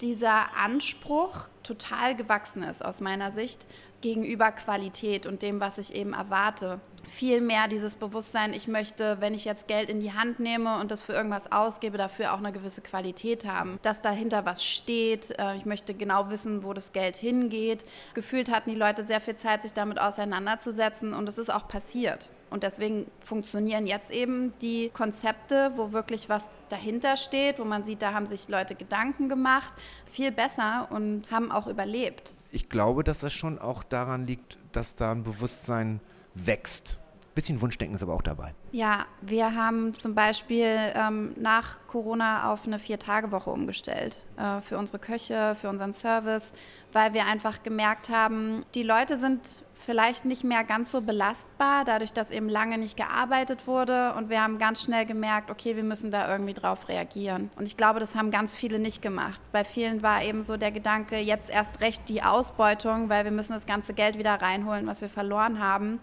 dieser 0.00 0.56
Anspruch 0.56 1.48
total 1.62 2.16
gewachsen 2.16 2.62
ist 2.62 2.84
aus 2.84 3.00
meiner 3.00 3.32
Sicht 3.32 3.66
gegenüber 4.00 4.50
Qualität 4.52 5.26
und 5.26 5.42
dem, 5.42 5.60
was 5.60 5.78
ich 5.78 5.94
eben 5.94 6.14
erwarte 6.14 6.80
viel 7.08 7.40
mehr 7.40 7.68
dieses 7.68 7.96
Bewusstsein, 7.96 8.52
ich 8.52 8.68
möchte, 8.68 9.20
wenn 9.20 9.34
ich 9.34 9.44
jetzt 9.44 9.68
Geld 9.68 9.90
in 9.90 10.00
die 10.00 10.12
Hand 10.12 10.40
nehme 10.40 10.78
und 10.78 10.90
das 10.90 11.00
für 11.00 11.12
irgendwas 11.12 11.50
ausgebe, 11.52 11.98
dafür 11.98 12.32
auch 12.32 12.38
eine 12.38 12.52
gewisse 12.52 12.80
Qualität 12.80 13.44
haben, 13.44 13.78
dass 13.82 14.00
dahinter 14.00 14.44
was 14.44 14.64
steht. 14.64 15.38
Äh, 15.38 15.56
ich 15.56 15.64
möchte 15.64 15.94
genau 15.94 16.30
wissen, 16.30 16.62
wo 16.62 16.72
das 16.72 16.92
Geld 16.92 17.16
hingeht. 17.16 17.84
Gefühlt 18.14 18.50
hatten 18.52 18.70
die 18.70 18.76
Leute 18.76 19.04
sehr 19.04 19.20
viel 19.20 19.36
Zeit, 19.36 19.62
sich 19.62 19.72
damit 19.72 20.00
auseinanderzusetzen 20.00 21.14
und 21.14 21.28
es 21.28 21.38
ist 21.38 21.50
auch 21.50 21.68
passiert. 21.68 22.28
Und 22.50 22.64
deswegen 22.64 23.06
funktionieren 23.20 23.86
jetzt 23.86 24.10
eben 24.10 24.52
die 24.60 24.90
Konzepte, 24.90 25.72
wo 25.76 25.92
wirklich 25.92 26.28
was 26.28 26.42
dahinter 26.68 27.16
steht, 27.16 27.58
wo 27.60 27.64
man 27.64 27.84
sieht, 27.84 28.02
da 28.02 28.12
haben 28.12 28.26
sich 28.26 28.48
Leute 28.48 28.74
Gedanken 28.74 29.28
gemacht, 29.28 29.72
viel 30.06 30.32
besser 30.32 30.88
und 30.90 31.30
haben 31.30 31.52
auch 31.52 31.68
überlebt. 31.68 32.34
Ich 32.50 32.68
glaube, 32.68 33.04
dass 33.04 33.20
das 33.20 33.32
schon 33.32 33.58
auch 33.58 33.84
daran 33.84 34.26
liegt, 34.26 34.58
dass 34.72 34.96
da 34.96 35.12
ein 35.12 35.22
Bewusstsein 35.22 36.00
wächst. 36.34 36.98
Bisschen 37.34 37.60
Wunschdenken 37.60 37.94
ist 37.94 38.02
aber 38.02 38.14
auch 38.14 38.22
dabei. 38.22 38.54
Ja, 38.72 39.06
wir 39.22 39.54
haben 39.54 39.94
zum 39.94 40.14
Beispiel 40.14 40.66
ähm, 40.94 41.32
nach 41.36 41.86
Corona 41.86 42.52
auf 42.52 42.66
eine 42.66 42.78
Vier-Tage-Woche 42.78 43.50
umgestellt 43.50 44.18
äh, 44.36 44.60
für 44.60 44.76
unsere 44.76 44.98
Köche, 44.98 45.54
für 45.54 45.68
unseren 45.68 45.92
Service, 45.92 46.52
weil 46.92 47.14
wir 47.14 47.26
einfach 47.26 47.62
gemerkt 47.62 48.10
haben, 48.10 48.64
die 48.74 48.82
Leute 48.82 49.16
sind 49.16 49.62
vielleicht 49.84 50.24
nicht 50.24 50.44
mehr 50.44 50.64
ganz 50.64 50.90
so 50.90 51.00
belastbar, 51.00 51.84
dadurch, 51.84 52.12
dass 52.12 52.30
eben 52.30 52.48
lange 52.48 52.78
nicht 52.78 52.96
gearbeitet 52.96 53.66
wurde. 53.66 54.14
Und 54.14 54.28
wir 54.28 54.42
haben 54.42 54.58
ganz 54.58 54.82
schnell 54.82 55.06
gemerkt, 55.06 55.50
okay, 55.50 55.76
wir 55.76 55.84
müssen 55.84 56.10
da 56.10 56.30
irgendwie 56.30 56.54
drauf 56.54 56.88
reagieren. 56.88 57.50
Und 57.56 57.66
ich 57.66 57.76
glaube, 57.76 58.00
das 58.00 58.14
haben 58.14 58.30
ganz 58.30 58.54
viele 58.54 58.78
nicht 58.78 59.02
gemacht. 59.02 59.40
Bei 59.52 59.64
vielen 59.64 60.02
war 60.02 60.22
eben 60.22 60.42
so 60.42 60.56
der 60.56 60.72
Gedanke, 60.72 61.18
jetzt 61.18 61.50
erst 61.50 61.80
recht 61.80 62.08
die 62.08 62.22
Ausbeutung, 62.22 63.08
weil 63.08 63.24
wir 63.24 63.32
müssen 63.32 63.52
das 63.52 63.66
ganze 63.66 63.94
Geld 63.94 64.18
wieder 64.18 64.40
reinholen, 64.40 64.86
was 64.86 65.00
wir 65.00 65.08
verloren 65.08 65.60
haben 65.60 66.00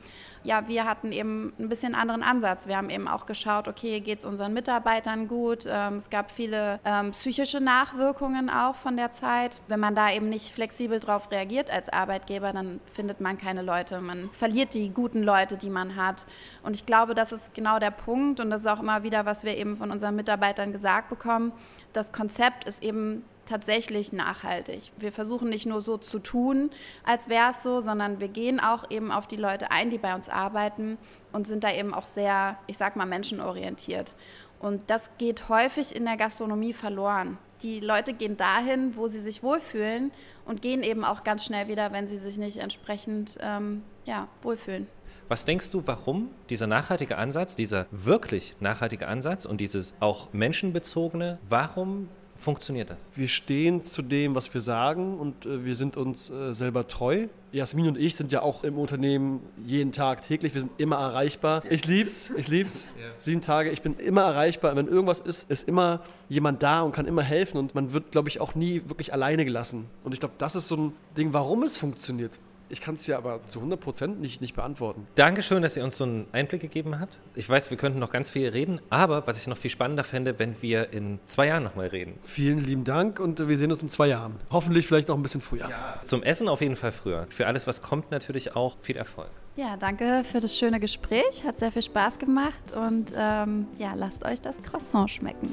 ja, 0.48 0.66
wir 0.70 0.86
hatten 0.86 1.12
eben 1.12 1.52
ein 1.60 1.68
bisschen 1.68 1.94
anderen 1.94 2.24
Ansatz. 2.24 2.68
Wir 2.68 2.78
haben 2.78 2.90
eben 2.90 3.10
auch 3.10 3.26
geschaut, 3.26 3.68
okay, 3.68 4.00
geht 4.00 4.20
es 4.20 4.26
unseren 4.26 4.54
Mitarbeitern 4.54 5.28
gut? 5.28 5.66
Ähm, 5.68 5.96
es 5.96 6.10
gab 6.10 6.32
viele 6.32 6.80
ähm, 6.86 7.12
psychische 7.12 7.60
Nachwirkungen 7.60 8.50
auch 8.50 8.76
von 8.76 8.96
der 8.96 9.12
Zeit. 9.12 9.62
Wenn 9.68 9.82
man 9.82 9.94
da 9.94 10.10
eben 10.10 10.30
nicht 10.30 10.56
flexibel 10.56 11.02
darauf 11.02 11.32
reagiert 11.32 11.70
als 11.70 11.90
Arbeitgeber, 11.90 12.54
dann 12.54 12.80
findet 12.94 13.20
man 13.20 13.38
keine 13.38 13.62
Leute. 13.62 14.00
Man 14.00 14.30
verliert 14.32 14.74
die 14.74 14.90
guten 14.90 15.22
Leute, 15.22 15.58
die 15.58 15.70
man 15.70 15.98
hat. 15.98 16.26
Und 16.64 16.76
ich 16.76 16.86
glaube, 16.86 17.14
das 17.14 17.34
ist 17.34 17.54
genau 17.54 17.78
der 17.80 17.92
Punkt 17.92 18.40
und 18.40 18.50
das 18.50 18.62
ist 18.62 18.68
auch 18.68 18.80
immer 18.80 19.04
wieder, 19.04 19.26
was 19.26 19.44
wir 19.44 19.58
eben 19.58 19.76
von 19.76 19.92
unseren 19.92 20.16
Mitarbeitern 20.16 20.72
gesagt 20.72 21.10
bekommen. 21.10 21.52
Das 21.92 22.14
Konzept 22.14 22.64
ist 22.64 22.82
eben 22.82 23.26
tatsächlich 23.48 24.14
nachhaltig. 24.14 24.92
Wir 24.98 25.12
versuchen 25.12 25.50
nicht 25.50 25.66
nur 25.66 25.82
so 25.82 25.98
zu 25.98 26.20
tun, 26.20 26.70
als 27.04 27.30
wäre 27.30 27.52
es 27.52 27.64
so, 27.64 27.82
sondern 27.82 28.20
wir 28.20 28.28
gehen 28.28 28.60
auch 28.60 28.92
eben 28.92 29.12
auf 29.12 29.28
die 29.28 29.38
Leute 29.38 29.72
ein, 29.72 29.90
die 29.90 29.98
bei 29.98 30.14
uns 30.14 30.30
arbeiten 30.30 30.98
und 31.32 31.48
sind 31.48 31.64
da 31.64 31.72
eben 31.72 31.94
auch 31.94 32.06
sehr, 32.06 32.60
ich 32.68 32.78
sag 32.78 32.96
mal, 32.96 33.06
menschenorientiert. 33.06 34.14
Und 34.60 34.90
das 34.90 35.12
geht 35.18 35.50
häufig 35.50 35.96
in 35.96 36.06
der 36.06 36.18
Gastronomie 36.18 36.74
verloren. 36.74 37.38
Die 37.62 37.80
Leute 37.80 38.14
gehen 38.14 38.38
dahin, 38.38 38.96
wo 38.96 39.08
sie 39.08 39.20
sich 39.20 39.42
wohlfühlen 39.42 40.12
und 40.46 40.62
gehen 40.62 40.84
eben 40.84 41.04
auch 41.04 41.24
ganz 41.24 41.46
schnell 41.46 41.68
wieder, 41.68 41.92
wenn 41.92 42.08
sie 42.08 42.18
sich 42.18 42.38
nicht 42.38 42.58
entsprechend 42.58 43.38
ähm, 43.42 43.84
ja, 44.06 44.28
wohlfühlen. 44.42 44.88
Was 45.28 45.44
denkst 45.44 45.72
du, 45.72 45.84
warum 45.86 46.30
dieser 46.50 46.68
nachhaltige 46.68 47.18
Ansatz, 47.18 47.56
dieser 47.56 47.88
wirklich 47.92 48.56
nachhaltige 48.62 49.08
Ansatz 49.08 49.46
und 49.46 49.60
dieses 49.60 49.96
auch 50.00 50.32
menschenbezogene, 50.32 51.38
warum 51.50 52.08
funktioniert 52.38 52.90
das? 52.90 53.10
Wir 53.16 53.28
stehen 53.28 53.84
zu 53.84 54.02
dem, 54.02 54.36
was 54.36 54.54
wir 54.54 54.62
sagen 54.62 55.18
und 55.20 55.46
äh, 55.46 55.66
wir 55.66 55.76
sind 55.76 55.98
uns 55.98 56.30
äh, 56.30 56.54
selber 56.54 56.88
treu. 56.88 57.28
Jasmin 57.52 57.88
und 57.88 57.98
ich 57.98 58.16
sind 58.16 58.32
ja 58.32 58.42
auch 58.42 58.64
im 58.64 58.78
Unternehmen 58.78 59.42
jeden 59.66 59.92
Tag 59.92 60.22
täglich. 60.22 60.54
Wir 60.54 60.62
sind 60.62 60.72
immer 60.78 60.98
erreichbar. 60.98 61.64
Ich 61.70 61.86
lieb's, 61.86 62.32
ich 62.36 62.48
lieb's. 62.48 62.94
Ja. 63.00 63.06
Sieben 63.18 63.42
Tage, 63.42 63.70
ich 63.72 63.82
bin 63.82 63.96
immer 63.96 64.24
erreichbar. 64.24 64.76
Wenn 64.76 64.88
irgendwas 64.88 65.20
ist, 65.20 65.50
ist 65.50 65.68
immer 65.68 66.02
jemand 66.30 66.62
da 66.62 66.82
und 66.82 66.92
kann 66.92 67.06
immer 67.06 67.24
helfen 67.24 67.58
und 67.58 67.74
man 67.74 67.94
wird, 67.94 68.12
glaube 68.12 68.30
ich, 68.30 68.42
auch 68.42 68.54
nie 68.56 68.82
wirklich 68.88 69.14
alleine 69.14 69.46
gelassen. 69.46 69.86
Und 70.04 70.14
ich 70.14 70.20
glaube, 70.20 70.36
das 70.38 70.56
ist 70.56 70.68
so 70.68 70.76
ein 70.76 70.94
Ding, 71.16 71.34
warum 71.34 71.64
es 71.64 71.78
funktioniert. 71.78 72.38
Ich 72.70 72.82
kann 72.82 72.96
es 72.96 73.08
ja 73.08 73.18
aber 73.18 73.46
zu 73.48 73.60
100 73.60 73.80
Prozent 73.80 74.20
nicht, 74.20 74.42
nicht 74.42 74.56
beantworten. 74.56 75.08
Dankeschön, 75.16 75.62
dass 75.62 75.78
ihr 75.78 75.84
uns 75.84 75.98
so 75.98 76.04
einen 76.04 76.28
Einblick 76.32 76.62
gegeben 76.62 77.00
habt. 77.00 77.20
Ich 77.36 77.48
weiß, 77.50 77.70
wir 77.70 77.78
könnten 77.78 78.00
noch 78.00 78.12
ganz 78.12 78.30
viel 78.30 78.50
reden, 78.50 78.82
aber 78.90 79.26
was 79.26 79.40
ich 79.40 79.48
noch 79.48 79.58
viel 79.58 79.72
spannender 79.72 80.04
fände, 80.04 80.40
wenn 80.40 80.62
wir 80.62 80.92
in 80.92 81.20
zwei 81.26 81.48
Jahren 81.48 81.64
nochmal 81.64 81.88
reden. 81.88 82.20
Vielen 82.24 82.64
lieben 82.64 82.84
Dank 82.84 83.20
und 83.20 83.48
wir 83.48 83.58
sehen 83.58 83.72
uns 83.72 83.82
in 83.82 83.90
zwei 83.90 84.08
Jahren. 84.08 84.36
Hoffentlich 84.50 84.88
vielleicht 84.88 85.08
noch 85.08 85.16
ein 85.16 85.24
bisschen 85.24 85.42
früher. 85.42 85.70
Ja. 85.70 86.00
Zum 86.04 86.24
Essen 86.24 86.48
auf 86.48 86.62
jeden 86.62 86.76
Fall 86.76 86.92
früher. 86.92 87.28
Für 87.30 87.48
alles, 87.48 87.68
was 87.68 87.82
kommt, 87.82 88.12
natürlich 88.12 88.56
auch 88.56 88.78
viel 88.80 88.98
Erfolg. 88.98 89.30
Ja, 89.58 89.76
danke 89.76 90.24
für 90.24 90.40
das 90.40 90.56
schöne 90.56 90.80
Gespräch. 90.80 91.44
Hat 91.44 91.58
sehr 91.58 91.72
viel 91.72 91.82
Spaß 91.82 92.20
gemacht 92.20 92.74
und 92.76 93.12
ähm, 93.18 93.66
ja, 93.80 93.96
lasst 93.96 94.24
euch 94.24 94.40
das 94.40 94.62
Croissant 94.62 95.10
schmecken. 95.10 95.50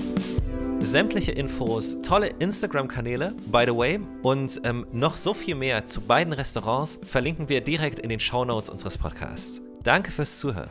Sämtliche 0.80 1.30
Infos, 1.30 2.02
tolle 2.02 2.30
Instagram-Kanäle, 2.40 3.36
by 3.46 3.62
the 3.64 3.76
way, 3.76 4.00
und 4.22 4.60
ähm, 4.64 4.88
noch 4.90 5.16
so 5.16 5.34
viel 5.34 5.54
mehr 5.54 5.86
zu 5.86 6.00
beiden 6.00 6.32
Restaurants 6.32 6.98
verlinken 7.04 7.48
wir 7.48 7.60
direkt 7.60 8.00
in 8.00 8.08
den 8.08 8.18
Show 8.18 8.44
Notes 8.44 8.68
unseres 8.68 8.98
Podcasts. 8.98 9.62
Danke 9.84 10.10
fürs 10.10 10.40
Zuhören. 10.40 10.68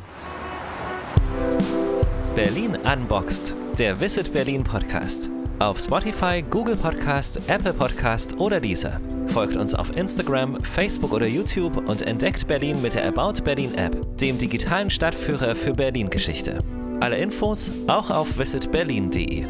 Berlin 2.36 2.78
Unboxed, 2.84 3.54
der 3.78 4.02
Visit 4.02 4.34
Berlin 4.34 4.66
Podcast. 4.66 5.30
Auf 5.62 5.80
Spotify, 5.80 6.42
Google 6.50 6.76
Podcast, 6.76 7.40
Apple 7.48 7.74
Podcast 7.74 8.36
oder 8.40 8.60
dieser. 8.60 9.00
Folgt 9.28 9.56
uns 9.56 9.76
auf 9.76 9.96
Instagram, 9.96 10.64
Facebook 10.64 11.14
oder 11.14 11.28
YouTube 11.28 11.88
und 11.88 12.02
entdeckt 12.02 12.48
Berlin 12.48 12.82
mit 12.82 12.96
der 12.96 13.08
About 13.08 13.44
Berlin 13.44 13.76
App, 13.76 14.18
dem 14.18 14.40
digitalen 14.40 14.90
Stadtführer 14.90 15.54
für 15.54 15.72
Berlin-Geschichte. 15.72 16.64
Alle 17.00 17.18
Infos 17.18 17.72
auch 17.86 18.10
auf 18.10 18.40
visitberlin.de. 18.40 19.46